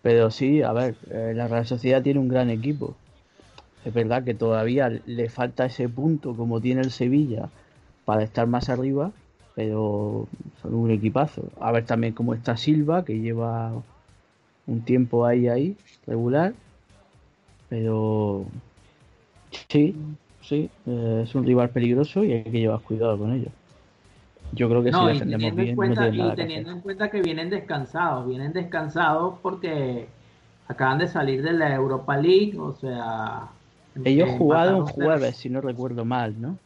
Pero 0.00 0.30
sí, 0.30 0.62
a 0.62 0.72
ver, 0.72 0.96
eh, 1.10 1.32
la 1.34 1.46
Real 1.46 1.66
Sociedad 1.66 2.02
tiene 2.02 2.18
un 2.18 2.28
gran 2.28 2.50
equipo. 2.50 2.96
Es 3.84 3.92
verdad 3.92 4.24
que 4.24 4.34
todavía 4.34 4.88
le 4.88 5.28
falta 5.28 5.66
ese 5.66 5.88
punto 5.88 6.34
como 6.34 6.60
tiene 6.60 6.80
el 6.80 6.90
Sevilla 6.90 7.50
para 8.04 8.22
estar 8.22 8.46
más 8.46 8.68
arriba, 8.68 9.12
pero 9.54 10.26
son 10.60 10.74
un 10.74 10.90
equipazo. 10.90 11.50
A 11.60 11.70
ver 11.70 11.84
también 11.84 12.14
cómo 12.14 12.34
está 12.34 12.56
Silva, 12.56 13.04
que 13.04 13.20
lleva 13.20 13.72
un 14.66 14.82
tiempo 14.82 15.26
ahí, 15.26 15.48
ahí, 15.48 15.76
regular. 16.06 16.54
Pero 17.68 18.44
sí, 19.68 19.96
sí, 20.42 20.70
eh, 20.86 21.22
es 21.24 21.34
un 21.34 21.44
rival 21.44 21.70
peligroso 21.70 22.24
y 22.24 22.32
hay 22.32 22.44
que 22.44 22.60
llevar 22.60 22.80
cuidado 22.80 23.18
con 23.18 23.32
ellos. 23.32 23.52
Yo 24.52 24.68
creo 24.68 24.82
que 24.82 24.92
si 24.92 25.04
defendemos 25.06 25.54
bien, 25.54 25.76
y 26.14 26.34
teniendo 26.34 26.72
en 26.72 26.80
cuenta 26.80 27.10
que 27.10 27.22
vienen 27.22 27.48
descansados, 27.48 28.28
vienen 28.28 28.52
descansados 28.52 29.36
porque 29.40 30.08
acaban 30.68 30.98
de 30.98 31.08
salir 31.08 31.42
de 31.42 31.52
la 31.52 31.74
Europa 31.74 32.16
League, 32.16 32.58
o 32.58 32.74
sea. 32.74 33.48
Ellos 34.04 34.30
jugaron 34.36 34.86
jueves, 34.86 35.36
si 35.36 35.48
no 35.48 35.60
recuerdo 35.60 36.04
mal, 36.04 36.40
¿no? 36.40 36.58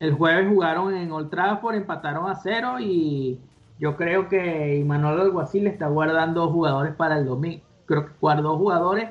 El 0.00 0.14
jueves 0.14 0.48
jugaron 0.48 0.94
en 0.94 1.12
Old 1.12 1.30
Trafford, 1.30 1.76
empataron 1.76 2.30
a 2.30 2.34
cero 2.34 2.80
y 2.80 3.38
yo 3.82 3.96
creo 3.96 4.28
que 4.28 4.76
Imanol 4.76 5.20
Alguacil 5.20 5.66
está 5.66 5.88
guardando 5.88 6.48
jugadores 6.52 6.94
para 6.94 7.18
el 7.18 7.26
domingo. 7.26 7.64
Creo 7.84 8.06
que 8.06 8.12
guardó 8.20 8.56
jugadores 8.56 9.10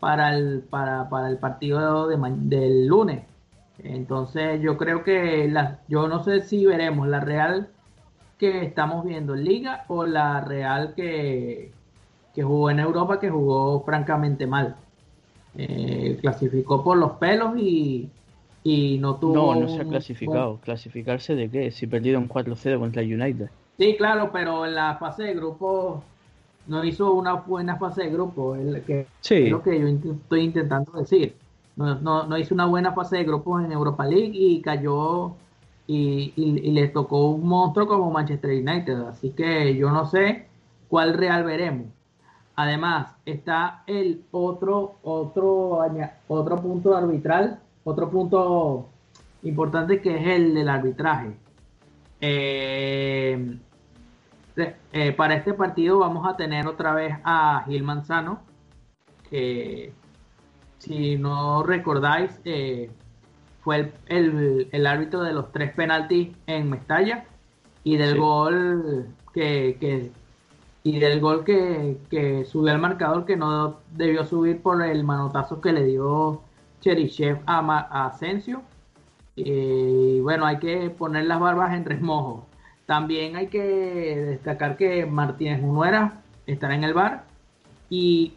para 0.00 0.34
el, 0.34 0.64
para, 0.68 1.08
para 1.08 1.28
el 1.28 1.38
partido 1.38 2.08
de, 2.08 2.18
del 2.38 2.88
lunes. 2.88 3.22
Entonces 3.78 4.60
yo 4.60 4.76
creo 4.76 5.04
que 5.04 5.46
la, 5.48 5.78
yo 5.86 6.08
no 6.08 6.24
sé 6.24 6.40
si 6.40 6.66
veremos 6.66 7.06
la 7.06 7.20
Real 7.20 7.68
que 8.36 8.64
estamos 8.64 9.04
viendo 9.04 9.36
en 9.36 9.44
Liga 9.44 9.84
o 9.86 10.04
la 10.04 10.40
Real 10.40 10.92
que, 10.96 11.70
que 12.34 12.42
jugó 12.42 12.68
en 12.68 12.80
Europa, 12.80 13.20
que 13.20 13.30
jugó 13.30 13.84
francamente 13.84 14.44
mal. 14.44 14.74
Eh, 15.54 16.18
clasificó 16.20 16.82
por 16.82 16.98
los 16.98 17.12
pelos 17.12 17.56
y, 17.56 18.08
y 18.64 18.98
no 18.98 19.14
tuvo... 19.20 19.54
No, 19.54 19.60
no 19.60 19.68
se 19.68 19.82
ha 19.82 19.84
clasificado. 19.84 20.58
¿Clasificarse 20.64 21.36
de 21.36 21.48
qué? 21.48 21.70
Si 21.70 21.86
perdieron 21.86 22.28
4-0 22.28 22.80
contra 22.80 23.02
el 23.02 23.14
United. 23.14 23.50
Sí, 23.80 23.96
claro, 23.96 24.30
pero 24.30 24.66
en 24.66 24.74
la 24.74 24.96
fase 24.98 25.22
de 25.22 25.34
grupo 25.34 26.04
no 26.66 26.84
hizo 26.84 27.14
una 27.14 27.34
buena 27.34 27.76
fase 27.76 28.02
de 28.02 28.10
grupo, 28.10 28.54
es, 28.54 28.84
que, 28.84 29.06
es 29.22 29.50
lo 29.50 29.62
que 29.62 29.80
yo 29.80 30.12
estoy 30.12 30.42
intentando 30.42 30.92
decir 30.92 31.34
no, 31.76 32.26
no, 32.26 32.38
hizo 32.38 32.54
una 32.54 32.66
buena 32.66 32.92
fase 32.92 33.16
de 33.16 33.24
grupos 33.24 33.64
en 33.64 33.72
Europa 33.72 34.04
League 34.04 34.32
y 34.34 34.60
cayó 34.60 35.32
y, 35.86 36.32
y, 36.36 36.70
le 36.70 36.88
tocó 36.88 37.30
un 37.30 37.48
monstruo 37.48 37.86
como 37.86 38.10
Manchester 38.10 38.50
United. 38.50 39.00
Así 39.08 39.30
que 39.30 39.74
yo 39.76 39.90
no 39.90 40.06
sé 40.06 40.46
cuál 40.88 41.14
Real 41.14 41.42
veremos. 41.44 41.86
Además, 42.54 43.14
está 43.24 43.82
el 43.86 44.22
otro, 44.30 44.96
otro, 45.02 45.80
otro 46.28 46.56
punto 46.56 46.94
arbitral, 46.94 47.58
otro 47.84 48.10
punto 48.10 48.88
importante 49.42 50.02
que 50.02 50.16
es 50.16 50.26
el 50.26 50.54
del 50.54 50.68
arbitraje. 50.68 51.34
Eh, 52.20 53.56
eh, 54.56 55.12
para 55.12 55.34
este 55.34 55.54
partido 55.54 55.98
vamos 55.98 56.26
a 56.28 56.36
tener 56.36 56.66
otra 56.66 56.94
vez 56.94 57.16
a 57.24 57.64
Gil 57.66 57.82
Manzano, 57.82 58.40
que 59.28 59.92
si 60.78 61.16
no 61.16 61.62
recordáis, 61.62 62.40
eh, 62.44 62.90
fue 63.60 63.92
el, 64.06 64.86
árbitro 64.86 65.22
de 65.22 65.32
los 65.32 65.52
tres 65.52 65.72
penaltis 65.74 66.30
en 66.46 66.70
Mestalla 66.70 67.26
y 67.84 67.96
del 67.96 68.18
gol 68.18 69.06
que, 69.34 70.10
y 70.82 70.98
del 70.98 71.20
gol 71.20 71.44
que, 71.44 72.44
subió 72.50 72.72
al 72.72 72.80
marcador 72.80 73.26
que 73.26 73.36
no 73.36 73.80
debió 73.92 74.24
subir 74.24 74.62
por 74.62 74.82
el 74.82 75.04
manotazo 75.04 75.60
que 75.60 75.72
le 75.72 75.84
dio 75.84 76.40
Cherichev 76.80 77.40
a, 77.46 78.06
Asensio. 78.06 78.62
Y 79.36 80.20
bueno, 80.20 80.46
hay 80.46 80.58
que 80.58 80.90
poner 80.90 81.26
las 81.26 81.40
barbas 81.40 81.74
en 81.74 81.84
resmojo. 81.84 82.46
También 82.90 83.36
hay 83.36 83.46
que 83.46 83.60
destacar 83.60 84.76
que 84.76 85.06
Martínez 85.06 85.62
Munuera 85.62 86.22
estará 86.44 86.74
en 86.74 86.82
el 86.82 86.92
bar 86.92 87.22
y 87.88 88.32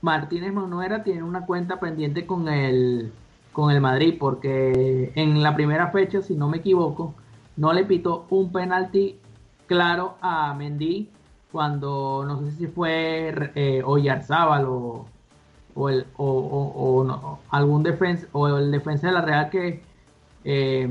Martínez 0.00 0.52
Manuera 0.52 1.04
tiene 1.04 1.22
una 1.22 1.46
cuenta 1.46 1.78
pendiente 1.78 2.26
con 2.26 2.48
el, 2.48 3.12
con 3.52 3.70
el 3.70 3.80
Madrid, 3.80 4.16
porque 4.18 5.12
en 5.14 5.40
la 5.40 5.54
primera 5.54 5.92
fecha, 5.92 6.20
si 6.20 6.34
no 6.34 6.48
me 6.48 6.56
equivoco, 6.56 7.14
no 7.56 7.72
le 7.72 7.84
pitó 7.84 8.26
un 8.30 8.50
penalti 8.50 9.20
claro 9.68 10.16
a 10.20 10.52
Mendy 10.52 11.08
cuando 11.52 12.24
no 12.26 12.40
sé 12.40 12.50
si 12.56 12.66
fue 12.66 13.52
eh, 13.54 13.82
Oyarzábal 13.84 14.64
o, 14.64 15.06
o, 15.76 15.88
el, 15.88 16.06
o, 16.16 17.38
algún 17.50 17.84
defensa 17.84 18.26
o 18.32 18.48
el 18.48 18.72
defensa 18.72 19.06
de 19.06 19.12
la 19.12 19.20
Real 19.20 19.48
que 19.48 19.80
eh, 20.42 20.90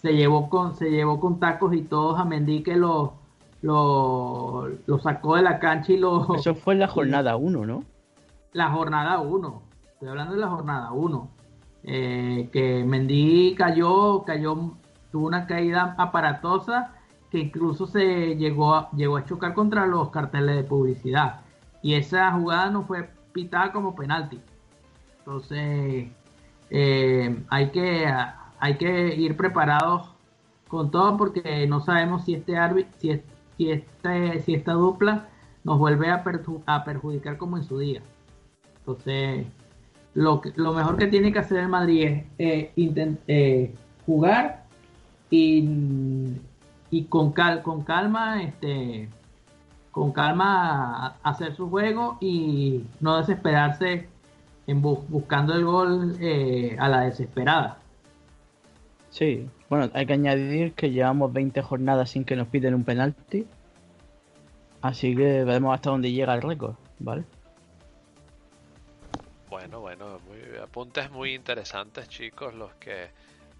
se 0.00 0.12
llevó 0.14 0.48
con 0.48 0.74
se 0.74 0.90
llevó 0.90 1.20
con 1.20 1.38
tacos 1.38 1.74
y 1.74 1.82
todos 1.82 2.18
a 2.18 2.24
Mendy 2.24 2.62
que 2.62 2.76
lo 2.76 3.20
lo, 3.62 4.68
lo 4.86 4.98
sacó 4.98 5.36
de 5.36 5.42
la 5.42 5.58
cancha 5.58 5.92
y 5.92 5.98
lo... 5.98 6.34
Eso 6.34 6.54
fue 6.54 6.74
en 6.74 6.80
la 6.80 6.88
jornada 6.88 7.36
1, 7.36 7.66
¿no? 7.66 7.84
La 8.52 8.70
jornada 8.70 9.20
1, 9.20 9.62
estoy 9.92 10.08
hablando 10.08 10.34
de 10.34 10.40
la 10.40 10.48
jornada 10.48 10.92
1. 10.92 11.28
Eh, 11.82 12.50
que 12.52 12.84
Mendy 12.84 13.54
cayó, 13.56 14.22
cayó, 14.24 14.74
tuvo 15.10 15.26
una 15.26 15.46
caída 15.46 15.94
aparatosa 15.98 16.94
que 17.30 17.38
incluso 17.38 17.86
se 17.86 18.36
llegó 18.36 18.74
a, 18.74 18.90
llegó 18.90 19.16
a 19.16 19.24
chocar 19.24 19.54
contra 19.54 19.86
los 19.86 20.10
carteles 20.10 20.56
de 20.56 20.64
publicidad. 20.64 21.40
Y 21.82 21.94
esa 21.94 22.32
jugada 22.32 22.70
no 22.70 22.84
fue 22.84 23.08
pitada 23.32 23.72
como 23.72 23.94
penalti. 23.94 24.40
Entonces, 25.18 26.08
eh, 26.70 27.44
hay, 27.48 27.70
que, 27.70 28.12
hay 28.60 28.76
que 28.76 29.14
ir 29.16 29.36
preparados 29.36 30.10
con 30.68 30.90
todo 30.90 31.16
porque 31.16 31.66
no 31.66 31.80
sabemos 31.80 32.24
si 32.24 32.34
este 32.34 32.56
árbitro, 32.56 32.92
este, 33.58 34.40
si 34.40 34.54
esta 34.54 34.72
dupla 34.72 35.28
nos 35.64 35.78
vuelve 35.78 36.10
a, 36.10 36.22
perjudicar 36.84 37.36
como 37.36 37.56
en 37.56 37.64
su 37.64 37.78
día. 37.78 38.02
Entonces, 38.78 39.46
lo, 40.14 40.40
lo 40.56 40.72
mejor 40.72 40.96
que 40.96 41.06
tiene 41.06 41.32
que 41.32 41.40
hacer 41.40 41.58
el 41.58 41.68
Madrid 41.68 42.04
es 42.38 42.70
eh, 42.76 43.18
eh, 43.26 43.74
jugar 44.06 44.64
y, 45.30 46.36
con, 47.08 47.32
cal, 47.32 47.62
con 47.62 47.82
calma, 47.82 48.42
este, 48.42 49.08
con 49.90 50.12
calma 50.12 51.16
hacer 51.22 51.54
su 51.54 51.68
juego 51.68 52.18
y 52.20 52.84
no 53.00 53.18
desesperarse 53.18 54.08
buscando 54.74 55.54
el 55.54 55.64
gol 55.64 56.16
eh, 56.20 56.76
a 56.78 56.88
la 56.88 57.00
desesperada. 57.00 57.79
Sí, 59.10 59.48
bueno, 59.68 59.90
hay 59.92 60.06
que 60.06 60.12
añadir 60.12 60.72
que 60.72 60.90
llevamos 60.90 61.32
20 61.32 61.60
jornadas 61.62 62.10
sin 62.10 62.24
que 62.24 62.36
nos 62.36 62.48
piden 62.48 62.74
un 62.74 62.84
penalti. 62.84 63.46
Así 64.82 65.14
que 65.14 65.44
veremos 65.44 65.74
hasta 65.74 65.90
dónde 65.90 66.12
llega 66.12 66.34
el 66.34 66.42
récord, 66.42 66.74
¿vale? 67.00 67.24
Bueno, 69.48 69.80
bueno, 69.80 70.20
muy, 70.26 70.58
apuntes 70.62 71.10
muy 71.10 71.34
interesantes, 71.34 72.08
chicos, 72.08 72.54
los 72.54 72.72
que 72.74 73.08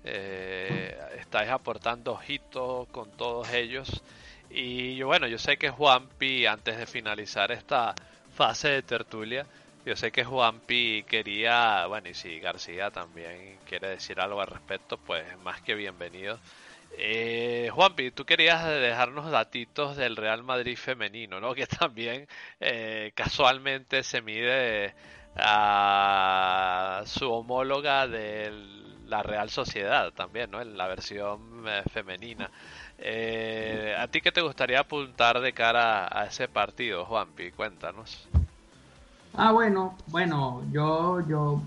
eh, 0.04 0.96
estáis 1.18 1.50
aportando 1.50 2.12
ojitos 2.12 2.88
con 2.88 3.10
todos 3.10 3.52
ellos. 3.52 4.02
Y 4.48 5.02
bueno, 5.02 5.26
yo 5.26 5.38
sé 5.38 5.56
que 5.56 5.68
Juanpi, 5.68 6.46
antes 6.46 6.78
de 6.78 6.86
finalizar 6.86 7.50
esta 7.52 7.94
fase 8.34 8.68
de 8.68 8.82
tertulia, 8.82 9.46
yo 9.84 9.96
sé 9.96 10.12
que 10.12 10.24
Juanpi 10.24 11.04
quería, 11.04 11.86
bueno, 11.86 12.08
y 12.08 12.14
si 12.14 12.38
García 12.40 12.90
también 12.90 13.58
quiere 13.64 13.88
decir 13.88 14.20
algo 14.20 14.40
al 14.40 14.48
respecto, 14.48 14.98
pues 14.98 15.38
más 15.38 15.62
que 15.62 15.74
bienvenido. 15.74 16.38
Eh, 16.98 17.70
Juanpi, 17.72 18.10
tú 18.10 18.24
querías 18.24 18.64
dejarnos 18.66 19.30
datitos 19.30 19.96
del 19.96 20.16
Real 20.16 20.42
Madrid 20.42 20.76
femenino, 20.76 21.40
¿no? 21.40 21.54
Que 21.54 21.66
también 21.66 22.26
eh, 22.60 23.12
casualmente 23.14 24.02
se 24.02 24.22
mide 24.22 24.94
a 25.36 27.02
su 27.06 27.30
homóloga 27.32 28.06
de 28.08 28.50
la 29.06 29.22
Real 29.22 29.50
Sociedad 29.50 30.12
también, 30.12 30.50
¿no? 30.50 30.60
En 30.60 30.76
la 30.76 30.88
versión 30.88 31.64
eh, 31.68 31.82
femenina. 31.92 32.50
Eh, 32.98 33.94
¿A 33.98 34.08
ti 34.08 34.20
qué 34.20 34.32
te 34.32 34.40
gustaría 34.40 34.80
apuntar 34.80 35.40
de 35.40 35.52
cara 35.52 36.08
a 36.10 36.26
ese 36.26 36.48
partido, 36.48 37.04
Juanpi? 37.06 37.50
Cuéntanos. 37.52 38.28
Ah, 39.42 39.52
bueno, 39.52 39.94
bueno, 40.08 40.62
yo, 40.70 41.20
yo, 41.26 41.62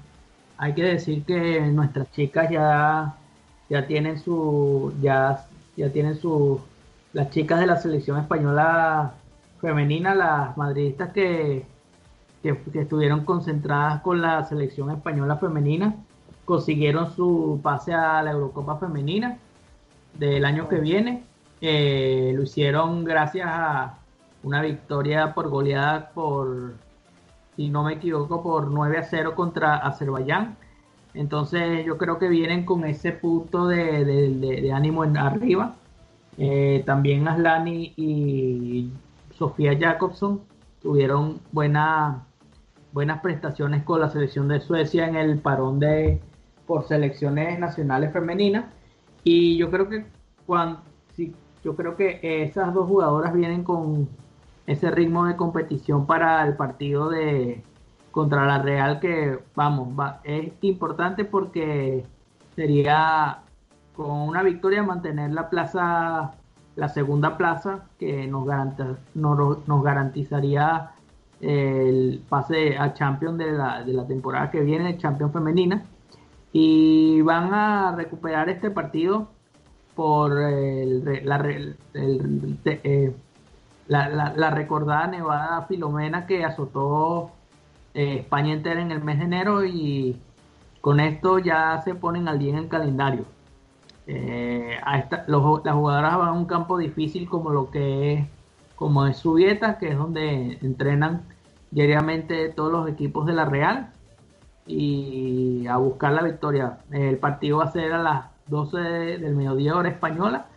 hay 0.57 0.73
que 0.73 0.83
decir 0.83 1.25
que 1.25 1.59
nuestras 1.61 2.11
chicas 2.11 2.49
ya, 2.51 3.15
ya 3.69 3.87
tienen 3.87 4.19
su, 4.19 4.93
ya, 5.01 5.47
ya 5.75 5.89
tienen 5.91 6.15
su, 6.19 6.61
las 7.13 7.31
chicas 7.31 7.59
de 7.59 7.67
la 7.67 7.77
selección 7.77 8.19
española 8.19 9.13
femenina, 9.59 10.13
las 10.13 10.55
madridistas 10.57 11.11
que 11.13 11.65
que, 12.43 12.57
estuvieron 12.79 13.25
concentradas 13.25 14.01
con 14.01 14.21
la 14.21 14.43
selección 14.45 14.91
española 14.91 15.37
femenina, 15.37 15.95
consiguieron 16.45 17.15
su 17.15 17.59
pase 17.63 17.93
a 17.93 18.21
la 18.21 18.31
Eurocopa 18.31 18.77
femenina 18.77 19.39
del 20.13 20.45
año 20.45 20.67
que 20.67 20.79
viene. 20.79 21.23
Eh, 21.61 22.33
lo 22.35 22.43
hicieron 22.43 23.05
gracias 23.05 23.47
a 23.49 23.97
una 24.43 24.61
victoria 24.61 25.33
por 25.33 25.49
goleada 25.49 26.09
por, 26.09 26.73
si 27.55 27.69
no 27.69 27.83
me 27.83 27.93
equivoco, 27.93 28.41
por 28.41 28.71
9 28.71 28.97
a 28.97 29.03
0 29.03 29.35
contra 29.35 29.77
Azerbaiyán. 29.77 30.57
Entonces 31.13 31.85
yo 31.85 31.97
creo 31.97 32.17
que 32.17 32.27
vienen 32.27 32.65
con 32.65 32.85
ese 32.85 33.11
punto 33.11 33.67
de, 33.67 34.71
ánimo 34.73 35.03
en 35.03 35.17
arriba. 35.17 35.75
Eh, 36.37 36.83
también 36.85 37.27
Aslani 37.27 37.93
y 37.95 38.91
Sofía 39.37 39.77
Jacobson 39.79 40.41
tuvieron 40.81 41.39
buena 41.51 42.25
buenas 42.91 43.21
prestaciones 43.21 43.83
con 43.83 43.99
la 43.99 44.09
selección 44.09 44.47
de 44.47 44.59
Suecia 44.59 45.07
en 45.07 45.15
el 45.15 45.39
parón 45.39 45.79
de 45.79 46.21
por 46.67 46.87
selecciones 46.87 47.59
nacionales 47.59 48.13
femeninas 48.13 48.65
y 49.23 49.57
yo 49.57 49.71
creo 49.71 49.89
que 49.89 50.05
cuando 50.45 50.81
sí, 51.15 51.33
yo 51.63 51.75
creo 51.75 51.95
que 51.95 52.19
esas 52.21 52.73
dos 52.73 52.87
jugadoras 52.87 53.33
vienen 53.33 53.63
con 53.63 54.07
ese 54.65 54.91
ritmo 54.91 55.25
de 55.25 55.35
competición 55.35 56.05
para 56.05 56.45
el 56.45 56.55
partido 56.55 57.09
de 57.09 57.63
contra 58.11 58.45
la 58.45 58.61
Real 58.61 58.99
que 58.99 59.39
vamos 59.55 59.89
es 60.23 60.53
importante 60.61 61.25
porque 61.25 62.05
sería 62.55 63.39
con 63.95 64.11
una 64.11 64.43
victoria 64.43 64.83
mantener 64.83 65.31
la 65.31 65.49
plaza 65.49 66.35
la 66.75 66.89
segunda 66.89 67.37
plaza 67.37 67.85
que 67.99 68.27
nos, 68.27 68.47
nos 69.13 69.83
garantizaría 69.83 70.91
el 71.39 72.23
pase 72.29 72.77
a 72.77 72.93
Champions 72.93 73.37
de 73.37 73.51
la, 73.51 73.83
de 73.83 73.93
la 73.93 74.07
temporada 74.07 74.49
que 74.49 74.61
viene, 74.61 74.97
Champions 74.97 75.33
femenina, 75.33 75.83
y 76.51 77.21
van 77.21 77.53
a 77.53 77.95
recuperar 77.95 78.49
este 78.49 78.71
partido 78.71 79.27
por 79.95 80.31
la, 80.31 81.45
eh, 81.93 83.15
la, 83.87 84.49
recordada 84.51 85.07
nevada 85.07 85.63
Filomena 85.63 86.25
que 86.25 86.45
azotó 86.45 87.31
eh, 87.93 88.19
España 88.19 88.53
entera 88.53 88.81
en 88.81 88.91
el 88.91 89.03
mes 89.03 89.19
de 89.19 89.25
enero 89.25 89.65
y 89.65 90.19
con 90.81 90.99
esto 90.99 91.39
ya 91.39 91.81
se 91.83 91.95
ponen 91.95 92.27
al 92.27 92.39
día 92.39 92.51
en 92.51 92.59
el 92.59 92.67
calendario. 92.67 93.25
Eh, 94.05 94.77
a 94.83 94.99
esta, 94.99 95.25
las 95.27 95.73
jugadoras 95.73 96.17
van 96.17 96.27
a 96.27 96.33
un 96.33 96.45
campo 96.45 96.77
difícil 96.77 97.29
como 97.29 97.51
lo 97.51 97.71
que 97.71 98.13
es 98.13 98.27
como 98.75 99.05
es 99.05 99.17
Subieta, 99.17 99.77
que 99.77 99.89
es 99.89 99.97
donde 99.97 100.57
entrenan 100.61 101.21
diariamente 101.71 102.49
todos 102.49 102.71
los 102.71 102.89
equipos 102.89 103.25
de 103.25 103.33
la 103.33 103.45
Real 103.45 103.91
y 104.67 105.65
a 105.67 105.77
buscar 105.77 106.11
la 106.11 106.23
victoria. 106.23 106.79
El 106.91 107.17
partido 107.17 107.59
va 107.59 107.65
a 107.65 107.71
ser 107.71 107.93
a 107.93 108.03
las 108.03 108.25
12 108.47 108.77
del 108.77 109.35
mediodía 109.35 109.75
hora 109.75 109.89
española 109.89 110.47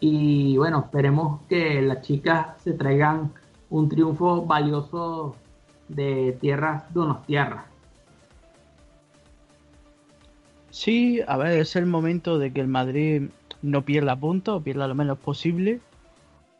y 0.00 0.56
bueno, 0.56 0.80
esperemos 0.80 1.40
que 1.48 1.82
las 1.82 2.02
chicas 2.02 2.60
se 2.62 2.72
traigan 2.72 3.32
un 3.70 3.88
triunfo 3.88 4.44
valioso 4.46 5.36
de 5.88 6.36
tierras 6.40 6.92
de 6.94 7.00
unos 7.00 7.26
tierras. 7.26 7.64
Sí, 10.70 11.20
a 11.26 11.36
ver, 11.36 11.58
es 11.58 11.76
el 11.76 11.86
momento 11.86 12.38
de 12.38 12.52
que 12.52 12.60
el 12.60 12.68
Madrid 12.68 13.30
no 13.62 13.82
pierda 13.82 14.14
puntos, 14.14 14.62
pierda 14.62 14.86
lo 14.86 14.94
menos 14.94 15.18
posible. 15.18 15.80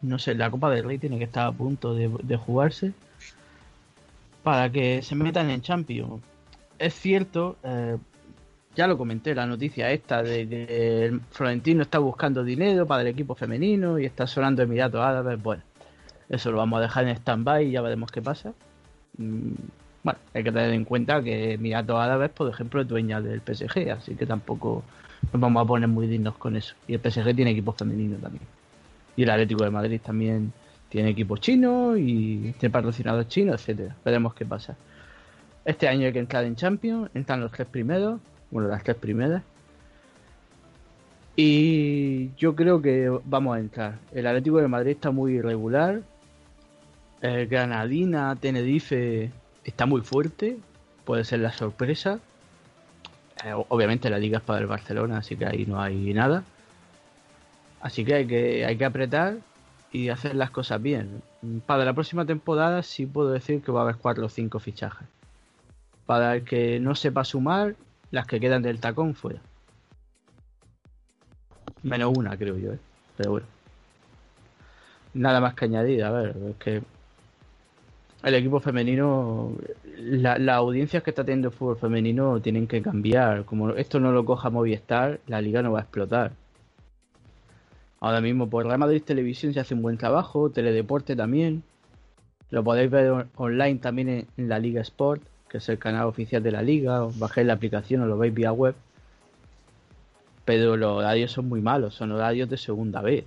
No 0.01 0.19
sé, 0.19 0.35
la 0.35 0.51
Copa 0.51 0.71
del 0.71 0.85
Rey 0.85 0.99
tiene 0.99 1.19
que 1.19 1.25
estar 1.25 1.47
a 1.47 1.53
punto 1.53 1.95
de 1.95 2.37
jugarse 2.37 2.93
para 4.49 4.71
que 4.71 5.03
se 5.03 5.15
metan 5.15 5.51
en 5.51 5.61
Champions. 5.61 6.23
Es 6.79 6.95
cierto, 6.95 7.57
eh, 7.63 7.99
ya 8.79 8.87
lo 8.87 8.97
comenté, 8.97 9.35
la 9.35 9.45
noticia 9.45 9.91
esta 9.91 10.23
de 10.23 10.49
que 10.49 11.19
Florentino 11.33 11.83
está 11.83 11.99
buscando 11.99 12.45
dinero 12.45 12.87
para 12.87 13.03
el 13.03 13.09
equipo 13.09 13.35
femenino 13.35 13.99
y 13.99 14.07
está 14.07 14.25
sonando 14.25 14.63
Emiratos 14.63 15.01
Árabes. 15.01 15.43
Bueno, 15.43 15.65
eso 16.29 16.53
lo 16.53 16.59
vamos 16.59 16.79
a 16.79 16.83
dejar 16.83 17.09
en 17.09 17.17
stand-by 17.17 17.67
y 17.67 17.73
ya 17.73 17.83
veremos 17.83 18.13
qué 18.13 18.23
pasa. 18.23 18.53
Mm, 19.17 19.51
bueno, 20.05 20.21
hay 20.33 20.45
que 20.45 20.53
tener 20.53 20.73
en 20.73 20.85
cuenta 20.85 21.21
que 21.21 21.55
Emiratos 21.55 21.99
Árabes, 21.99 22.31
por 22.31 22.49
ejemplo, 22.49 22.81
es 22.81 22.87
dueña 22.87 23.21
del 23.21 23.41
PSG, 23.41 23.91
así 23.91 24.15
que 24.15 24.27
tampoco 24.27 24.85
nos 25.33 25.41
vamos 25.41 25.65
a 25.65 25.67
poner 25.67 25.89
muy 25.89 26.07
dignos 26.07 26.37
con 26.37 26.55
eso. 26.55 26.77
Y 26.87 26.95
el 26.95 27.01
PSG 27.01 27.35
tiene 27.35 27.51
equipo 27.51 27.73
femenino 27.73 28.17
también. 28.19 28.45
Y 29.17 29.25
el 29.25 29.31
Atlético 29.31 29.65
de 29.65 29.71
Madrid 29.71 30.01
también 30.01 30.53
tiene 30.89 31.11
equipos 31.11 31.41
chinos 31.41 31.99
y 31.99 32.55
tiene 32.61 32.73
patrocinadores 32.73 33.27
chinos, 33.27 33.61
etcétera. 33.61 33.97
Veremos 34.05 34.35
qué 34.35 34.47
pasa. 34.47 34.77
Este 35.65 35.89
año 35.89 36.07
hay 36.07 36.13
que 36.13 36.21
entrar 36.21 36.45
en 36.45 36.55
Champions, 36.55 37.11
entran 37.13 37.41
los 37.41 37.51
tres 37.51 37.67
primeros, 37.67 38.21
bueno, 38.51 38.69
las 38.69 38.83
tres 38.83 38.97
primeras. 38.97 39.43
Y 41.37 42.35
yo 42.37 42.57
creo 42.57 42.83
que 42.83 43.11
vamos 43.25 43.57
a 43.57 43.61
entrar. 43.61 43.99
El 44.13 44.27
Atlético 44.27 44.59
de 44.59 44.69
Madrid 44.69 44.93
está 44.93 45.11
muy 45.11 45.35
irregular. 45.35 46.03
Granadina, 47.21 48.35
Tenerife 48.37 49.31
está 49.65 49.87
muy 49.87 50.01
fuerte. 50.01 50.59
Puede 51.05 51.25
ser 51.25 51.41
la 51.41 51.53
sorpresa. 51.53 52.21
Eh, 53.45 53.53
obviamente 53.69 54.11
la 54.11 54.19
liga 54.19 54.39
es 54.39 54.45
para 54.45 54.61
el 54.61 54.67
Barcelona, 54.67 55.19
así 55.19 55.37
que 55.37 55.47
ahí 55.47 55.65
no 55.67 55.81
hay 55.81 56.13
nada. 56.13 56.45
Así 57.81 58.05
que 58.05 58.15
hay 58.15 58.27
que, 58.27 58.67
hay 58.67 58.77
que 58.77 58.85
apretar 58.85 59.37
y 59.93 60.09
hacer 60.09 60.35
las 60.35 60.51
cosas 60.51 60.83
bien. 60.83 61.23
Para 61.67 61.85
la 61.85 61.93
próxima 61.93 62.25
temporada 62.25 62.83
sí 62.83 63.07
puedo 63.07 63.31
decir 63.31 63.63
que 63.63 63.71
va 63.71 63.81
a 63.81 63.83
haber 63.85 63.97
cuatro 63.97 64.27
o 64.27 64.29
cinco 64.29 64.59
fichajes. 64.59 65.07
Para 66.07 66.37
el 66.37 66.45
que 66.45 66.81
no 66.81 66.95
sepa 66.95 67.25
sumar, 67.25 67.77
las 68.11 68.27
que 68.27 68.41
quedan 68.41 68.63
del 68.63 68.81
tacón 68.81 69.15
fuera. 69.15 69.41
Menos 71.83 72.17
una, 72.17 72.37
creo 72.37 72.57
yo, 72.57 72.73
¿eh? 72.73 72.79
pero 73.17 73.33
bueno. 73.33 73.47
Nada 75.15 75.41
más 75.41 75.55
que 75.55 75.65
añadir, 75.65 76.05
a 76.05 76.11
ver, 76.11 76.37
es 76.51 76.57
que 76.57 76.83
el 78.23 78.35
equipo 78.35 78.61
femenino, 78.61 79.53
las 79.97 80.57
audiencias 80.57 81.03
que 81.03 81.11
está 81.11 81.25
teniendo 81.25 81.49
el 81.49 81.55
fútbol 81.55 81.77
femenino 81.77 82.41
tienen 82.41 82.67
que 82.67 82.83
cambiar. 82.83 83.45
Como 83.45 83.71
esto 83.71 84.01
no 84.01 84.13
lo 84.13 84.25
coja 84.25 84.51
Movistar, 84.51 85.21
la 85.27 85.41
liga 85.41 85.63
no 85.63 85.73
va 85.73 85.81
a 85.81 85.83
explotar. 85.83 86.33
Ahora 88.01 88.21
mismo 88.21 88.49
por 88.49 88.67
Real 88.67 88.79
Madrid 88.79 89.03
Televisión 89.03 89.53
se 89.53 89.61
hace 89.61 89.75
un 89.75 89.83
buen 89.83 89.99
trabajo, 89.99 90.51
Teledeporte 90.51 91.17
también. 91.17 91.63
Lo 92.51 92.65
podéis 92.65 92.91
ver 92.91 93.27
online 93.37 93.79
también 93.79 94.27
en, 94.37 94.49
la 94.49 94.59
Liga 94.59 94.81
Sport, 94.81 95.23
que 95.49 95.59
es 95.59 95.69
el 95.69 95.79
canal 95.79 96.07
oficial 96.07 96.43
de 96.43 96.53
la 96.53 96.63
liga. 96.63 97.05
Os 97.05 97.19
bajéis 97.19 97.47
la 97.47 97.55
aplicación 97.55 98.03
o 98.03 98.07
lo 98.07 98.19
veis 98.19 98.35
vía 98.35 98.53
web. 98.53 98.75
Pero 100.45 100.77
los 100.77 100.99
horarios 100.99 101.33
son 101.33 101.49
muy 101.49 101.61
malos, 101.61 101.95
son 101.95 102.13
horarios 102.13 102.49
de 102.49 102.57
segunda 102.57 103.03
vez. 103.03 103.25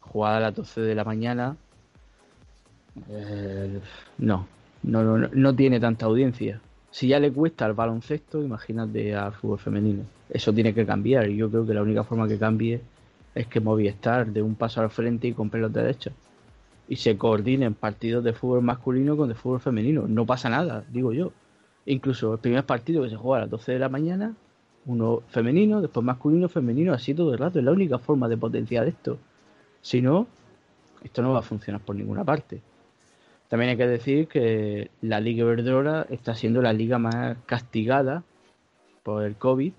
Jugada 0.00 0.38
a 0.38 0.40
las 0.40 0.54
12 0.54 0.80
de 0.80 0.94
la 0.94 1.04
mañana. 1.04 1.56
Eh, 3.08 3.80
no, 4.18 4.46
no, 4.82 5.02
no, 5.02 5.28
no 5.32 5.54
tiene 5.54 5.80
tanta 5.80 6.06
audiencia. 6.06 6.60
Si 6.90 7.08
ya 7.08 7.20
le 7.20 7.30
cuesta 7.32 7.66
al 7.66 7.74
baloncesto, 7.74 8.42
imagínate 8.42 9.14
al 9.14 9.32
fútbol 9.32 9.58
femenino. 9.58 10.04
Eso 10.30 10.52
tiene 10.52 10.72
que 10.72 10.86
cambiar 10.86 11.28
y 11.28 11.36
yo 11.36 11.50
creo 11.50 11.66
que 11.66 11.74
la 11.74 11.82
única 11.82 12.04
forma 12.04 12.26
que 12.26 12.38
cambie 12.38 12.80
es 13.34 13.46
que 13.48 13.60
Movistar 13.60 14.26
de 14.26 14.40
un 14.42 14.54
paso 14.54 14.80
al 14.80 14.90
frente 14.90 15.28
y 15.28 15.34
compre 15.34 15.60
los 15.60 15.72
derechos. 15.72 16.14
Y 16.88 16.96
se 16.96 17.16
coordinen 17.18 17.74
partidos 17.74 18.22
de 18.22 18.32
fútbol 18.32 18.62
masculino 18.62 19.16
con 19.16 19.28
de 19.28 19.34
fútbol 19.34 19.60
femenino. 19.60 20.06
No 20.06 20.24
pasa 20.24 20.48
nada, 20.48 20.84
digo 20.90 21.12
yo. 21.12 21.32
Incluso 21.86 22.34
el 22.34 22.38
primer 22.38 22.64
partido 22.64 23.02
que 23.02 23.10
se 23.10 23.16
juega 23.16 23.38
a 23.38 23.40
las 23.42 23.50
12 23.50 23.72
de 23.72 23.78
la 23.78 23.88
mañana, 23.88 24.34
uno 24.86 25.22
femenino, 25.28 25.80
después 25.80 26.04
masculino, 26.04 26.48
femenino, 26.48 26.92
así 26.92 27.14
todo 27.14 27.32
el 27.32 27.38
rato. 27.38 27.58
Es 27.58 27.64
la 27.64 27.72
única 27.72 27.98
forma 27.98 28.28
de 28.28 28.36
potenciar 28.36 28.86
esto. 28.86 29.18
Si 29.80 30.00
no, 30.00 30.26
esto 31.02 31.22
no 31.22 31.32
va 31.32 31.40
a 31.40 31.42
funcionar 31.42 31.80
por 31.80 31.96
ninguna 31.96 32.24
parte. 32.24 32.60
También 33.48 33.70
hay 33.70 33.76
que 33.76 33.86
decir 33.86 34.26
que 34.26 34.90
la 35.02 35.20
Liga 35.20 35.44
Iberdrola 35.44 36.06
está 36.10 36.34
siendo 36.34 36.62
la 36.62 36.72
liga 36.72 36.98
más 36.98 37.36
castigada 37.46 38.24
por 39.04 39.22
el 39.22 39.36
COVID 39.36 39.72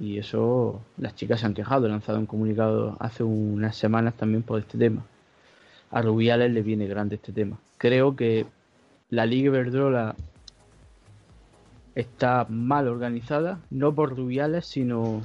y 0.00 0.18
eso 0.18 0.80
las 0.96 1.14
chicas 1.14 1.40
se 1.40 1.46
han 1.46 1.54
quejado, 1.54 1.88
lanzado 1.88 2.18
un 2.18 2.26
comunicado 2.26 2.96
hace 2.98 3.22
unas 3.22 3.76
semanas 3.76 4.14
también 4.14 4.42
por 4.42 4.58
este 4.58 4.78
tema. 4.78 5.04
A 5.92 6.02
Rubiales 6.02 6.50
le 6.50 6.62
viene 6.62 6.86
grande 6.86 7.16
este 7.16 7.32
tema. 7.32 7.58
Creo 7.78 8.16
que 8.16 8.46
la 9.10 9.26
Liga 9.26 9.48
Iberdrola 9.48 10.16
está 11.94 12.46
mal 12.48 12.88
organizada, 12.88 13.60
no 13.70 13.94
por 13.94 14.16
Rubiales, 14.16 14.66
sino 14.66 15.22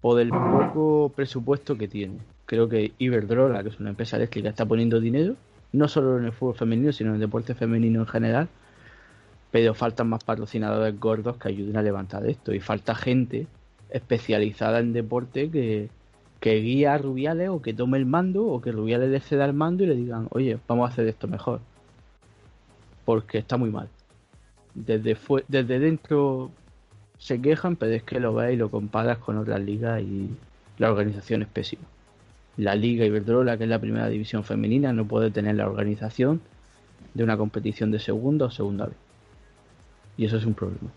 por 0.00 0.20
el 0.20 0.30
poco 0.30 1.12
presupuesto 1.14 1.76
que 1.76 1.88
tiene. 1.88 2.18
Creo 2.46 2.68
que 2.68 2.92
Iberdrola, 2.98 3.62
que 3.62 3.70
es 3.70 3.80
una 3.80 3.90
empresa 3.90 4.16
eléctrica, 4.16 4.48
está 4.48 4.64
poniendo 4.64 5.00
dinero, 5.00 5.34
no 5.72 5.88
solo 5.88 6.18
en 6.18 6.24
el 6.24 6.32
fútbol 6.32 6.54
femenino, 6.54 6.92
sino 6.92 7.10
en 7.10 7.16
el 7.16 7.20
deporte 7.20 7.54
femenino 7.54 8.00
en 8.00 8.06
general, 8.06 8.48
pero 9.50 9.74
faltan 9.74 10.08
más 10.08 10.22
patrocinadores 10.22 10.98
gordos 10.98 11.36
que 11.36 11.48
ayuden 11.48 11.76
a 11.76 11.82
levantar 11.82 12.24
esto 12.26 12.54
y 12.54 12.60
falta 12.60 12.94
gente 12.94 13.46
especializada 13.90 14.78
en 14.78 14.92
deporte 14.92 15.50
que, 15.50 15.88
que 16.40 16.54
guía 16.56 16.94
a 16.94 16.98
Rubiales 16.98 17.50
o 17.50 17.60
que 17.60 17.74
tome 17.74 17.98
el 17.98 18.06
mando 18.06 18.46
o 18.46 18.60
que 18.60 18.72
Rubiales 18.72 19.10
le 19.10 19.20
ceda 19.20 19.44
el 19.44 19.52
mando 19.52 19.84
y 19.84 19.86
le 19.86 19.94
digan, 19.94 20.26
oye, 20.30 20.58
vamos 20.66 20.88
a 20.88 20.92
hacer 20.92 21.06
esto 21.06 21.28
mejor. 21.28 21.60
Porque 23.04 23.38
está 23.38 23.58
muy 23.58 23.70
mal. 23.70 23.88
Desde, 24.74 25.16
desde 25.48 25.78
dentro 25.78 26.50
se 27.18 27.40
quejan, 27.42 27.76
pero 27.76 27.92
es 27.92 28.02
que 28.02 28.20
lo 28.20 28.34
ves 28.34 28.54
y 28.54 28.56
lo 28.56 28.70
comparas 28.70 29.18
con 29.18 29.36
otras 29.36 29.60
ligas 29.60 30.00
y 30.00 30.30
la 30.78 30.90
organización 30.90 31.42
es 31.42 31.48
pésima. 31.48 31.82
La 32.56 32.74
Liga 32.74 33.04
Iberdrola, 33.04 33.58
que 33.58 33.64
es 33.64 33.70
la 33.70 33.78
primera 33.78 34.08
división 34.08 34.42
femenina, 34.42 34.92
no 34.92 35.04
puede 35.04 35.30
tener 35.30 35.56
la 35.56 35.66
organización 35.66 36.40
de 37.12 37.24
una 37.24 37.36
competición 37.36 37.90
de 37.90 37.98
segunda 37.98 38.46
o 38.46 38.50
segunda 38.50 38.86
vez. 38.86 38.96
Y 40.16 40.24
eso 40.24 40.38
es 40.38 40.46
un 40.46 40.54
problema. 40.54 40.90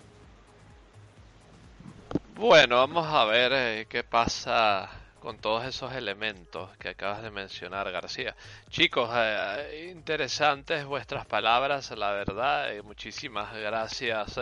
Bueno, 2.38 2.78
vamos 2.78 3.06
a 3.08 3.26
ver 3.26 3.52
eh, 3.54 3.86
qué 3.90 4.04
pasa 4.04 5.03
con 5.24 5.38
todos 5.38 5.64
esos 5.64 5.94
elementos 5.94 6.76
que 6.76 6.90
acabas 6.90 7.24
de 7.24 7.32
mencionar, 7.32 7.90
García. 7.90 8.36
Chicos, 8.70 9.10
eh, 9.14 9.90
interesantes 9.90 10.84
vuestras 10.84 11.26
palabras, 11.26 11.92
la 11.92 12.12
verdad. 12.12 12.76
Eh, 12.76 12.82
muchísimas 12.82 13.56
gracias 13.56 14.38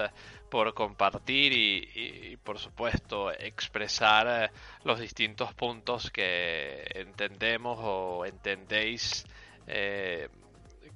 por 0.49 0.73
compartir 0.73 1.53
y, 1.53 2.35
por 2.37 2.57
supuesto 2.57 3.31
expresar 3.31 4.51
los 4.83 4.99
distintos 4.99 5.53
puntos 5.53 6.09
que 6.09 6.83
entendemos 6.95 7.77
o 7.79 8.25
entendéis 8.25 9.23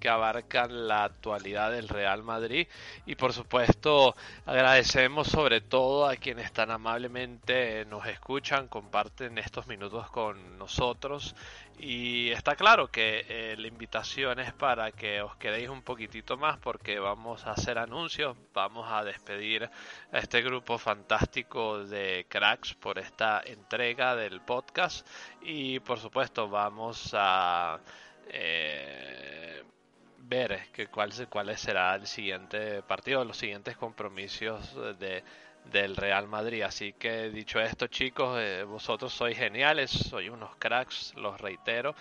abarcan 0.10 0.88
la 0.88 1.04
actualidad 1.04 1.72
del 1.72 1.90
Real 1.90 2.24
Madrid. 2.24 2.68
Y 3.06 3.16
por 3.16 3.34
supuesto 3.34 4.16
agradecemos 4.46 5.28
sobre 5.28 5.62
todo 5.62 6.08
a 6.08 6.16
quienes 6.16 6.52
tan 6.52 6.72
amablemente 6.72 7.86
nos 7.86 8.06
escuchan, 8.08 8.68
comparten 8.68 9.38
estos 9.38 9.68
minutos 9.68 10.10
con 10.10 10.58
nosotros. 10.58 11.36
Y 11.78 12.30
está 12.32 12.56
claro 12.56 12.88
que 12.88 13.26
eh, 13.28 13.56
la 13.58 13.68
invitación 13.68 14.40
es 14.40 14.54
para 14.54 14.92
que 14.94 15.22
os 15.22 15.36
quedéis 15.36 15.70
un 15.70 15.82
poquitito 15.82 16.38
más 16.38 16.58
porque 16.58 17.00
vamos 17.00 17.46
a 17.46 17.52
hacer 17.52 17.78
anuncios, 17.78 18.38
vamos 18.54 18.88
a 18.90 19.04
despedir 19.04 19.70
a 20.12 20.18
este 20.18 20.42
grupo 20.42 20.78
fantástico 20.78 21.84
de 21.84 22.26
cracks 22.30 22.74
por 22.76 22.98
esta 22.98 23.42
entrega 23.46 24.16
del 24.16 24.42
podcast. 24.42 25.06
Y 25.42 25.80
por 25.82 26.00
supuesto 26.00 26.48
vamos 26.48 27.14
a 27.14 27.80
eh, 28.30 29.64
ver 30.28 30.68
que 30.74 30.88
cuál, 30.88 31.12
cuál 31.30 31.58
será 31.58 31.96
el 31.96 32.08
siguiente 32.08 32.82
partido, 32.84 33.24
los 33.24 33.38
siguientes 33.38 33.78
compromisos 33.78 34.76
de, 35.00 35.24
del 35.72 35.96
Real 35.96 36.28
Madrid. 36.28 36.64
Así 36.64 36.94
que 36.94 37.30
dicho 37.30 37.60
esto, 37.60 37.88
chicos, 37.88 38.38
eh, 38.40 38.64
vosotros 38.64 39.14
sois 39.14 39.38
geniales, 39.38 39.92
sois 39.92 40.30
unos 40.30 40.56
cracks, 40.58 41.14
los 41.16 41.40
reitero. 41.40 41.96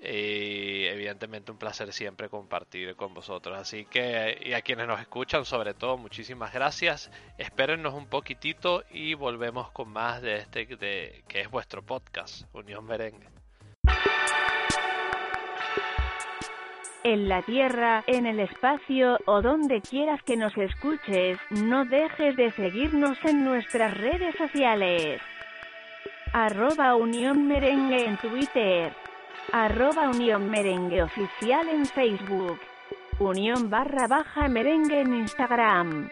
Y 0.00 0.84
evidentemente 0.86 1.50
un 1.50 1.58
placer 1.58 1.92
siempre 1.92 2.28
compartir 2.28 2.94
con 2.94 3.14
vosotros. 3.14 3.58
Así 3.58 3.84
que, 3.84 4.38
y 4.40 4.52
a 4.52 4.62
quienes 4.62 4.86
nos 4.86 5.00
escuchan, 5.00 5.44
sobre 5.44 5.74
todo, 5.74 5.96
muchísimas 5.96 6.52
gracias. 6.52 7.10
Espérennos 7.36 7.94
un 7.94 8.06
poquitito 8.06 8.84
y 8.90 9.14
volvemos 9.14 9.72
con 9.72 9.88
más 9.88 10.22
de 10.22 10.36
este, 10.36 10.66
de, 10.66 11.24
que 11.26 11.40
es 11.40 11.50
vuestro 11.50 11.82
podcast, 11.82 12.42
Unión 12.54 12.84
Merengue. 12.84 13.37
En 17.04 17.28
la 17.28 17.42
Tierra, 17.42 18.02
en 18.06 18.26
el 18.26 18.40
espacio 18.40 19.18
o 19.26 19.42
donde 19.42 19.80
quieras 19.80 20.22
que 20.22 20.36
nos 20.36 20.56
escuches, 20.56 21.38
no 21.50 21.84
dejes 21.84 22.36
de 22.36 22.50
seguirnos 22.52 23.18
en 23.24 23.44
nuestras 23.44 23.96
redes 23.96 24.34
sociales. 24.36 25.20
Arroba 26.32 26.94
Unión 26.94 27.48
Merengue 27.48 28.04
en 28.04 28.16
Twitter. 28.18 28.92
Arroba 29.52 30.10
Unión 30.10 30.50
Merengue 30.50 31.02
Oficial 31.02 31.68
en 31.68 31.86
Facebook. 31.86 32.58
Unión 33.18 33.70
barra 33.70 34.06
baja 34.06 34.48
merengue 34.48 35.00
en 35.00 35.14
Instagram. 35.14 36.10